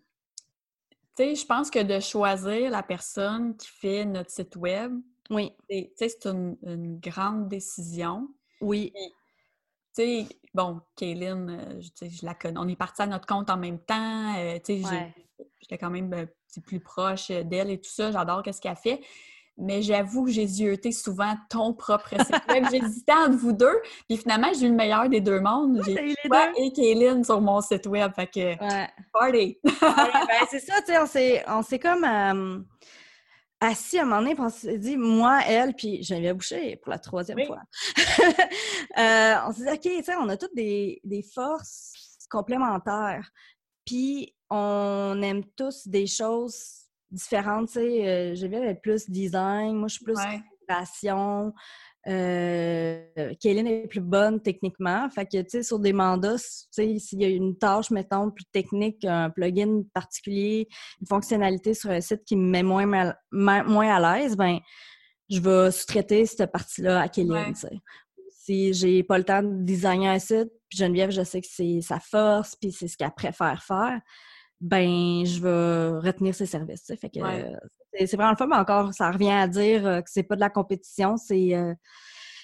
sais, 1.17 1.35
je 1.37 1.47
pense 1.47 1.71
que 1.71 1.83
de 1.83 2.01
choisir 2.01 2.71
la 2.71 2.83
personne 2.83 3.57
qui 3.57 3.69
fait 3.69 4.05
notre 4.05 4.31
site 4.31 4.57
web, 4.57 4.93
oui. 5.31 5.53
c'est 5.97 6.27
une, 6.27 6.99
grande 7.01 7.49
décision. 7.49 8.29
Oui. 8.61 8.93
Tu 9.97 10.03
sais, 10.03 10.27
bon, 10.55 10.81
Kaylin, 10.97 11.49
euh, 11.49 11.81
je 12.01 12.25
la 12.25 12.35
connais. 12.35 12.59
On 12.59 12.69
est 12.69 12.77
partis 12.77 13.03
à 13.03 13.07
notre 13.07 13.27
compte 13.27 13.51
en 13.51 13.57
même 13.57 13.79
temps. 13.79 14.35
Euh, 14.39 14.59
tu 14.65 14.83
sais, 14.83 15.15
j'étais 15.61 15.79
quand 15.79 15.91
même 15.91 16.27
plus 16.65 16.81
proche 16.81 17.29
d'elle 17.29 17.71
et 17.71 17.81
tout 17.81 17.91
ça. 17.91 18.11
J'adore 18.11 18.43
ce 18.51 18.61
qu'elle 18.61 18.77
fait. 18.77 19.01
Mais 19.59 19.83
j'avoue 19.83 20.25
que 20.25 20.31
j'ai 20.31 20.47
zioté 20.47 20.93
souvent 20.93 21.35
ton 21.51 21.75
propre 21.75 22.09
site 22.09 22.43
web. 22.49 22.65
J'hésitais 22.71 23.13
entre 23.13 23.37
vous 23.37 23.53
deux. 23.53 23.83
Puis 24.09 24.17
finalement, 24.17 24.49
j'ai 24.59 24.67
eu 24.67 24.71
le 24.71 24.77
meilleur 24.77 25.11
des 25.11 25.21
deux 25.21 25.41
mondes. 25.41 25.83
J'ai 25.85 26.15
toi 26.25 26.51
et 26.57 26.73
Kaylin 26.73 27.23
sur 27.23 27.41
mon 27.41 27.61
site 27.61 27.87
web. 27.87 28.13
Fait 28.15 28.27
que, 28.27 28.57
party! 29.13 29.59
ben, 29.63 30.47
c'est 30.51 30.61
ça, 30.61 30.81
tu 30.81 30.95
sais, 31.07 31.45
on 31.49 31.63
s'est 31.63 31.79
comme 31.79 32.05
euh, 32.05 32.61
assis 33.63 33.99
à 33.99 34.03
un 34.03 34.05
moment 34.05 34.21
donné, 34.23 34.35
on 34.39 34.49
s'est 34.49 34.79
dit, 34.79 34.97
moi, 34.97 35.41
elle, 35.47 35.75
puis 35.75 36.03
Geneviève 36.03 36.37
Boucher 36.37 36.77
pour 36.77 36.91
la 36.91 36.99
troisième 36.99 37.45
fois. 37.47 37.63
Euh, 38.99 39.37
on 39.47 39.53
s'est 39.53 39.65
dit, 39.65 39.71
OK, 39.71 39.81
tu 39.81 40.05
sais, 40.05 40.17
on 40.17 40.29
a 40.29 40.37
toutes 40.37 40.55
des, 40.55 41.01
des 41.03 41.23
forces 41.23 41.95
complémentaires. 42.29 43.31
Puis 43.87 44.35
on 44.51 45.19
aime 45.23 45.45
tous 45.57 45.89
des 45.89 46.07
choses 46.07 46.89
différentes. 47.11 47.69
Tu 47.69 47.75
sais, 47.75 48.09
euh, 48.09 48.49
vu 48.49 48.55
avec 48.55 48.83
plus 48.83 49.09
design, 49.09 49.77
moi 49.77 49.89
je 49.89 49.95
suis 49.95 50.05
plus 50.05 50.15
création. 50.69 51.55
Euh, 52.09 53.05
est 53.15 53.89
plus 53.89 54.01
bonne 54.01 54.41
techniquement. 54.41 55.09
Fait 55.11 55.27
que, 55.27 55.41
tu 55.43 55.51
sais, 55.51 55.63
sur 55.63 55.79
des 55.79 55.93
mandats, 55.93 56.37
tu 56.37 56.45
sais, 56.71 56.99
s'il 56.99 57.23
y 57.23 57.25
a 57.25 57.29
une 57.29 57.57
tâche, 57.57 57.91
mettons, 57.91 58.31
plus 58.31 58.45
technique, 58.53 59.05
un 59.05 59.31
plugin 59.31 59.83
particulier, 59.95 60.69
une 61.01 61.07
fonctionnalité 61.07 61.75
sur 61.75 61.91
un 61.91 62.01
site 62.01 62.25
qui 62.25 62.37
me 62.37 62.49
met 62.49 62.63
moins, 62.63 63.15
moins 63.31 63.95
à 63.95 64.19
l'aise, 64.19 64.37
ben 64.37 64.59
je 65.31 65.41
vais 65.41 65.71
sous-traiter 65.71 66.27
cette 66.27 66.51
partie-là 66.51 67.01
à 67.01 67.09
Kéline, 67.09 67.55
Si 68.29 68.75
j'ai 68.75 69.03
pas 69.03 69.19
le 69.19 69.25
temps 69.25 69.43
de 69.43 69.63
designer 69.63 70.13
un 70.13 70.19
site, 70.19 70.51
puis 70.69 70.79
Geneviève, 70.79 71.11
je 71.11 71.23
sais 71.23 71.41
que 71.41 71.47
c'est 71.49 71.81
sa 71.81 72.01
force, 72.01 72.57
puis 72.57 72.73
c'est 72.73 72.89
ce 72.89 72.97
qu'elle 72.97 73.13
préfère 73.13 73.63
faire, 73.63 74.01
ben 74.61 75.25
je 75.25 75.41
vais 75.41 75.99
retenir 75.99 76.35
ses 76.35 76.47
services. 76.47 76.93
Fait 77.01 77.09
que 77.09 77.21
c'est 77.99 78.17
vraiment 78.17 78.31
le 78.31 78.37
fun, 78.37 78.47
mais 78.47 78.57
encore, 78.57 78.93
ça 78.95 79.11
revient 79.11 79.31
à 79.31 79.47
dire 79.47 79.87
euh, 79.87 80.01
que 80.01 80.11
c'est 80.11 80.23
pas 80.23 80.35
de 80.35 80.41
la 80.41 80.51
compétition, 80.51 81.17
c'est 81.17 81.55
euh, 81.55 81.75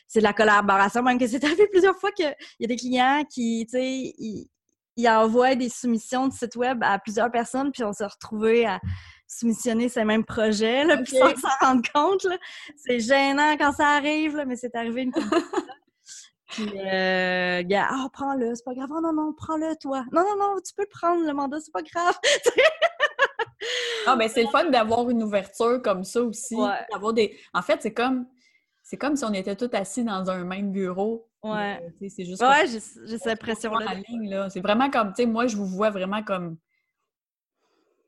c'est 0.07 0.21
de 0.21 0.25
la 0.25 0.33
collaboration. 0.33 1.03
Même 1.03 1.19
que 1.19 1.27
c'est 1.27 1.45
arrivé 1.45 1.67
plusieurs 1.69 1.97
fois 1.97 2.11
qu'il 2.13 2.35
y 2.61 2.65
a 2.65 2.69
des 2.69 2.77
clients 2.77 3.25
qui, 3.31 3.67
tu 3.71 3.79
sais, 3.79 4.15
ils, 4.19 5.09
envoient 5.09 5.55
des 5.55 5.69
soumissions 5.69 6.27
de 6.27 6.33
site 6.33 6.57
web 6.57 6.83
à 6.83 6.99
plusieurs 6.99 7.31
personnes, 7.31 7.71
puis 7.71 7.85
on 7.85 7.93
s'est 7.93 8.07
retrouvés 8.07 8.67
à 8.67 8.81
soumissionner 9.29 9.89
ces 9.89 10.05
mêmes 10.05 10.25
projets, 10.25 10.85
là, 10.85 10.97
puis 11.05 11.17
sans 11.17 11.37
s'en 11.37 11.67
rendre 11.67 11.89
compte. 11.95 12.27
C'est 12.77 12.99
gênant 12.99 13.57
quand 13.57 13.73
ça 13.73 13.89
arrive, 13.91 14.37
là, 14.37 14.45
mais 14.45 14.57
c'est 14.57 14.75
arrivé 14.75 15.03
une 15.03 15.13
fois. 15.13 15.23
Puis, 16.51 16.67
euh, 16.77 17.63
gars, 17.63 17.89
ah, 17.91 18.09
prends-le, 18.11 18.55
c'est 18.55 18.65
pas 18.65 18.73
grave. 18.73 18.89
Oh, 18.91 19.01
non, 19.03 19.13
non, 19.13 19.35
prends-le, 19.35 19.77
toi. 19.77 20.05
Non, 20.13 20.23
non, 20.23 20.37
non, 20.39 20.55
tu 20.67 20.73
peux 20.75 20.85
le 20.85 20.89
prendre, 20.89 21.27
le 21.27 21.35
mandat, 21.35 21.61
c'est 21.61 21.73
pas 21.73 21.83
grave. 21.83 22.19
Ah, 24.07 24.17
ben, 24.17 24.29
c'est 24.29 24.43
le 24.43 24.49
fun 24.49 24.71
d'avoir 24.71 25.09
une 25.11 25.23
ouverture 25.23 25.81
comme 25.83 26.05
ça 26.05 26.23
aussi. 26.23 26.57
D'avoir 26.93 27.13
des... 27.13 27.39
En 27.53 27.63
fait, 27.63 27.83
c'est 27.83 27.95
comme... 27.95 28.27
C'est 28.83 28.97
comme 28.97 29.17
si 29.17 29.25
on 29.25 29.35
était 29.35 29.55
tous 29.55 29.69
assis 29.77 30.03
dans 30.03 30.31
un 30.31 30.45
même 30.45 30.73
bureau. 30.73 31.29
Ouais. 31.43 31.79
c'est 32.09 32.25
juste 32.25 32.43
ouais, 32.43 32.67
j'ai 32.67 32.81
cette 32.81 33.27
impression-là. 33.27 34.49
C'est 34.49 34.61
vraiment 34.61 34.89
comme, 34.91 35.09
tu 35.09 35.23
sais, 35.23 35.27
moi, 35.27 35.47
je 35.47 35.57
vous 35.57 35.67
vois 35.67 35.91
vraiment 35.91 36.23
comme 36.23 36.57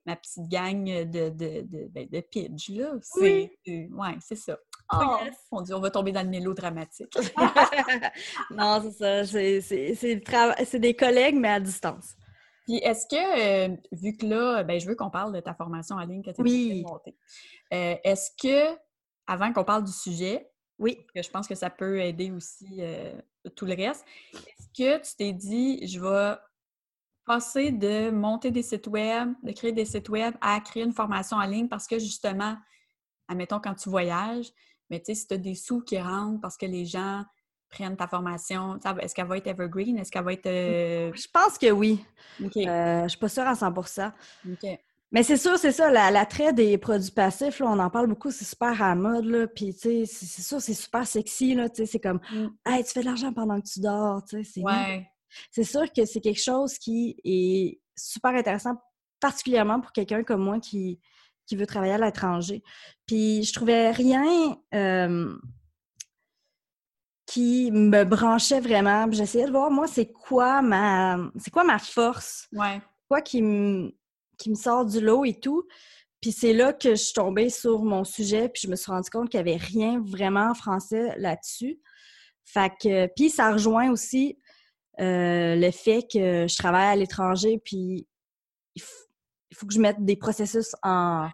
ma 0.06 0.16
petite 0.16 0.48
gang 0.48 0.84
de, 0.84 1.28
de, 1.28 1.60
de, 1.60 1.88
ben, 1.88 2.08
de 2.08 2.20
pitch, 2.20 2.70
là. 2.70 2.92
C'est, 3.02 3.52
ouais, 3.66 4.16
c'est 4.20 4.36
ça. 4.36 4.58
Oh, 4.92 5.18
on 5.52 5.60
dit, 5.62 5.72
on 5.72 5.80
va 5.80 5.90
tomber 5.90 6.12
dans 6.12 6.22
le 6.22 6.28
mélodramatique. 6.28 7.14
non, 8.50 8.82
c'est 8.98 9.24
ça. 9.24 9.24
C'est 9.24 10.78
des 10.78 10.96
collègues, 10.96 11.36
mais 11.36 11.50
à 11.50 11.60
distance. 11.60 12.16
Puis 12.66 12.76
est-ce 12.76 13.06
que, 13.06 13.72
euh, 13.72 13.76
vu 13.92 14.16
que 14.16 14.26
là, 14.26 14.62
ben, 14.62 14.80
je 14.80 14.86
veux 14.86 14.94
qu'on 14.94 15.10
parle 15.10 15.32
de 15.32 15.40
ta 15.40 15.54
formation 15.54 15.96
en 15.96 16.04
ligne 16.04 16.22
que 16.22 16.30
tu 16.30 16.40
as 16.40 16.44
oui. 16.44 16.84
euh, 17.72 17.96
est-ce 18.04 18.30
que, 18.40 18.76
avant 19.26 19.52
qu'on 19.52 19.64
parle 19.64 19.84
du 19.84 19.92
sujet, 19.92 20.50
oui. 20.78 20.98
que 21.14 21.22
je 21.22 21.30
pense 21.30 21.48
que 21.48 21.54
ça 21.54 21.70
peut 21.70 22.00
aider 22.00 22.30
aussi 22.30 22.76
euh, 22.78 23.20
tout 23.56 23.66
le 23.66 23.74
reste, 23.74 24.04
est-ce 24.34 24.68
que 24.76 24.98
tu 24.98 25.16
t'es 25.16 25.32
dit, 25.32 25.86
je 25.86 26.00
vais 26.00 26.36
passer 27.24 27.70
de 27.70 28.10
monter 28.10 28.50
des 28.50 28.62
sites 28.62 28.88
web, 28.88 29.32
de 29.42 29.52
créer 29.52 29.72
des 29.72 29.84
sites 29.84 30.08
web 30.08 30.34
à 30.40 30.60
créer 30.60 30.82
une 30.82 30.92
formation 30.92 31.36
en 31.36 31.46
ligne 31.46 31.68
parce 31.68 31.86
que 31.86 31.98
justement, 31.98 32.56
admettons 33.28 33.60
quand 33.60 33.74
tu 33.74 33.88
voyages, 33.88 34.50
mais 34.90 34.98
tu 34.98 35.06
sais, 35.06 35.14
si 35.14 35.26
tu 35.28 35.34
as 35.34 35.38
des 35.38 35.54
sous 35.54 35.80
qui 35.80 35.98
rentrent 35.98 36.40
parce 36.40 36.56
que 36.56 36.66
les 36.66 36.84
gens 36.84 37.24
prennent 37.70 37.96
ta 37.96 38.06
formation, 38.06 38.78
est-ce 39.00 39.14
qu'elle 39.14 39.26
va 39.26 39.36
être 39.36 39.46
evergreen? 39.46 39.98
Est-ce 39.98 40.10
qu'elle 40.10 40.24
va 40.24 40.32
être. 40.32 40.46
Euh, 40.46 41.12
je 41.14 41.26
pense 41.32 41.56
que 41.56 41.70
oui. 41.70 42.04
Euh, 42.40 43.02
je 43.04 43.08
suis 43.08 43.18
pas 43.18 43.28
sûre 43.28 43.46
à 43.46 43.54
100 43.54 43.72
Mais 45.12 45.22
c'est 45.22 45.36
sûr, 45.36 45.56
c'est 45.58 45.72
ça, 45.72 45.90
l'attrait 46.10 46.52
des 46.52 46.78
produits 46.78 47.10
passifs, 47.10 47.60
là, 47.60 47.66
on 47.68 47.78
en 47.78 47.90
parle 47.90 48.06
beaucoup, 48.06 48.30
c'est 48.30 48.44
super 48.44 48.82
à 48.82 48.90
la 48.90 48.94
mode, 48.94 49.24
là, 49.24 49.46
puis 49.46 49.72
c'est 49.72 50.06
sûr, 50.06 50.60
c'est 50.60 50.74
super 50.74 51.06
sexy, 51.06 51.54
là, 51.54 51.68
c'est 51.72 52.00
comme, 52.00 52.20
mm. 52.32 52.48
hey, 52.66 52.84
tu 52.84 52.92
fais 52.92 53.00
de 53.00 53.06
l'argent 53.06 53.32
pendant 53.32 53.60
que 53.60 53.66
tu 53.66 53.80
dors, 53.80 54.24
tu 54.24 54.44
sais, 54.44 54.50
c'est... 54.54 54.62
Ouais. 54.62 55.06
C'est 55.50 55.64
sûr 55.64 55.92
que 55.92 56.04
c'est 56.04 56.20
quelque 56.20 56.42
chose 56.42 56.76
qui 56.78 57.16
est 57.24 57.80
super 57.96 58.32
intéressant, 58.32 58.76
particulièrement 59.20 59.80
pour 59.80 59.92
quelqu'un 59.92 60.22
comme 60.22 60.42
moi 60.42 60.58
qui, 60.58 60.98
qui 61.46 61.56
veut 61.56 61.66
travailler 61.66 61.94
à 61.94 61.98
l'étranger. 61.98 62.62
Puis 63.06 63.42
je 63.42 63.52
trouvais 63.52 63.90
rien 63.90 64.56
euh, 64.74 65.36
qui 67.30 67.70
me 67.70 68.02
branchait 68.02 68.58
vraiment. 68.58 69.06
J'essayais 69.12 69.46
de 69.46 69.52
voir, 69.52 69.70
moi, 69.70 69.86
c'est 69.86 70.10
quoi 70.10 70.62
ma 70.62 71.16
c'est 71.36 71.52
quoi 71.52 71.62
ma 71.62 71.78
force? 71.78 72.48
Ouais. 72.52 72.82
Quoi 73.08 73.22
qui 73.22 73.40
me, 73.40 73.92
qui 74.36 74.50
me 74.50 74.56
sort 74.56 74.84
du 74.84 75.00
lot 75.00 75.24
et 75.24 75.38
tout. 75.38 75.64
Puis 76.20 76.32
c'est 76.32 76.52
là 76.52 76.72
que 76.72 76.90
je 76.90 77.02
suis 77.02 77.14
tombée 77.14 77.48
sur 77.48 77.84
mon 77.84 78.02
sujet, 78.02 78.48
puis 78.48 78.62
je 78.64 78.68
me 78.68 78.74
suis 78.74 78.90
rendu 78.90 79.08
compte 79.10 79.30
qu'il 79.30 79.40
n'y 79.42 79.48
avait 79.48 79.64
rien 79.64 80.02
vraiment 80.04 80.50
en 80.50 80.54
français 80.54 81.14
là-dessus. 81.18 81.78
Fait 82.44 82.72
que, 82.82 83.06
puis 83.14 83.30
ça 83.30 83.52
rejoint 83.52 83.92
aussi 83.92 84.36
euh, 85.00 85.54
le 85.54 85.70
fait 85.70 86.02
que 86.12 86.48
je 86.48 86.56
travaille 86.56 86.88
à 86.88 86.96
l'étranger, 86.96 87.60
puis 87.64 88.08
il, 88.74 88.82
faut 89.54 89.66
que 89.66 89.72
je 89.72 89.80
mette 89.80 90.04
des 90.04 90.16
processus 90.16 90.74
en, 90.82 91.28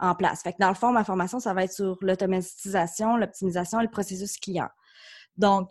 en 0.00 0.14
place. 0.16 0.42
Fait 0.42 0.52
que 0.52 0.58
dans 0.58 0.68
le 0.68 0.74
fond, 0.74 0.90
ma 0.90 1.04
formation, 1.04 1.38
ça 1.38 1.54
va 1.54 1.62
être 1.62 1.72
sur 1.72 1.96
l'automatisation, 2.00 3.16
l'optimisation 3.16 3.78
et 3.78 3.84
le 3.84 3.90
processus 3.90 4.36
client. 4.36 4.68
Donc, 5.38 5.70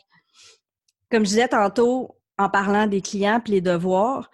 comme 1.11 1.23
je 1.23 1.29
disais 1.29 1.47
tantôt, 1.47 2.17
en 2.37 2.49
parlant 2.49 2.87
des 2.87 3.01
clients 3.01 3.41
et 3.45 3.51
les 3.51 3.61
devoirs, 3.61 4.29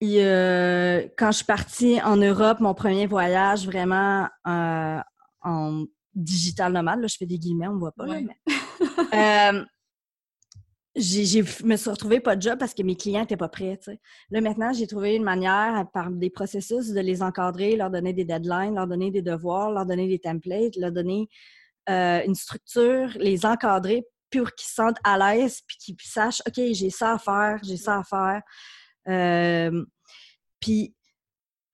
quand 0.00 0.06
je 0.06 1.36
suis 1.36 1.44
partie 1.44 2.00
en 2.02 2.16
Europe, 2.16 2.60
mon 2.60 2.74
premier 2.74 3.06
voyage 3.06 3.66
vraiment 3.66 4.28
euh, 4.46 5.00
en 5.42 5.84
digital 6.14 6.72
nomade, 6.72 7.00
là, 7.00 7.06
je 7.06 7.16
fais 7.16 7.26
des 7.26 7.38
guillemets, 7.38 7.68
on 7.68 7.74
ne 7.74 7.78
voit 7.80 7.92
pas, 7.92 8.06
là, 8.06 8.20
mais, 8.20 8.36
euh, 9.14 9.64
je 10.94 11.64
me 11.64 11.76
suis 11.76 11.90
retrouvée 11.90 12.20
pas 12.20 12.34
de 12.34 12.42
job 12.42 12.58
parce 12.58 12.74
que 12.74 12.82
mes 12.82 12.96
clients 12.96 13.20
n'étaient 13.20 13.36
pas 13.36 13.48
prêts. 13.48 13.78
Là, 14.30 14.40
maintenant, 14.40 14.72
j'ai 14.72 14.86
trouvé 14.86 15.14
une 15.14 15.22
manière, 15.22 15.86
par 15.92 16.10
des 16.10 16.30
processus, 16.30 16.88
de 16.88 17.00
les 17.00 17.22
encadrer, 17.22 17.76
leur 17.76 17.90
donner 17.90 18.12
des 18.12 18.24
deadlines, 18.24 18.74
leur 18.74 18.86
donner 18.86 19.10
des 19.10 19.22
devoirs, 19.22 19.70
leur 19.70 19.86
donner 19.86 20.08
des 20.08 20.18
templates, 20.18 20.76
leur 20.76 20.90
donner 20.90 21.28
euh, 21.88 22.22
une 22.26 22.34
structure, 22.34 23.10
les 23.16 23.46
encadrer 23.46 24.04
pour 24.30 24.52
qu'ils 24.52 24.68
se 24.68 24.74
sentent 24.74 24.98
à 25.04 25.18
l'aise 25.18 25.60
puis 25.66 25.76
qu'ils 25.78 25.96
sachent, 26.02 26.42
OK, 26.46 26.54
j'ai 26.72 26.90
ça 26.90 27.12
à 27.12 27.18
faire, 27.18 27.58
j'ai 27.62 27.76
ça 27.76 27.98
à 27.98 28.04
faire. 28.04 28.42
Euh, 29.08 29.84
puis 30.60 30.94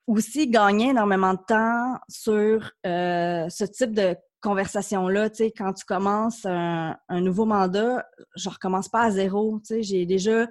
aussi 0.07 0.49
gagner 0.49 0.91
énormément 0.91 1.35
de 1.35 1.41
temps 1.47 1.99
sur 2.09 2.71
euh, 2.87 3.49
ce 3.49 3.65
type 3.65 3.93
de 3.93 4.17
conversation-là, 4.43 5.31
tu 5.31 5.37
sais, 5.37 5.53
quand 5.53 5.73
tu 5.73 5.87
commences 5.87 6.45
un, 6.45 6.97
nouveau 7.09 7.47
mandat, 7.47 8.07
je 8.37 8.51
recommence 8.51 8.89
pas 8.89 9.05
à 9.05 9.11
zéro, 9.11 9.59
tu 9.61 9.77
sais, 9.77 9.83
j'ai 9.83 10.05
déjà 10.05 10.47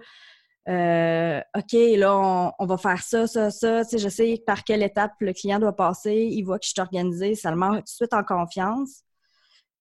euh, 0.70 1.42
OK, 1.56 1.74
là, 1.74 2.54
on, 2.58 2.66
va 2.66 2.78
faire 2.78 3.02
ça, 3.04 3.28
ça, 3.28 3.52
ça. 3.52 3.84
Tu 3.84 3.92
sais, 3.92 3.98
je 3.98 4.10
sais 4.10 4.44
par 4.46 4.64
quelle 4.64 4.82
étape 4.82 5.12
le 5.20 5.34
client 5.34 5.60
doit 5.60 5.76
passer. 5.76 6.30
Il 6.32 6.44
voit 6.44 6.58
que 6.58 6.66
je 6.66 6.72
suis 6.72 6.82
organisée. 6.82 7.36
Ça 7.36 7.52
le 7.52 7.58
met 7.58 7.68
tout 7.68 7.82
de 7.82 7.88
suite 7.88 8.14
en 8.14 8.24
confiance. 8.24 9.04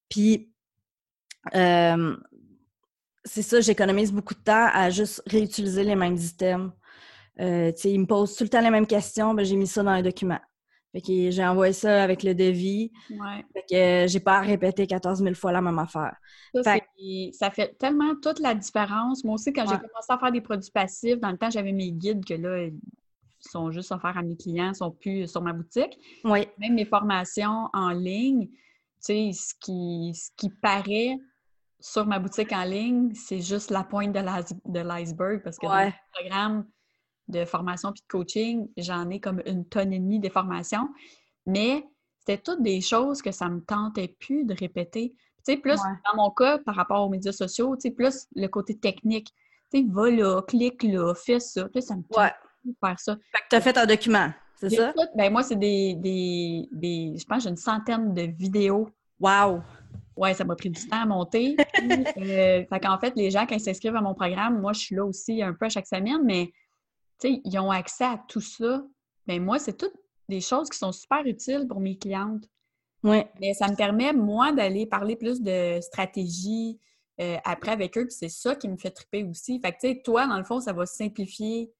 Puis, 0.08 0.51
euh, 1.55 2.16
c'est 3.24 3.42
ça, 3.42 3.61
j'économise 3.61 4.12
beaucoup 4.12 4.35
de 4.35 4.40
temps 4.40 4.68
à 4.72 4.90
juste 4.90 5.22
réutiliser 5.26 5.85
les 5.85 5.96
mêmes 5.96 6.16
items. 6.16 6.72
Euh, 7.40 7.72
tu 7.72 7.78
sais, 7.78 7.92
il 7.92 8.00
me 8.00 8.07
pose 8.07 8.37
tout 8.37 8.44
le 8.44 8.50
temps 8.50 8.61
les 8.61 8.70
mêmes 8.70 8.87
questions. 8.87 9.35
Ben, 9.35 9.44
j'ai 9.44 9.57
mis 9.57 9.66
ça 9.66 9.83
dans 9.83 9.90
un 9.90 10.02
document. 10.02 10.40
Fait 10.92 11.00
que 11.00 11.31
j'ai 11.31 11.44
envoyé 11.44 11.72
ça 11.72 12.02
avec 12.02 12.22
le 12.22 12.35
devis. 12.35 12.92
Ouais. 13.11 13.44
Fait 13.55 13.64
que 13.70 14.12
j'ai 14.12 14.20
pas 14.20 14.38
à 14.38 14.40
répéter 14.40 14.87
14 14.87 15.22
000 15.22 15.35
fois 15.35 15.50
la 15.50 15.62
même 15.62 15.78
affaire. 15.78 16.14
Ça, 16.62 16.76
fait... 17.50 17.78
tellement 17.78 18.14
toute 18.20 18.40
la 18.40 18.55
différence. 18.55 19.24
Moi 19.24 19.35
aussi, 19.35 19.52
quand 19.55 19.62
j'ai 19.62 19.76
commencé 19.76 20.11
à 20.11 20.18
faire 20.18 20.33
des 20.33 20.42
produits 20.42 20.70
passifs, 20.70 21.18
dans 21.18 21.31
le 21.31 21.38
temps, 21.38 21.48
j'avais 21.48 21.72
mes 21.72 21.92
guides 21.92 22.24
que 22.26 22.35
là, 22.35 22.64
ils 22.64 22.74
sont 23.40 23.70
juste 23.70 23.90
offerts 23.90 24.18
à 24.18 24.22
mes 24.22 24.37
clients, 24.37 24.72
ils 24.72 24.76
sont 24.76 24.90
plus 24.90 25.26
sur 25.26 25.40
ma 25.40 25.55
boutique. 25.55 25.98
Même 26.24 26.74
mes 26.74 26.85
formations 26.85 27.70
en 27.72 27.90
ligne, 27.90 28.48
tu 28.48 28.50
sais, 29.00 29.31
ce 29.33 29.55
qui, 29.59 30.12
ce 30.14 30.28
qui 30.37 30.50
paraît 30.50 31.16
sur 31.83 32.07
ma 32.07 32.18
boutique 32.18 32.53
en 32.53 32.64
ligne, 32.64 33.12
c'est 33.14 33.40
juste 33.40 33.71
la 33.71 33.83
pointe 33.83 34.12
de 34.12 34.81
l'iceberg 34.81 35.42
parce 35.42 35.59
que 35.59 35.66
dans 35.66 35.85
le 35.85 35.92
programme, 36.12 36.64
de 37.29 37.45
formation 37.45 37.92
puis 37.92 38.03
de 38.03 38.07
coaching, 38.07 38.68
j'en 38.77 39.09
ai 39.11 39.21
comme 39.21 39.42
une 39.47 39.66
tonne 39.66 39.92
et 39.92 39.99
demie 39.99 40.21
de 40.21 40.29
formation. 40.29 40.88
Mais 41.47 41.85
c'était 42.21 42.40
toutes 42.40 42.62
des 42.62 42.81
choses 42.81 43.21
que 43.21 43.33
ça 43.33 43.49
me 43.49 43.61
tentait 43.61 44.16
plus 44.21 44.45
de 44.45 44.55
répéter. 44.55 45.12
Tu 45.45 45.55
sais, 45.55 45.57
plus 45.57 45.77
dans 45.77 46.16
mon 46.16 46.31
cas, 46.31 46.59
par 46.59 46.77
rapport 46.77 47.05
aux 47.05 47.09
médias 47.09 47.33
sociaux, 47.33 47.75
tu 47.77 47.88
sais, 47.88 47.90
plus 47.90 48.27
le 48.37 48.47
côté 48.47 48.79
technique. 48.79 49.29
Tu 49.73 49.81
sais, 49.81 49.87
va 49.88 50.11
là, 50.11 50.42
clique 50.42 50.85
là, 50.85 51.14
fais 51.14 51.40
ça. 51.40 51.68
Puis 51.68 51.83
ça 51.83 51.97
me 51.97 52.03
tente 52.03 52.33
de 52.64 52.75
faire 52.79 53.01
ça. 53.01 53.16
Fait 53.33 53.38
que 53.38 53.49
tu 53.51 53.57
as 53.57 53.61
fait 53.61 53.77
un 53.77 53.87
document, 53.87 54.30
c'est 54.57 54.70
ça? 54.70 54.93
ben 55.16 55.33
moi, 55.33 55.43
c'est 55.43 55.57
des, 55.57 55.95
des, 55.97 56.68
des, 56.70 57.14
Je 57.18 57.24
pense 57.24 57.39
que 57.39 57.45
j'ai 57.45 57.51
une 57.51 57.57
centaine 57.57 58.14
de 58.14 58.22
vidéos. 58.22 58.89
Wow! 59.18 59.62
Ouais, 60.16 60.34
ça 60.34 60.44
m'a 60.44 60.54
pris 60.56 60.70
du 60.70 60.86
temps 60.86 61.02
à 61.02 61.06
monter. 61.06 61.56
euh, 62.18 62.64
fait 62.64 62.80
qu'en 62.80 62.98
fait, 62.98 63.14
les 63.16 63.30
gens, 63.30 63.46
quand 63.46 63.54
ils 63.54 63.60
s'inscrivent 63.60 63.96
à 63.96 64.00
mon 64.00 64.14
programme, 64.14 64.60
moi, 64.60 64.72
je 64.72 64.80
suis 64.80 64.96
là 64.96 65.04
aussi 65.04 65.42
un 65.42 65.54
peu 65.54 65.66
à 65.66 65.68
chaque 65.68 65.86
semaine, 65.86 66.22
mais 66.24 66.52
ils 67.24 67.58
ont 67.58 67.70
accès 67.70 68.04
à 68.04 68.22
tout 68.28 68.40
ça. 68.40 68.84
Mais 69.26 69.38
moi, 69.38 69.58
c'est 69.58 69.76
toutes 69.76 69.94
des 70.28 70.40
choses 70.40 70.68
qui 70.68 70.78
sont 70.78 70.92
super 70.92 71.24
utiles 71.24 71.66
pour 71.68 71.80
mes 71.80 71.96
clientes. 71.96 72.44
Oui. 73.04 73.22
Mais 73.40 73.54
ça 73.54 73.68
me 73.68 73.76
permet, 73.76 74.12
moi, 74.12 74.52
d'aller 74.52 74.86
parler 74.86 75.16
plus 75.16 75.40
de 75.40 75.80
stratégie 75.80 76.78
euh, 77.20 77.36
après 77.44 77.72
avec 77.72 77.96
eux. 77.98 78.06
Puis 78.06 78.16
c'est 78.18 78.28
ça 78.28 78.54
qui 78.54 78.68
me 78.68 78.76
fait 78.76 78.90
triper 78.90 79.24
aussi. 79.24 79.60
Fait 79.60 79.72
que, 79.72 79.78
tu 79.80 79.88
sais, 79.88 80.02
toi, 80.04 80.26
dans 80.26 80.38
le 80.38 80.44
fond, 80.44 80.60
ça 80.60 80.72
va 80.72 80.86
simplifier 80.86 81.72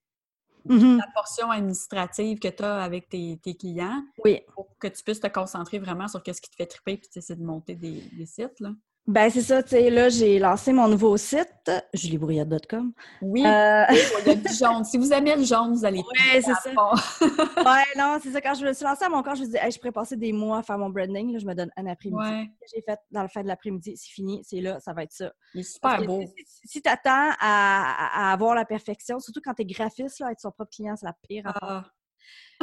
Mhm. 0.65 0.97
la 0.97 1.07
portion 1.13 1.51
administrative 1.51 2.39
que 2.39 2.47
tu 2.47 2.63
as 2.63 2.81
avec 2.83 3.09
tes, 3.09 3.37
tes 3.41 3.55
clients 3.55 4.03
Oui. 4.23 4.41
pour 4.53 4.69
que 4.79 4.87
tu 4.87 5.03
puisses 5.03 5.19
te 5.19 5.27
concentrer 5.27 5.79
vraiment 5.79 6.07
sur 6.07 6.21
ce 6.25 6.41
qui 6.41 6.49
te 6.49 6.55
fait 6.55 6.65
triper 6.65 6.97
puis 6.97 7.09
essayer 7.15 7.39
de 7.39 7.45
monter 7.45 7.75
des, 7.75 8.01
des 8.13 8.25
sites. 8.25 8.59
Là. 8.59 8.71
Ben, 9.05 9.29
c'est 9.29 9.41
ça, 9.41 9.61
tu 9.61 9.69
sais, 9.71 9.89
là, 9.89 10.07
j'ai 10.07 10.39
lancé 10.39 10.71
mon 10.71 10.87
nouveau 10.87 11.17
site, 11.17 11.69
juliebrouillette.com. 11.93 12.93
Oui, 13.21 13.45
Euh, 13.45 13.83
il 13.89 14.27
y 14.27 14.29
a 14.31 14.35
du 14.35 14.53
jaune. 14.57 14.85
Si 14.85 14.97
vous 14.97 15.11
aimez 15.11 15.35
le 15.35 15.43
jaune, 15.43 15.73
vous 15.73 15.83
allez 15.83 15.97
Ouais, 15.99 16.41
c'est 16.41 16.53
ça. 16.53 16.69
ouais, 17.21 17.83
non, 17.97 18.17
c'est 18.23 18.31
ça. 18.31 18.39
Quand 18.39 18.53
je 18.53 18.65
me 18.65 18.71
suis 18.71 18.85
lancée 18.85 19.03
à 19.03 19.09
mon 19.09 19.21
corps, 19.21 19.35
je 19.35 19.41
me 19.41 19.45
disais, 19.47 19.59
Hey, 19.61 19.71
je 19.71 19.77
pourrais 19.77 19.91
passer 19.91 20.15
des 20.15 20.31
mois 20.31 20.59
à 20.59 20.63
faire 20.63 20.77
mon 20.77 20.89
branding. 20.89 21.33
Là, 21.33 21.39
je 21.39 21.45
me 21.45 21.53
donne 21.53 21.69
un 21.75 21.85
après-midi. 21.87 22.17
Ouais, 22.23 22.49
J'ai 22.73 22.81
fait 22.81 22.97
dans 23.11 23.23
le 23.23 23.27
fin 23.27 23.41
de 23.43 23.47
l'après-midi, 23.49 23.97
c'est 23.97 24.09
fini, 24.09 24.41
c'est 24.45 24.61
là, 24.61 24.79
ça 24.79 24.93
va 24.93 25.03
être 25.03 25.11
ça. 25.11 25.33
Parce 25.53 25.67
super 25.67 25.97
que 25.97 26.05
beau. 26.05 26.23
Si, 26.63 26.81
tu 26.81 26.89
attends 26.89 27.31
à, 27.41 28.29
à 28.29 28.31
avoir 28.31 28.55
la 28.55 28.63
perfection, 28.63 29.19
surtout 29.19 29.41
quand 29.43 29.53
tu 29.53 29.63
es 29.63 29.65
graphiste, 29.65 30.19
là, 30.19 30.31
être 30.31 30.39
son 30.39 30.51
propre 30.51 30.71
client, 30.73 30.95
c'est 30.95 31.05
la 31.05 31.15
pire 31.27 31.45
affaire. 31.47 31.61
Ah, 31.61 31.85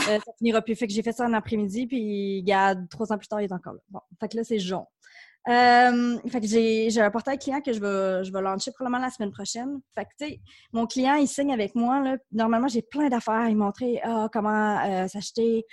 Euh, 0.09 0.19
ça 0.25 0.33
finira 0.39 0.63
plus. 0.63 0.75
Fait 0.75 0.87
que 0.87 0.93
j'ai 0.95 1.03
fait 1.03 1.13
ça 1.13 1.27
en 1.27 1.35
après-midi, 1.35 1.87
puis 1.87 2.41
regarde, 2.41 2.89
trois 2.89 3.13
ans 3.13 3.19
plus 3.19 3.29
tard, 3.29 3.43
il 3.43 3.45
est 3.45 3.53
encore 3.53 3.75
là. 3.75 3.81
Bon, 3.91 4.01
fait 4.19 4.29
que 4.31 4.39
là, 4.39 4.45
c'est 4.45 4.59
jaune. 4.59 4.87
Euh, 5.49 6.19
fait 6.29 6.41
que 6.41 6.47
j'ai 6.47 7.01
un 7.01 7.11
portail 7.11 7.39
client 7.39 7.61
que 7.61 7.73
je 7.73 7.81
vais, 7.81 8.25
je 8.25 8.33
vais 8.33 8.43
lancer 8.43 8.73
probablement 8.73 9.03
la 9.03 9.11
semaine 9.11 9.33
prochaine. 9.33 9.81
Fait 9.95 10.05
que, 10.05 10.11
tu 10.19 10.29
sais, 10.29 10.41
mon 10.73 10.87
client, 10.87 11.15
il 11.15 11.27
signe 11.27 11.53
avec 11.53 11.75
moi. 11.75 12.01
Là. 12.01 12.17
Normalement, 12.33 12.69
j'ai 12.69 12.83
plein 12.83 13.09
d'affaires 13.09 13.35
à 13.35 13.49
lui 13.49 13.55
montrer 13.55 14.01
ah, 14.03 14.29
comment 14.33 14.79
euh, 14.85 15.09
s'acheter 15.09 15.65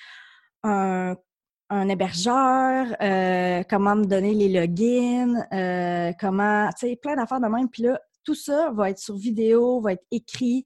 un, 0.64 1.16
un 1.70 1.90
hébergeur, 1.90 2.96
euh, 3.02 3.64
comment 3.70 3.96
me 3.96 4.06
donner 4.06 4.34
les 4.34 4.50
logins, 4.50 6.14
comment, 6.20 6.70
tu 6.80 6.88
sais, 6.88 6.96
plein 6.96 7.16
d'affaires 7.16 7.42
de 7.42 7.48
même. 7.48 7.70
Puis 7.70 7.84
là, 7.84 8.00
tout 8.24 8.36
ça 8.36 8.72
va 8.72 8.90
être 8.90 9.00
sur 9.00 9.16
vidéo, 9.16 9.82
va 9.82 9.94
être 9.94 10.06
écrit. 10.12 10.66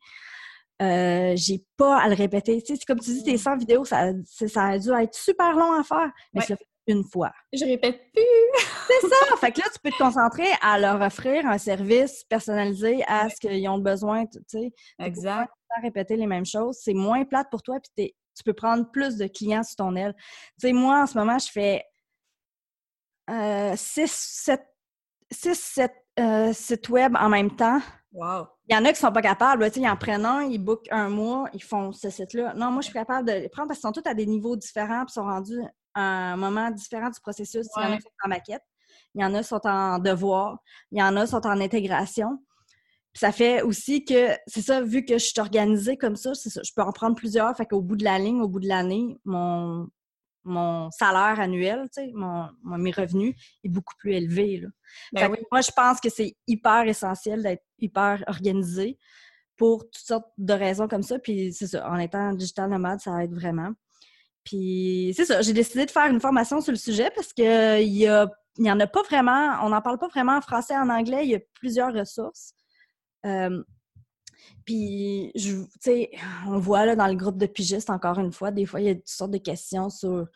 Euh, 0.81 1.33
j'ai 1.35 1.63
pas 1.77 1.99
à 1.99 2.09
le 2.09 2.15
répéter. 2.15 2.61
Tu 2.61 2.75
sais, 2.75 2.85
comme 2.87 2.99
tu 2.99 3.11
dis, 3.11 3.23
tes 3.23 3.37
100 3.37 3.57
vidéos, 3.57 3.85
ça, 3.85 4.11
ça 4.25 4.65
a 4.65 4.79
dû 4.79 4.89
être 4.91 5.13
super 5.13 5.55
long 5.55 5.79
à 5.79 5.83
faire, 5.83 6.11
mais 6.33 6.41
Ouais. 6.41 6.57
Une 6.87 7.03
fois. 7.03 7.31
je 7.53 7.63
répète 7.65 8.01
plus. 8.13 8.23
C'est 8.87 9.07
ça! 9.07 9.37
fait 9.37 9.51
que 9.51 9.59
là, 9.59 9.67
tu 9.73 9.79
peux 9.83 9.91
te 9.91 9.97
concentrer 9.97 10.47
à 10.61 10.77
leur 10.79 10.99
offrir 11.01 11.45
un 11.45 11.57
service 11.57 12.23
personnalisé 12.25 13.03
à 13.07 13.29
ce 13.29 13.35
qu'ils 13.35 13.67
ont 13.69 13.77
besoin, 13.77 14.25
tu 14.25 14.39
sais. 14.47 14.71
Exact. 14.99 15.51
Sans 15.73 15.81
répéter 15.81 16.15
les 16.17 16.27
mêmes 16.27 16.45
choses. 16.45 16.77
C'est 16.81 16.93
moins 16.93 17.23
plate 17.23 17.49
pour 17.49 17.61
toi, 17.63 17.79
puis 17.79 17.91
t'es- 17.95 18.15
tu 18.35 18.43
peux 18.43 18.53
prendre 18.53 18.89
plus 18.91 19.17
de 19.17 19.27
clients 19.27 19.63
sur 19.63 19.75
ton 19.77 19.95
aile. 19.95 20.13
Tu 20.59 20.67
sais, 20.67 20.73
moi, 20.73 21.01
en 21.03 21.05
ce 21.07 21.17
moment, 21.17 21.37
je 21.39 21.49
fais 21.51 21.83
6, 23.75 24.11
7, 24.11 24.61
6, 25.31 25.55
7 25.59 25.93
sites 26.53 26.89
web 26.89 27.15
en 27.19 27.29
même 27.29 27.55
temps. 27.55 27.79
Wow. 28.13 28.47
Il 28.67 28.75
y 28.75 28.77
en 28.77 28.83
a 28.83 28.91
qui 28.91 28.99
sont 28.99 29.11
pas 29.11 29.21
capables. 29.21 29.61
là, 29.63 29.69
tu 29.69 29.75
sais, 29.79 29.85
Ils 29.85 29.89
en 29.89 29.95
prennent 29.95 30.25
un, 30.25 30.43
ils 30.43 30.57
bookent 30.57 30.87
un 30.91 31.07
mois, 31.09 31.47
ils 31.53 31.63
font 31.63 31.93
ce 31.93 32.09
site-là. 32.09 32.53
Non, 32.55 32.69
moi, 32.71 32.81
je 32.81 32.85
suis 32.87 32.93
capable 32.93 33.27
de 33.27 33.33
les 33.33 33.49
prendre 33.49 33.69
parce 33.69 33.79
qu'ils 33.79 33.87
sont 33.87 33.93
tous 34.01 34.09
à 34.09 34.13
des 34.13 34.25
niveaux 34.25 34.55
différents 34.57 35.05
puis 35.05 35.13
sont 35.13 35.23
rendus 35.23 35.61
un 35.95 36.35
moment 36.37 36.69
différent 36.71 37.09
du 37.09 37.19
processus. 37.19 37.67
Il 37.77 37.83
y 37.83 37.85
en 37.85 37.91
a 37.93 37.97
qui 37.97 38.03
sont 38.03 38.25
en 38.25 38.29
maquette, 38.29 38.63
il 39.15 39.21
y 39.21 39.25
en 39.25 39.33
a 39.33 39.41
qui 39.41 39.47
sont 39.47 39.67
en 39.67 39.99
devoir, 39.99 40.59
il 40.91 40.99
y 40.99 41.03
en 41.03 41.15
a 41.17 41.25
qui 41.25 41.31
sont 41.31 41.45
en 41.45 41.59
intégration. 41.61 42.43
Puis 43.13 43.19
ça 43.19 43.33
fait 43.33 43.61
aussi 43.61 44.05
que, 44.05 44.29
c'est 44.47 44.61
ça, 44.61 44.81
vu 44.81 45.03
que 45.03 45.15
je 45.17 45.25
suis 45.25 45.39
organisée 45.39 45.97
comme 45.97 46.15
ça, 46.15 46.31
je 46.33 46.71
peux 46.73 46.81
en 46.81 46.93
prendre 46.93 47.15
plusieurs. 47.15 47.53
Fait 47.57 47.65
qu'au 47.65 47.81
bout 47.81 47.97
de 47.97 48.05
la 48.05 48.17
ligne, 48.17 48.41
au 48.41 48.47
bout 48.47 48.61
de 48.61 48.69
l'année, 48.69 49.19
mon, 49.25 49.89
mon 50.45 50.89
salaire 50.91 51.37
annuel, 51.41 51.89
tu 51.93 52.03
sais, 52.03 52.11
mon, 52.13 52.47
mon- 52.63 52.77
mes 52.77 52.91
revenus 52.91 53.35
est 53.65 53.69
beaucoup 53.69 53.95
plus 53.97 54.13
élevé. 54.13 54.61
Là. 54.61 54.69
Ben 55.11 55.19
Fait 55.29 55.37
que. 55.39 55.43
Moi, 55.51 55.59
je 55.59 55.71
pense 55.75 55.99
que 55.99 56.09
c'est 56.09 56.37
hyper 56.47 56.87
essentiel 56.87 57.43
d'être 57.43 57.63
hyper 57.79 58.23
organisé 58.27 58.97
pour 59.57 59.83
toutes 59.83 59.97
sortes 59.97 60.31
de 60.37 60.53
raisons 60.53 60.87
comme 60.87 61.03
ça. 61.03 61.19
Puis 61.19 61.51
c'est 61.53 61.67
ça, 61.67 61.91
en 61.91 61.97
étant 61.97 62.31
digital 62.31 62.69
nomade, 62.69 63.01
ça 63.01 63.21
aide 63.21 63.33
vraiment. 63.33 63.71
Puis 64.43 65.13
c'est 65.15 65.25
ça, 65.25 65.41
j'ai 65.41 65.53
décidé 65.53 65.85
de 65.85 65.91
faire 65.91 66.07
une 66.07 66.19
formation 66.19 66.61
sur 66.61 66.71
le 66.71 66.77
sujet 66.77 67.11
parce 67.15 67.31
que 67.33 67.81
il 67.81 67.95
y 67.95 68.07
a 68.07 68.27
il 68.57 68.65
y 68.65 68.71
en 68.71 68.79
a 68.79 68.87
pas 68.87 69.01
vraiment, 69.03 69.55
on 69.63 69.69
n'en 69.69 69.81
parle 69.81 69.97
pas 69.97 70.09
vraiment 70.09 70.35
en 70.37 70.41
français, 70.41 70.75
en 70.75 70.89
anglais, 70.89 71.21
il 71.23 71.31
y 71.31 71.35
a 71.35 71.39
plusieurs 71.53 71.93
ressources. 71.93 72.53
Euh, 73.25 73.63
puis, 74.65 75.31
tu 75.35 75.65
sais, 75.79 76.11
on 76.47 76.57
voit 76.59 76.85
là 76.85 76.95
dans 76.95 77.07
le 77.07 77.15
groupe 77.15 77.37
de 77.37 77.45
pigistes, 77.45 77.89
encore 77.89 78.19
une 78.19 78.31
fois, 78.31 78.51
des 78.51 78.65
fois, 78.65 78.81
il 78.81 78.87
y 78.87 78.89
a 78.89 78.95
toutes 78.95 79.07
sortes 79.07 79.31
de 79.31 79.37
questions 79.37 79.89
sur 79.89 80.27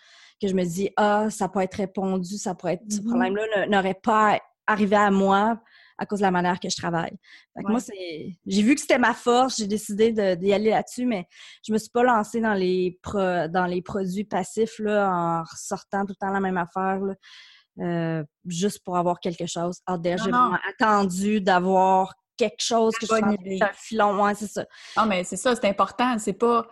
que 0.41 0.47
je 0.47 0.53
me 0.53 0.63
dis, 0.63 0.89
ah, 0.97 1.29
ça 1.29 1.49
peut 1.49 1.59
être 1.61 1.75
répondu, 1.75 2.37
ça 2.37 2.55
pourrait 2.55 2.73
être, 2.73 2.91
ce 2.91 3.01
Mhm. 3.01 3.05
problème-là 3.05 3.67
n'aurait 3.67 3.99
pas 4.01 4.39
arrivé 4.67 4.95
à 4.95 5.11
moi 5.11 5.61
à 5.97 6.05
cause 6.05 6.19
de 6.19 6.23
la 6.25 6.31
manière 6.31 6.59
que 6.59 6.69
je 6.69 6.75
travaille. 6.75 7.17
Fait 7.53 7.61
que 7.61 7.65
Ouais. 7.67 7.71
moi, 7.71 7.79
c'est, 7.79 8.37
j'ai 8.45 8.61
vu 8.61 8.75
que 8.75 8.81
c'était 8.81 8.97
ma 8.99 9.13
force, 9.13 9.57
j'ai 9.57 9.67
décidé 9.67 10.11
d'y 10.35 10.51
aller 10.53 10.69
là-dessus, 10.71 11.05
mais 11.05 11.25
je 11.65 11.71
me 11.71 11.77
suis 11.77 11.89
pas 11.89 12.03
lancée 12.03 12.41
dans 12.41 12.53
les, 12.53 12.99
pro- 13.01 13.47
dans 13.49 13.65
les 13.65 13.81
produits 13.81 14.25
passifs, 14.25 14.77
là, 14.79 15.09
en 15.09 15.41
ressortant 15.43 16.01
tout 16.05 16.13
le 16.13 16.15
temps 16.15 16.31
la 16.33 16.39
même 16.41 16.57
affaire, 16.57 16.99
là, 16.99 17.13
euh, 17.79 18.23
juste 18.45 18.83
pour 18.83 18.97
avoir 18.97 19.19
quelque 19.19 19.45
chose. 19.45 19.79
Non, 19.87 19.99
J'ai 20.03 20.15
vraiment 20.15 20.57
attendu 20.69 21.41
d'avoir 21.41 22.13
quelque 22.37 22.61
chose 22.61 22.93
que 22.95 23.05
je 23.05 23.13
un 23.13 23.73
filon. 23.73 24.21
Ouais, 24.23 24.35
c'est 24.35 24.47
ça. 24.47 24.65
Non, 24.97 25.05
mais 25.05 25.23
c'est 25.23 25.37
ça, 25.37 25.55
c'est 25.55 25.67
important. 25.69 26.17
C'est 26.19 26.33
pas. 26.33 26.67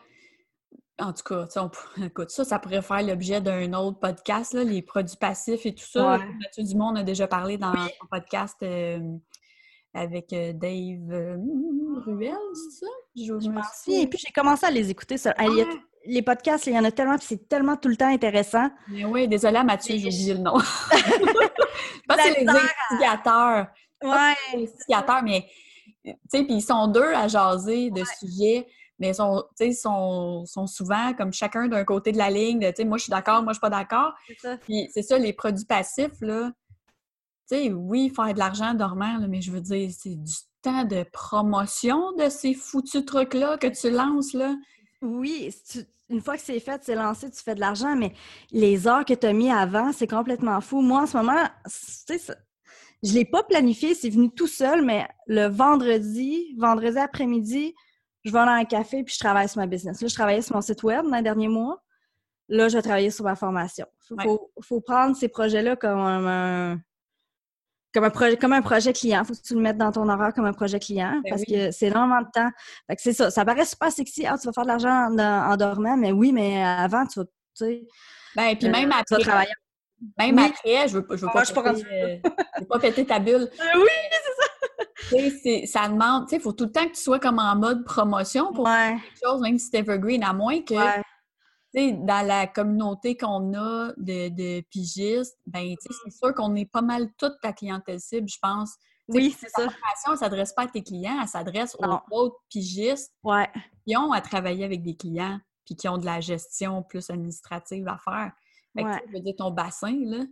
En 1.00 1.12
tout 1.12 1.24
cas, 1.24 1.46
on 1.58 1.72
écoute, 2.04 2.30
ça, 2.30 2.44
ça 2.44 2.60
pourrait 2.60 2.82
faire 2.82 3.02
l'objet 3.02 3.42
d'un 3.42 3.74
autre 3.74 4.00
podcast, 4.00 4.54
là, 4.54 4.64
les 4.64 4.82
produits 4.82 5.18
passifs 5.18 5.66
et 5.66 5.74
tout 5.74 5.86
ça. 5.86 6.18
Ouais. 6.18 6.26
Mathieu 6.40 6.64
Dumont 6.64 6.92
on 6.92 6.96
a 6.98 7.04
déjà 7.04 7.28
parlé 7.28 7.58
dans 7.58 7.72
Oui. 7.72 7.90
son 8.00 8.08
podcast 8.08 8.58
euh, 8.62 9.00
avec 9.94 10.32
euh, 10.34 10.54
Dave 10.54 11.12
euh, 11.12 11.38
Ruel, 12.06 12.36
c'est 12.54 12.86
ça? 12.86 12.92
Je, 13.16 13.24
Je 13.40 13.50
me. 13.50 14.02
Et 14.02 14.08
puis, 14.08 14.20
j'ai 14.20 14.32
commencé 14.32 14.66
à 14.66 14.72
les 14.72 14.90
écouter. 14.90 15.16
Les 16.06 16.22
podcasts, 16.22 16.68
il 16.68 16.74
y 16.74 16.78
en 16.80 16.84
a 16.84 16.92
tellement, 16.92 17.18
puis 17.18 17.28
c'est 17.30 17.48
tellement 17.48 17.78
tout 17.78 17.88
le 17.88 17.96
temps 17.96 18.10
intéressant. 18.12 18.70
Mais 18.90 19.06
oui, 19.06 19.26
désolée 19.28 19.58
à 19.58 19.64
Mathieu, 19.64 19.96
j'ai 19.98 20.08
oublié 20.08 20.34
le 20.34 20.42
nom. 20.42 20.58
que 22.10 22.16
c'est 22.22 22.42
les 22.42 22.48
instigateurs. 22.48 23.68
Ouais. 24.04 24.34
les 24.58 24.70
instigateurs, 24.70 25.24
mais 25.24 25.48
tu 26.04 26.12
sais, 26.28 26.44
puis 26.44 26.56
ils 26.56 26.62
sont 26.62 26.88
deux 26.88 27.14
à 27.14 27.30
jaser 27.30 27.90
de 27.90 28.04
sujets, 28.20 28.68
mais 29.00 29.10
ils 29.10 29.16
sont, 29.16 29.44
sont, 29.74 30.46
sont 30.46 30.68
souvent 30.68 31.14
comme 31.14 31.34
chacun 31.34 31.68
d'un 31.68 31.84
côté 31.84 32.12
de 32.12 32.18
la 32.18 32.30
ligne, 32.30 32.60
de, 32.60 32.84
moi 32.84 32.98
je 32.98 33.04
suis 33.04 33.12
d'accord, 33.12 33.44
moi 33.44 33.54
je 33.54 33.56
suis 33.58 33.62
pas 33.62 33.70
d'accord. 33.70 34.14
C'est 34.28 34.40
ça. 34.40 34.58
Puis 34.58 34.90
c'est 34.94 35.02
ça, 35.02 35.18
les 35.18 35.34
produits 35.34 35.66
passifs, 35.66 36.20
là, 36.22 36.52
tu 37.50 37.58
sais, 37.58 37.74
oui, 37.74 38.10
faire 38.16 38.34
de 38.34 38.40
l'argent 38.40 38.74
dormant, 38.74 39.18
là, 39.18 39.28
mais 39.28 39.42
je 39.42 39.52
veux 39.52 39.62
dire, 39.62 39.90
c'est 39.98 40.16
du 40.16 40.34
temps 40.62 40.86
de 40.86 41.04
promotion 41.12 42.14
de 42.14 42.30
ces 42.30 42.54
foutus 42.54 43.06
trucs-là 43.06 43.58
que 43.58 43.68
tu 43.68 43.90
lances, 43.92 44.34
là. 44.34 44.56
Oui, 45.02 45.54
tu- 45.70 45.86
une 46.10 46.22
fois 46.22 46.36
que 46.38 46.42
c'est 46.44 46.60
fait, 46.60 46.82
c'est 46.84 46.96
lancé, 46.96 47.30
tu 47.30 47.42
fais 47.44 47.56
de 47.56 47.60
l'argent, 47.60 47.96
mais 47.96 48.14
les 48.52 48.88
heures 48.88 49.04
que 49.04 49.14
tu 49.14 49.26
as 49.28 49.34
mis 49.34 49.52
avant, 49.52 49.92
c'est 49.92 50.08
complètement 50.08 50.62
fou. 50.62 50.82
Moi, 50.82 51.02
en 51.02 51.06
ce 51.08 51.18
moment, 51.18 51.44
tu 51.66 52.18
sais, 52.20 52.34
je 53.04 53.10
ne 53.10 53.14
l'ai 53.16 53.26
pas 53.26 53.44
planifié, 53.44 53.96
c'est 53.96 54.10
venu 54.10 54.30
tout 54.32 54.48
seul, 54.48 54.86
mais 54.86 55.06
le 55.28 55.48
vendredi, 55.48 56.56
vendredi 56.58 56.98
après-midi, 56.98 57.74
je 58.24 58.32
vais 58.32 58.40
dans 58.40 58.48
un 58.52 58.66
café 58.66 59.04
puis 59.04 59.14
je 59.14 59.20
travaille 59.20 59.50
sur 59.50 59.60
ma 59.60 59.68
business. 59.68 60.02
Là, 60.02 60.08
je 60.08 60.14
travaillais 60.14 60.42
sur 60.42 60.56
mon 60.56 60.62
site 60.62 60.82
web 60.84 61.06
dans 61.06 61.16
les 61.18 61.22
derniers 61.24 61.48
mois. 61.48 61.82
Là, 62.50 62.68
je 62.70 62.76
vais 62.78 62.82
travailler 62.82 63.10
sur 63.10 63.24
ma 63.26 63.36
formation. 63.36 63.86
Il 64.12 64.16
Ouais. 64.18 64.24
faut, 64.26 64.52
faut 64.62 64.82
prendre 64.82 65.16
ces 65.16 65.28
projets-là 65.30 65.76
comme 65.76 66.00
un, 66.00 66.80
comme 67.94 68.04
un, 68.04 68.10
projet, 68.10 68.38
comme 68.38 68.54
un 68.54 68.62
projet 68.62 68.92
client. 68.94 69.22
Il 69.24 69.28
faut 69.28 69.34
que 69.34 69.42
tu 69.48 69.54
le 69.56 69.62
mettes 69.62 69.78
dans 69.78 69.92
ton 69.92 70.08
horaire 70.10 70.34
comme 70.34 70.46
un 70.46 70.54
projet 70.54 70.80
client 70.80 71.22
Ben 71.24 71.30
parce 71.30 71.44
oui. 71.48 71.54
que 71.56 71.72
c'est 71.72 71.88
énormément 71.88 72.22
de 72.22 72.28
temps. 72.34 72.50
Fait 72.88 72.96
que 72.96 73.02
c'est 73.02 73.14
ça. 73.14 73.30
Ça 73.32 73.46
paraît 73.46 73.66
super 73.66 73.92
sexy. 73.92 74.26
Ah, 74.26 74.36
tu 74.38 74.48
vas 74.48 74.54
faire 74.54 74.64
de 74.64 74.70
l'argent 74.70 75.08
en, 75.12 75.18
en 75.20 75.58
dormant, 75.58 75.96
mais 75.96 76.12
oui, 76.12 76.32
mais 76.32 76.64
avant, 76.64 77.06
tu 77.06 77.20
vas, 77.20 77.26
tu 77.26 77.32
sais, 77.56 77.88
Ben, 78.36 78.56
puis 78.58 78.68
euh, 78.68 78.72
même 78.72 78.90
tu 78.90 78.90
vas 78.90 78.98
après, 79.00 79.22
travailler. 79.24 79.54
même 80.18 80.36
Oui. 80.38 80.44
après, 80.50 80.88
je 80.90 80.94
veux, 80.96 81.06
pas- 81.06 81.16
je 81.16 81.22
veux 81.22 81.28
Ah, 81.30 81.34
pas, 81.34 81.44
je 81.44 81.54
péter, 81.54 81.70
euh, 81.70 82.18
je 82.56 82.62
veux 82.62 82.68
pas 82.68 82.80
péter 82.80 83.06
ta 83.06 83.20
bulle. 83.20 83.34
Euh, 83.44 83.48
oui! 83.76 83.90
C'est- 84.12 84.42
ça 84.42 84.48
demande, 85.12 86.26
tu 86.26 86.30
sais, 86.32 86.36
il 86.38 86.42
faut 86.42 86.52
tout 86.54 86.66
le 86.66 86.72
temps 86.72 86.86
que 86.86 86.94
tu 86.96 87.02
sois 87.02 87.20
comme 87.20 87.40
en 87.40 87.56
mode 87.56 87.84
promotion 87.86 88.52
pour 88.54 88.66
Ouais, 88.66 88.98
quelque 89.04 89.20
chose, 89.24 89.42
même 89.42 89.58
si 89.60 89.70
c'est 89.72 89.80
evergreen, 89.80 90.24
à 90.24 90.34
moins 90.34 90.62
que, 90.62 90.74
ouais. 90.74 91.02
tu 91.74 91.80
sais, 91.80 91.92
dans 91.94 92.26
la 92.26 92.48
communauté 92.48 93.16
qu'on 93.18 93.54
a 93.54 93.94
de, 93.98 94.30
de 94.30 94.62
pigistes, 94.70 95.38
ben, 95.46 95.76
tu 95.76 95.76
sais, 95.94 96.00
c'est 96.06 96.12
sûr 96.18 96.34
qu'on 96.34 96.56
est 96.56 96.66
pas 96.66 96.82
mal 96.82 97.10
toute 97.18 97.34
ta 97.42 97.54
clientèle 97.54 98.00
cible, 98.00 98.28
je 98.30 98.38
pense. 98.42 98.76
Oui, 99.10 99.36
c'est 99.38 99.50
ça. 99.50 99.64
formation, 99.64 100.12
elle 100.14 100.18
s'adresse 100.18 100.54
pas 100.54 100.64
à 100.64 100.68
tes 100.68 100.82
clients, 100.82 101.18
elle 101.22 101.28
s'adresse 101.28 101.76
aux 101.78 102.00
autres 102.12 102.38
pigistes 102.50 103.14
Ouais. 103.24 103.50
qui 103.86 103.98
ont 103.98 104.14
à 104.14 104.22
travailler 104.22 104.64
avec 104.64 104.82
des 104.82 104.96
clients 104.96 105.40
puis 105.66 105.76
qui 105.76 105.88
ont 105.90 105.98
de 105.98 106.06
la 106.06 106.20
gestion 106.22 106.84
plus 106.84 107.10
administrative 107.10 107.88
à 107.88 107.98
faire. 107.98 108.32
Fait 108.76 108.84
que, 108.84 108.88
Ouais. 108.90 109.04
tu 109.06 109.14
veux 109.14 109.20
dire, 109.20 109.34
ton 109.38 109.52
bassin, 109.52 109.94
là, 110.06 110.24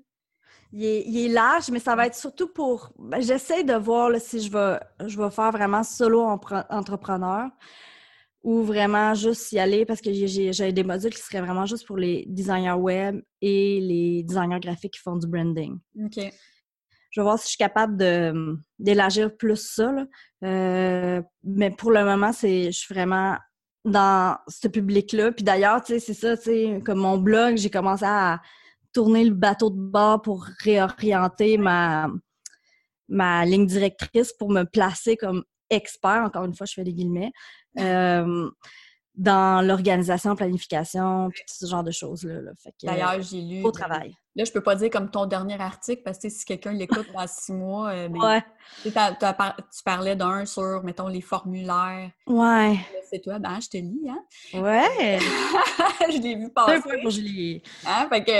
Il 0.73 0.85
est, 0.85 1.03
il 1.05 1.25
est 1.25 1.29
large, 1.29 1.69
mais 1.69 1.79
ça 1.79 1.95
va 1.95 2.07
être 2.07 2.15
surtout 2.15 2.47
pour. 2.47 2.91
ben, 2.97 3.21
J'essaie 3.21 3.63
de 3.63 3.73
voir 3.73 4.09
là, 4.09 4.19
si 4.19 4.39
je 4.41 4.51
vais, 4.51 4.79
je 5.07 5.21
vais 5.21 5.29
faire 5.29 5.51
vraiment 5.51 5.83
solo 5.83 6.21
entrepreneur. 6.21 7.49
ou 8.43 8.63
vraiment 8.63 9.13
juste 9.13 9.51
y 9.51 9.59
aller 9.59 9.85
parce 9.85 10.01
que 10.01 10.11
j'ai 10.13 10.71
des 10.71 10.83
modules 10.83 11.13
qui 11.13 11.21
seraient 11.21 11.41
vraiment 11.41 11.65
juste 11.67 11.85
pour 11.85 11.97
les 11.97 12.25
designers 12.27 12.71
web 12.71 13.21
et 13.41 13.79
les 13.81 14.23
designers 14.23 14.59
graphiques 14.59 14.93
qui 14.93 14.99
font 14.99 15.15
du 15.15 15.27
branding. 15.27 15.77
OK. 16.03 16.19
Je 17.11 17.19
vais 17.19 17.23
voir 17.23 17.37
si 17.37 17.43
je 17.43 17.49
suis 17.49 17.57
capable 17.57 17.97
d'élargir 18.79 19.35
plus 19.35 19.57
ça. 19.57 19.93
Euh, 20.43 21.21
mais 21.43 21.69
pour 21.69 21.91
le 21.91 22.05
moment, 22.05 22.31
je 22.31 22.71
suis 22.71 22.93
vraiment 22.93 23.37
dans 23.83 24.37
ce 24.47 24.67
public-là. 24.69 25.33
Puis 25.33 25.43
d'ailleurs, 25.43 25.81
c'est 25.85 25.99
ça, 25.99 26.35
comme 26.85 26.99
mon 26.99 27.17
blog, 27.17 27.57
j'ai 27.57 27.69
commencé 27.69 28.05
à 28.07 28.39
tourner 28.93 29.23
le 29.23 29.33
bateau 29.33 29.69
de 29.69 29.79
bord 29.79 30.21
pour 30.21 30.45
réorienter 30.59 31.57
ma, 31.57 32.09
ma 33.07 33.45
ligne 33.45 33.65
directrice 33.65 34.33
pour 34.33 34.49
me 34.51 34.63
placer 34.63 35.17
comme 35.17 35.43
expert, 35.69 36.23
encore 36.25 36.45
une 36.45 36.55
fois, 36.55 36.65
je 36.65 36.73
fais 36.73 36.83
des 36.83 36.93
guillemets, 36.93 37.31
euh, 37.79 38.49
dans 39.15 39.65
l'organisation, 39.65 40.35
planification, 40.35 41.29
puis 41.31 41.41
tout 41.47 41.53
ce 41.53 41.65
genre 41.69 41.83
de 41.83 41.91
choses-là. 41.91 42.51
D'ailleurs, 42.83 43.21
j'ai 43.21 43.41
lu. 43.41 43.63
Au 43.63 43.71
travail. 43.71 44.15
Là, 44.35 44.45
je 44.45 44.51
peux 44.51 44.61
pas 44.63 44.75
dire 44.75 44.89
comme 44.89 45.11
ton 45.11 45.25
dernier 45.25 45.59
article, 45.59 46.01
parce 46.03 46.17
que 46.17 46.29
si 46.29 46.45
quelqu'un 46.45 46.71
l'écoute 46.71 47.07
dans 47.13 47.27
six 47.27 47.51
mois, 47.51 47.89
euh, 47.89 48.07
ouais. 48.07 48.41
tu 48.83 48.91
parlais 49.83 50.15
d'un 50.15 50.45
sur, 50.45 50.81
mettons, 50.83 51.07
les 51.07 51.19
formulaires. 51.19 52.09
Ouais. 52.25 52.79
C'est 53.09 53.19
toi, 53.19 53.39
ben, 53.39 53.59
je 53.59 53.67
te 53.67 53.77
lis, 53.77 54.09
hein? 54.09 54.23
Ouais. 54.53 55.19
je 56.11 56.17
l'ai 56.21 56.35
vu 56.35 56.49
passer. 56.49 56.75
Deux 56.75 56.81
fois 56.81 56.93
pour 57.01 57.11
Julie. 57.11 57.61
Hein? 57.85 58.07
Fait 58.09 58.23
que, 58.23 58.31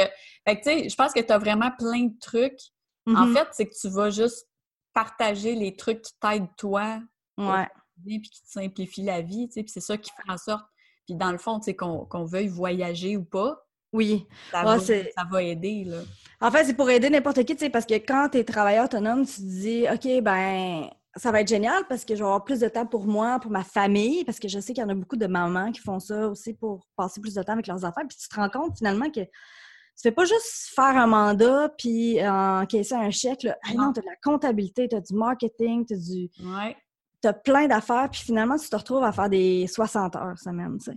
fait 0.48 0.56
que 0.60 0.64
tu 0.64 0.64
sais, 0.84 0.90
je 0.90 0.96
pense 0.96 1.12
que 1.12 1.20
tu 1.20 1.32
as 1.34 1.38
vraiment 1.38 1.72
plein 1.78 2.06
de 2.06 2.18
trucs. 2.22 2.60
En 3.08 3.26
Mhm. 3.26 3.36
fait, 3.36 3.48
c'est 3.52 3.66
que 3.68 3.74
tu 3.78 3.90
vas 3.90 4.10
juste 4.10 4.48
partager 4.94 5.56
les 5.56 5.76
trucs 5.76 6.02
qui 6.02 6.14
t'aident 6.20 6.48
toi 6.58 7.00
Ouais. 7.38 7.68
Puis 8.04 8.30
qui 8.30 8.42
te 8.42 8.50
simplifient 8.50 9.04
la 9.04 9.22
vie, 9.22 9.48
tu 9.48 9.54
sais, 9.56 9.64
puis 9.64 9.72
c'est 9.72 9.80
ça 9.82 9.98
qui 9.98 10.12
fait 10.12 10.32
en 10.32 10.38
sorte, 10.38 10.66
puis 11.06 11.16
dans 11.16 11.32
le 11.32 11.38
fond, 11.38 11.60
tu 11.60 11.66
sais, 11.66 11.76
qu'on 11.76 12.26
veuille 12.26 12.48
voyager 12.48 13.18
ou 13.18 13.24
pas, 13.24 13.64
Oui. 13.94 14.26
ça, 14.52 14.60
Ouais, 14.66 14.78
va, 14.78 14.80
ça 14.80 15.24
va 15.30 15.44
aider, 15.44 15.84
là. 15.86 16.02
En 16.40 16.50
fait, 16.50 16.64
c'est 16.66 16.74
pour 16.74 16.90
aider 16.90 17.10
n'importe 17.10 17.44
qui, 17.44 17.56
tu 17.56 17.66
sais, 17.66 17.70
parce 17.70 17.86
que 17.86 17.96
quand 17.96 18.30
tu 18.32 18.38
es 18.40 18.44
travailleur 18.44 18.86
autonome, 18.86 19.26
tu 19.26 19.34
te 19.36 19.42
dis, 19.42 19.86
OK, 19.92 20.24
ben, 20.24 20.90
ça 21.18 21.30
va 21.32 21.42
être 21.42 21.48
génial 21.50 21.86
parce 21.90 22.06
que 22.06 22.16
je 22.16 22.20
vais 22.20 22.26
avoir 22.26 22.44
plus 22.46 22.62
de 22.62 22.70
temps 22.70 22.86
pour 22.86 23.06
moi, 23.06 23.38
pour 23.40 23.52
ma 23.52 23.64
famille, 23.66 24.24
parce 24.24 24.40
que 24.40 24.48
je 24.48 24.60
sais 24.60 24.74
qu'il 24.74 24.82
y 24.82 24.86
en 24.86 24.90
a 24.90 24.96
beaucoup 24.96 25.18
de 25.18 25.28
mamans 25.28 25.72
qui 25.72 25.82
font 25.82 26.00
ça 26.00 26.28
aussi 26.30 26.54
pour 26.54 26.88
passer 26.96 27.20
plus 27.22 27.34
de 27.36 27.44
temps 27.44 27.54
avec 27.54 27.68
leurs 27.68 27.84
enfants. 27.84 28.02
Puis 28.08 28.18
tu 28.18 28.28
te 28.30 28.36
rends 28.36 28.50
compte 28.50 28.78
finalement 28.78 29.10
que 29.12 29.20
tu 29.20 30.02
fais 30.04 30.12
pas 30.14 30.24
juste 30.24 30.72
faire 30.74 30.96
un 30.98 31.08
mandat 31.08 31.70
puis 31.78 32.18
encaisser 32.26 32.96
un 32.96 33.12
chèque. 33.12 33.44
Là. 33.44 33.58
Ah 33.66 33.74
Non. 33.74 33.88
non, 33.88 33.94
tu 33.94 34.00
as 34.00 34.04
de 34.04 34.08
la 34.08 34.16
comptabilité, 34.24 34.88
tu 34.88 34.96
as 34.96 35.02
du 35.02 35.14
marketing, 35.14 35.86
tu 35.86 35.94
as 35.94 35.98
du. 35.98 36.30
Ouais. 36.44 36.78
T'as 37.22 37.34
plein 37.34 37.68
d'affaires, 37.68 38.10
puis 38.12 38.22
finalement, 38.22 38.58
tu 38.58 38.68
te 38.70 38.76
retrouves 38.76 39.04
à 39.04 39.12
faire 39.12 39.30
des 39.30 39.68
60 39.68 40.16
heures 40.16 40.38
semaine, 40.40 40.78
tu. 40.84 40.92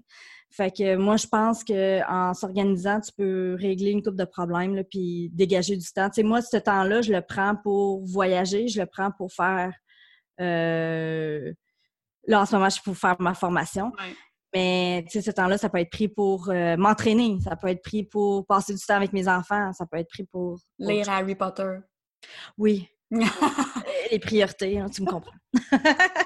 Fait 0.51 0.70
que 0.70 0.95
moi, 0.97 1.16
je 1.16 1.27
pense 1.27 1.64
qu'en 1.64 2.33
s'organisant, 2.33 3.01
tu 3.01 3.11
peux 3.16 3.57
régler 3.59 3.91
une 3.91 4.03
coupe 4.03 4.14
de 4.16 4.25
problèmes, 4.25 4.75
là, 4.77 4.85
puis 4.85 5.29
dégager 5.33 5.77
du 5.77 5.87
temps. 5.93 6.09
Tu 6.11 6.22
moi, 6.22 6.41
ce 6.43 6.57
temps-là, 6.57 7.03
je 7.03 7.12
le 7.12 7.20
prends 7.22 7.57
pour 7.57 8.05
voyager, 8.07 8.68
je 8.68 8.81
le 8.81 8.87
prends 8.87 9.11
pour 9.11 9.33
faire... 9.33 9.72
euh, 10.41 11.53
Là, 12.27 12.41
en 12.41 12.47
ce 12.47 12.55
moment, 12.55 12.66
je 12.70 12.75
suis 12.75 12.83
pour 12.83 12.97
faire 12.97 13.16
ma 13.20 13.35
formation. 13.35 13.87
Ouais. 13.99 14.14
Mais, 14.55 15.05
tu 15.11 15.20
ce 15.20 15.31
temps-là, 15.33 15.59
ça 15.59 15.68
peut 15.68 15.79
être 15.79 15.91
pris 15.91 16.09
pour 16.09 16.49
euh, 16.49 16.77
m'entraîner, 16.77 17.39
ça 17.43 17.57
peut 17.57 17.66
être 17.68 17.83
pris 17.83 18.05
pour 18.05 18.47
passer 18.47 18.72
du 18.72 18.81
temps 18.81 18.95
avec 18.95 19.12
mes 19.12 19.27
enfants, 19.29 19.72
ça 19.72 19.85
peut 19.85 19.99
être 19.99 20.09
pris 20.09 20.25
pour- 20.25 20.59
Lire 20.79 21.11
Harry 21.11 21.35
Potter. 21.35 21.79
Oui, 22.57 22.89
les 24.11 24.19
priorités, 24.19 24.79
hein, 24.79 24.87
tu 24.89 25.03
me 25.03 25.07
comprends. 25.11 25.33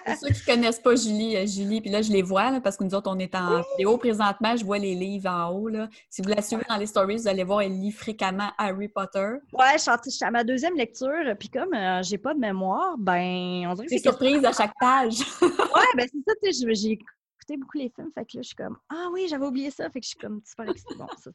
Pour 0.06 0.14
ceux 0.16 0.28
qui 0.32 0.44
connaissent 0.44 0.80
pas 0.80 0.94
Julie, 0.94 1.36
euh, 1.36 1.46
Julie, 1.46 1.80
puis 1.80 1.90
là, 1.90 2.00
je 2.02 2.10
les 2.10 2.22
vois, 2.22 2.50
là, 2.50 2.60
parce 2.60 2.76
que 2.76 2.84
nous 2.84 2.94
autres, 2.94 3.10
on 3.10 3.18
est 3.18 3.34
en 3.34 3.62
vidéo 3.72 3.96
présentement, 3.98 4.56
je 4.56 4.64
vois 4.64 4.78
les 4.78 4.94
livres 4.94 5.28
en 5.30 5.50
haut, 5.50 5.68
là. 5.68 5.88
Si 6.08 6.22
vous 6.22 6.28
la 6.28 6.40
suivez 6.42 6.64
dans 6.68 6.76
les 6.76 6.86
stories, 6.86 7.16
vous 7.16 7.28
allez 7.28 7.44
voir, 7.44 7.62
elle 7.62 7.78
lit 7.78 7.92
fréquemment 7.92 8.50
Harry 8.58 8.88
Potter. 8.88 9.34
Ouais, 9.52 9.72
je 9.74 9.78
suis, 9.78 9.90
en- 9.90 9.96
je 10.04 10.10
suis 10.10 10.24
à 10.24 10.30
ma 10.30 10.44
deuxième 10.44 10.74
lecture, 10.76 11.12
puis 11.38 11.48
comme 11.48 11.74
euh, 11.74 12.02
j'ai 12.02 12.18
pas 12.18 12.34
de 12.34 12.38
mémoire, 12.40 12.96
ben, 12.98 13.66
on 13.68 13.74
dirait 13.74 13.86
que 13.86 13.92
C'est 13.92 14.02
surprise 14.02 14.44
à 14.44 14.52
chaque 14.52 14.74
page. 14.80 15.18
Ouais, 15.42 15.84
ben 15.96 16.08
c'est 16.10 16.18
ça, 16.26 16.32
tu 16.42 16.52
sais, 16.52 16.74
j'ai 16.74 16.92
écouté 16.92 17.56
beaucoup 17.56 17.78
les 17.78 17.90
films, 17.94 18.10
fait 18.14 18.24
que 18.24 18.36
là, 18.36 18.42
je 18.42 18.48
suis 18.48 18.56
comme, 18.56 18.76
ah 18.90 19.06
oui, 19.12 19.26
j'avais 19.28 19.46
oublié 19.46 19.70
ça, 19.70 19.88
fait 19.90 20.00
que 20.00 20.04
je 20.04 20.10
suis 20.10 20.18
comme 20.18 20.40
super 20.44 20.68
excitée. 20.68 20.94
Bon, 20.96 21.06
ça. 21.22 21.30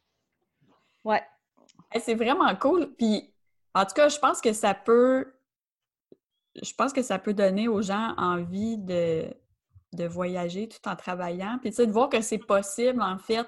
Ouais. 1.04 1.22
Hey, 1.92 2.02
C'est 2.04 2.16
vraiment 2.16 2.54
cool. 2.56 2.94
Puis, 2.98 3.34
en 3.74 3.86
tout 3.86 3.94
cas, 3.96 4.10
je 4.10 4.20
pense 4.20 4.40
que 4.42 4.54
ça 4.54 4.74
peut. 4.74 5.33
Je 6.62 6.74
pense 6.76 6.94
que 6.94 7.02
ça 7.02 7.18
peut 7.20 7.34
donner 7.34 7.68
aux 7.68 7.82
gens 7.82 8.14
envie 8.18 8.78
de, 8.78 9.26
de 9.94 10.06
voyager 10.06 10.68
tout 10.68 10.88
en 10.88 10.96
travaillant. 10.96 11.58
Puis, 11.62 11.72
tu 11.72 11.78
sais, 11.78 11.88
de 11.88 11.92
voir 11.92 12.10
que 12.10 12.22
c'est 12.22 12.38
possible, 12.38 13.02
en 13.02 13.18
fait, 13.18 13.48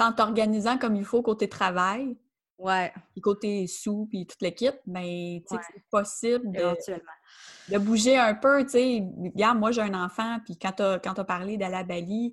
en 0.00 0.12
t'organisant 0.12 0.76
comme 0.78 0.96
il 0.96 1.04
faut 1.04 1.22
côté 1.22 1.48
travail, 1.48 2.16
Ouais, 2.56 2.92
puis 3.12 3.20
côté 3.20 3.66
sous, 3.66 4.06
puis 4.08 4.28
toute 4.28 4.40
l'équipe, 4.40 4.76
mais 4.86 5.42
tu 5.48 5.48
sais, 5.48 5.54
Ouais. 5.56 5.60
que 5.60 5.66
c'est 5.74 5.84
possible 5.90 6.52
de, 6.52 7.72
de 7.72 7.78
bouger 7.78 8.16
un 8.16 8.32
peu, 8.34 8.62
tu 8.62 8.70
sais. 8.70 9.02
Regarde, 9.34 9.58
moi, 9.58 9.72
j'ai 9.72 9.82
un 9.82 10.04
enfant, 10.04 10.38
puis 10.44 10.56
quand 10.56 10.70
t'as 10.70 11.00
quand 11.00 11.14
t'as 11.14 11.24
parlé 11.24 11.56
d'aller 11.56 11.74
à 11.74 11.82
Bali, 11.82 12.32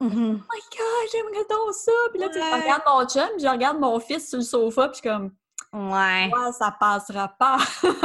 Mhm. 0.00 0.10
oh 0.10 0.12
my 0.12 0.60
God, 0.76 1.10
j'aimerais 1.12 1.46
donc 1.48 1.72
ça! 1.72 1.92
Puis 2.10 2.20
là, 2.20 2.28
tu 2.28 2.34
sais, 2.34 2.40
je 2.40 2.54
Ouais. 2.54 2.60
regarde 2.60 2.82
mon 2.86 3.08
chum, 3.08 3.28
puis 3.36 3.44
je 3.46 3.48
regarde 3.50 3.78
mon 3.80 3.98
fils 4.00 4.28
sur 4.28 4.38
le 4.38 4.44
sofa, 4.44 4.88
puis 4.88 4.96
je 4.96 5.00
suis 5.00 5.08
comme, 5.08 5.34
Ouais. 5.74 6.30
ouais, 6.32 6.52
ça 6.58 6.74
passera 6.78 7.28
pas! 7.28 7.58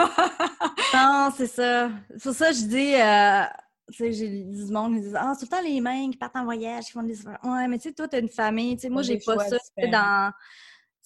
Non, 0.93 1.29
c'est 1.37 1.45
ça. 1.47 1.89
C'est 2.17 2.23
pour 2.23 2.33
ça 2.33 2.49
que 2.49 2.55
je 2.55 2.65
dis, 2.65 2.95
euh, 2.95 3.43
tu 3.91 3.97
sais, 3.97 4.11
j'ai 4.11 4.43
du 4.43 4.71
monde 4.71 4.95
qui 4.95 5.01
disent, 5.01 5.15
ah, 5.15 5.33
c'est 5.37 5.45
tout 5.45 5.51
le 5.51 5.57
temps 5.57 5.63
les 5.63 5.79
mains 5.81 6.09
qui 6.09 6.17
partent 6.17 6.35
en 6.35 6.43
voyage, 6.45 6.85
qui 6.85 6.91
font 6.93 7.03
des. 7.03 7.15
Ouais, 7.43 7.67
mais 7.67 7.77
tu 7.77 7.89
sais, 7.89 7.93
toi, 7.93 8.07
t'as 8.07 8.19
une 8.19 8.27
famille, 8.29 8.75
tu 8.75 8.81
sais, 8.83 8.89
moi, 8.89 9.03
j'ai 9.03 9.19
pas 9.19 9.37
ça. 9.37 9.57
Dans... 9.77 10.31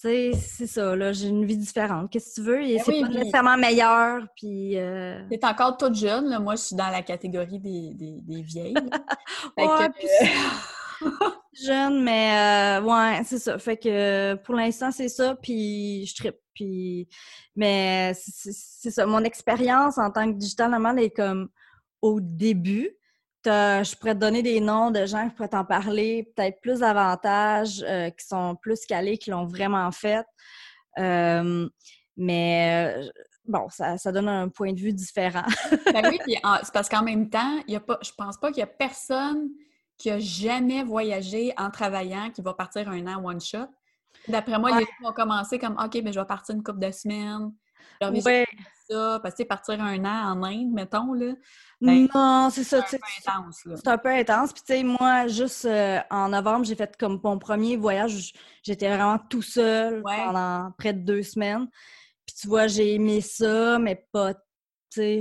Tu 0.00 0.08
sais, 0.08 0.32
c'est 0.32 0.66
ça, 0.66 0.96
là, 0.96 1.12
j'ai 1.12 1.28
une 1.28 1.44
vie 1.44 1.58
différente. 1.58 2.10
Qu'est-ce 2.10 2.30
que 2.30 2.34
tu 2.36 2.46
veux? 2.46 2.62
Et 2.62 2.76
Ben 2.76 2.82
c'est 2.84 2.92
oui, 2.92 3.00
pas 3.02 3.08
nécessairement 3.08 3.56
meilleur, 3.58 4.22
puis... 4.36 4.78
euh, 4.78 5.20
T'es 5.28 5.44
encore 5.44 5.76
toute 5.76 5.94
jeune, 5.96 6.30
là. 6.30 6.38
Moi, 6.40 6.56
je 6.56 6.62
suis 6.62 6.76
dans 6.76 6.88
la 6.88 7.02
catégorie 7.02 7.58
des, 7.58 7.90
des, 7.94 8.20
des 8.22 8.42
vieilles. 8.42 8.74
Ouais, 9.58 9.66
que, 9.66 9.92
puis 9.92 11.10
jeune, 11.66 12.02
mais 12.02 12.78
euh, 12.80 12.82
ouais, 12.82 13.22
c'est 13.24 13.38
ça. 13.38 13.58
Fait 13.58 13.76
que 13.76 14.34
pour 14.36 14.54
l'instant, 14.54 14.90
c'est 14.90 15.08
ça, 15.10 15.34
puis 15.36 16.06
je 16.06 16.14
trippe. 16.16 16.36
Puis, 16.54 17.08
mais 17.56 18.12
c'est- 18.14 18.90
ça. 18.90 19.06
Mon 19.06 19.24
expérience 19.24 19.98
en 19.98 20.10
tant 20.10 20.30
que 20.32 20.38
digital 20.38 20.70
nomade 20.70 20.98
est 20.98 21.10
comme 21.10 21.48
au 22.00 22.20
début. 22.20 22.90
Je 23.44 23.96
pourrais 23.96 24.14
te 24.14 24.20
donner 24.20 24.42
des 24.42 24.60
noms 24.60 24.90
de 24.90 25.04
gens 25.04 25.28
qui 25.28 25.34
pourraient 25.34 25.48
t'en 25.48 25.64
parler, 25.64 26.32
peut-être 26.34 26.60
plus 26.60 26.80
davantage, 26.80 27.84
euh, 27.86 28.08
qui 28.10 28.26
sont 28.26 28.56
plus 28.56 28.86
calés, 28.86 29.18
qui 29.18 29.30
l'ont 29.30 29.44
vraiment 29.44 29.90
fait. 29.92 30.24
Euh, 30.98 31.68
mais 32.16 32.94
euh, 32.96 33.08
bon, 33.44 33.68
ça, 33.68 34.12
donne 34.12 34.28
un 34.28 34.48
point 34.48 34.72
de 34.72 34.80
vue 34.80 34.92
différent. 34.92 35.44
ben 35.92 36.08
oui, 36.08 36.18
c'est 36.26 36.72
parce 36.72 36.88
qu'en 36.88 37.02
même 37.02 37.28
temps, 37.28 37.62
il 37.66 37.74
y 37.74 37.76
a 37.76 37.80
pas, 37.80 37.98
je 38.02 38.12
pense 38.16 38.38
pas 38.38 38.50
qu'il 38.50 38.60
y 38.60 38.62
a 38.62 38.66
personne 38.66 39.50
qui 39.96 40.10
a 40.10 40.18
jamais 40.18 40.82
voyagé 40.82 41.52
en 41.56 41.70
travaillant 41.70 42.30
qui 42.30 42.42
va 42.42 42.54
partir 42.54 42.88
un 42.88 43.06
an 43.06 43.24
one 43.24 43.40
shot. 43.40 43.68
D'après 44.28 44.58
moi, 44.58 44.70
Ouais. 44.72 44.80
les 44.80 44.84
gens 44.84 45.08
vont 45.08 45.12
commencer 45.12 45.58
comme 45.58 45.76
OK, 45.78 46.02
ben 46.02 46.12
je 46.12 46.20
vais 46.20 46.26
partir 46.26 46.54
une 46.54 46.62
couple 46.62 46.80
de 46.80 46.90
semaines. 46.90 47.52
Ouais. 48.00 48.44
ça. 48.90 49.20
Parce 49.22 49.34
que 49.34 49.36
tu 49.36 49.42
sais, 49.42 49.44
partir 49.46 49.80
un 49.80 50.04
an 50.04 50.32
en 50.38 50.42
Inde, 50.44 50.72
mettons, 50.72 51.12
là, 51.14 51.32
Ben, 51.80 52.06
non, 52.14 52.48
c'est 52.50 52.64
ça. 52.64 52.84
c'est 52.86 52.96
un 52.96 52.98
peu 52.98 53.30
intense. 53.30 53.60
C'est 53.76 53.88
un 53.88 53.98
peu 53.98 54.08
intense. 54.10 54.52
Puis, 54.52 54.62
tu 54.66 54.74
sais, 54.74 54.82
moi, 54.82 55.26
juste 55.28 55.64
euh, 55.64 56.00
en 56.10 56.28
novembre, 56.28 56.64
j'ai 56.66 56.74
fait 56.74 56.94
comme 56.98 57.20
mon 57.22 57.38
premier 57.38 57.76
voyage. 57.76 58.32
J'étais 58.62 58.88
vraiment 58.88 59.18
tout 59.18 59.42
seul 59.42 60.02
Ouais. 60.04 60.24
pendant 60.24 60.70
près 60.76 60.92
de 60.92 61.00
deux 61.00 61.22
semaines. 61.22 61.66
Puis, 62.26 62.36
tu 62.40 62.48
vois, 62.48 62.66
j'ai 62.66 62.94
aimé 62.94 63.20
ça, 63.20 63.78
mais 63.78 64.06
pas. 64.12 64.34
Tu 64.34 64.40
sais, 64.90 65.20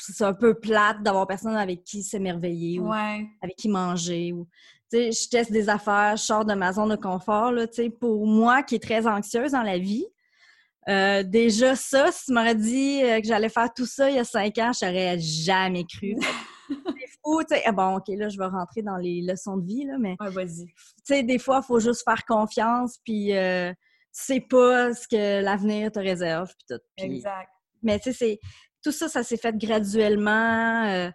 c'est 0.00 0.24
un 0.24 0.34
peu 0.34 0.54
plate 0.54 1.02
d'avoir 1.02 1.26
personne 1.26 1.56
avec 1.56 1.84
qui 1.84 2.02
s'émerveiller 2.02 2.78
ou 2.78 2.92
avec 2.92 3.56
qui 3.56 3.68
manger. 3.68 4.32
Ou, 4.32 4.48
sais, 4.90 5.12
je 5.12 5.28
teste 5.28 5.52
des 5.52 5.68
affaires, 5.68 6.16
je 6.16 6.22
sors 6.22 6.44
de 6.44 6.54
ma 6.54 6.72
zone 6.72 6.90
de 6.90 6.96
confort. 6.96 7.52
Là, 7.52 7.66
tu 7.66 7.74
sais, 7.84 7.90
pour 7.90 8.26
moi, 8.26 8.62
qui 8.62 8.76
est 8.76 8.82
très 8.82 9.06
anxieuse 9.06 9.52
dans 9.52 9.62
la 9.62 9.78
vie, 9.78 10.06
euh, 10.88 11.22
déjà 11.22 11.76
ça, 11.76 12.10
si 12.10 12.26
tu 12.26 12.32
m'aurais 12.32 12.54
dit 12.54 13.02
euh, 13.02 13.20
que 13.20 13.26
j'allais 13.26 13.50
faire 13.50 13.72
tout 13.74 13.84
ça 13.84 14.08
il 14.08 14.16
y 14.16 14.18
a 14.18 14.24
cinq 14.24 14.56
ans, 14.58 14.70
je 14.72 14.86
n'aurais 14.86 15.18
jamais 15.18 15.84
cru. 15.84 16.14
C'est 16.68 17.08
fou, 17.24 17.42
tu 17.42 17.54
sais. 17.56 17.62
Ah 17.66 17.72
bon, 17.72 17.96
OK, 17.96 18.04
là, 18.08 18.28
je 18.28 18.38
vais 18.38 18.46
rentrer 18.46 18.82
dans 18.82 18.96
les 18.96 19.20
leçons 19.22 19.56
de 19.56 19.66
vie, 19.66 19.84
là, 19.84 19.96
mais 19.98 20.16
Ouais, 20.20 20.30
vas-y. 20.30 20.66
tu 20.66 20.74
sais, 21.04 21.22
des 21.22 21.38
fois, 21.38 21.60
il 21.62 21.66
faut 21.66 21.80
juste 21.80 22.02
faire 22.04 22.24
confiance, 22.26 22.98
puis 23.04 23.34
euh, 23.36 23.70
tu 23.70 23.76
sais 24.12 24.40
pas 24.40 24.92
ce 24.94 25.06
que 25.08 25.42
l'avenir 25.42 25.90
te 25.92 25.98
réserve, 25.98 26.48
puis 26.48 26.76
tout. 26.76 26.82
Exact. 27.04 27.48
mais 27.82 27.98
tu 27.98 28.12
sais, 28.12 28.18
c'est 28.18 28.38
tout 28.82 28.92
ça, 28.92 29.08
ça 29.08 29.22
s'est 29.22 29.36
fait 29.38 29.56
graduellement. 29.56 30.86
euh, 30.86 31.10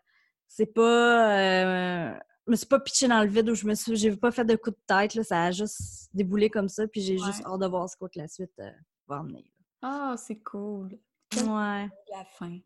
c'est 0.48 0.74
pas. 0.74 2.14
Je 2.46 2.52
me 2.52 2.56
suis 2.56 2.66
pas 2.66 2.80
pitché 2.80 3.08
dans 3.08 3.22
le 3.22 3.28
vide 3.30 3.50
ou 3.50 3.56
je 3.56 3.66
me 3.66 3.74
suis. 3.76 3.96
J'ai 3.96 4.16
pas 4.16 4.32
fait 4.32 4.46
de 4.46 4.56
coup 4.56 4.72
de 4.72 4.78
tête, 4.88 5.16
là, 5.16 5.24
ça 5.24 5.44
a 5.46 5.52
juste 5.52 6.10
déboulé 6.14 6.50
comme 6.50 6.70
ça, 6.70 6.88
puis 6.88 7.02
j'ai 7.02 7.14
Ouais. 7.20 7.26
juste 7.26 7.46
hâte 7.46 7.60
de 7.60 7.68
voir 7.68 7.90
ce 7.90 7.96
que 7.96 8.06
la 8.16 8.28
suite 8.28 8.52
euh, 8.60 8.70
va 9.08 9.20
emmener. 9.22 9.46
Ah, 9.82 10.16
c'est 10.18 10.40
cool. 10.40 10.90
Ouais. 11.36 11.88
La 12.12 12.26
fin. 12.38 12.58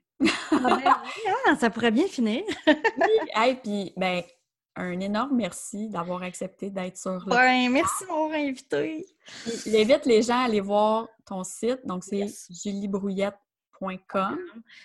Ah, 0.52 0.80
ben 0.84 0.94
hein, 1.48 1.56
ça 1.60 1.70
pourrait 1.70 1.92
bien 1.92 2.08
finir. 2.08 2.44
Oui, 2.68 3.30
hey, 3.36 3.56
puis, 3.56 3.94
ben, 3.96 4.24
un 4.76 5.00
énorme 5.00 5.36
merci 5.36 5.90
d'avoir 5.90 6.22
accepté 6.24 6.70
d'être 6.70 6.98
sur 6.98 7.12
le. 7.28 7.34
Ouais, 7.36 7.70
merci 7.70 8.06
m'avoir 8.06 8.32
invité. 8.32 9.06
J'invite 9.66 10.06
les 10.06 10.22
gens 10.24 10.40
à 10.42 10.46
aller 10.46 10.60
voir 10.62 11.08
ton 11.26 11.44
site. 11.44 11.80
Donc, 11.86 12.04
c'est 12.04 12.28
juliebrouillette.com. 12.64 13.47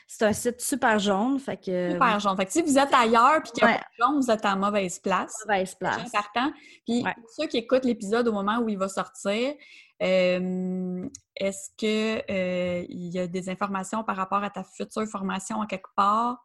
C'est 0.07 0.25
un 0.27 0.33
site 0.33 0.61
super 0.61 0.99
jaune. 0.99 1.39
Fait 1.39 1.57
que... 1.57 1.93
Super 1.93 2.21
jaune. 2.21 2.37
Fait 2.37 2.47
que 2.47 2.53
si 2.53 2.63
vous 2.63 2.79
êtes 2.79 2.93
ailleurs 2.93 3.43
puis 3.43 3.53
qu'il 3.53 3.65
y 3.65 3.71
a 3.71 3.81
jaune, 3.99 4.21
vous 4.21 4.31
êtes 4.31 4.45
à 4.45 4.57
mauvaise 4.57 4.99
place. 4.99 5.35
Mauvaise 5.47 5.75
place. 5.75 6.15
Important. 6.15 6.53
Puis 6.87 7.03
pour 7.03 7.31
ceux 7.37 7.47
qui 7.47 7.59
écoutent 7.59 7.85
l'épisode 7.85 8.29
au 8.29 8.33
moment 8.33 8.59
où 8.59 8.69
il 8.69 8.79
va 8.79 8.89
sortir, 8.89 9.55
euh, 10.03 11.09
est-ce 11.37 11.71
qu'il 11.77 12.25
euh, 12.31 12.85
y 12.89 13.19
a 13.19 13.27
des 13.27 13.49
informations 13.49 14.03
par 14.03 14.17
rapport 14.17 14.43
à 14.43 14.51
ta 14.51 14.65
future 14.65 15.07
formation 15.07 15.59
en 15.59 15.67
quelque 15.67 15.91
part? 15.95 16.43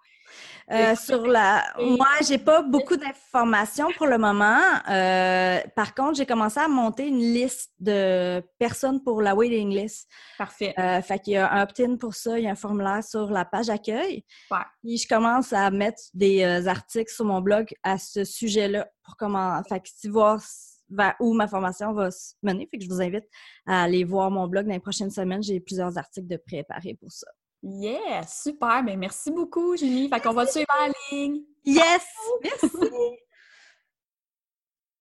Euh, 0.71 0.95
sur 0.95 1.25
la. 1.28 1.63
Moi, 1.80 2.07
j'ai 2.28 2.38
pas 2.38 2.61
beaucoup 2.61 2.97
d'informations 2.97 3.89
pour 3.97 4.07
le 4.07 4.17
moment. 4.17 4.59
Euh, 4.89 5.59
par 5.75 5.95
contre, 5.95 6.17
j'ai 6.17 6.25
commencé 6.25 6.59
à 6.59 6.67
monter 6.67 7.07
une 7.07 7.19
liste 7.19 7.71
de 7.80 8.43
personnes 8.59 9.01
pour 9.03 9.21
la 9.21 9.34
waiting 9.34 9.69
list. 9.69 10.09
Parfait. 10.38 10.73
Euh, 10.78 11.01
fait 11.01 11.19
qu'il 11.19 11.34
y 11.34 11.38
a 11.38 11.51
un 11.51 11.63
opt-in 11.63 11.95
pour 11.95 12.15
ça, 12.15 12.38
il 12.38 12.45
y 12.45 12.47
a 12.47 12.51
un 12.51 12.55
formulaire 12.55 13.03
sur 13.03 13.32
la 13.32 13.45
page 13.45 13.69
accueil. 13.69 14.25
Ouais. 14.51 14.57
Puis 14.84 14.97
je 14.97 15.07
commence 15.07 15.53
à 15.53 15.71
mettre 15.71 16.01
des 16.13 16.67
articles 16.67 17.11
sur 17.11 17.25
mon 17.25 17.41
blog 17.41 17.73
à 17.84 17.97
ce 17.97 18.23
sujet-là 18.23 18.88
pour 19.03 19.15
comment. 19.15 19.61
Fait 19.69 19.80
que 19.80 19.88
si 19.88 20.09
voir 20.09 20.41
vers 20.89 21.15
où 21.19 21.34
ma 21.34 21.47
formation 21.47 21.93
va 21.93 22.11
se 22.11 22.34
mener. 22.43 22.67
Fait 22.69 22.78
que 22.78 22.84
je 22.84 22.89
vous 22.89 23.01
invite 23.01 23.25
à 23.65 23.84
aller 23.84 24.03
voir 24.03 24.32
mon 24.32 24.47
blog 24.47 24.65
dans 24.65 24.73
les 24.73 24.80
prochaines 24.80 25.11
semaines. 25.11 25.43
J'ai 25.43 25.59
plusieurs 25.59 25.97
articles 25.97 26.28
de 26.28 26.38
préparer 26.38 26.93
pour 26.95 27.11
ça. 27.11 27.28
Yeah, 27.70 28.26
super. 28.26 28.82
Ben, 28.84 28.97
merci 28.97 29.30
beaucoup, 29.30 29.76
Julie. 29.76 30.07
Fait 30.09 30.22
qu'on 30.22 30.34
va 30.34 30.47
suivre 30.47 30.68
en 30.72 30.91
ligne? 31.11 31.41
Yes! 31.65 32.05
Merci! 32.41 33.18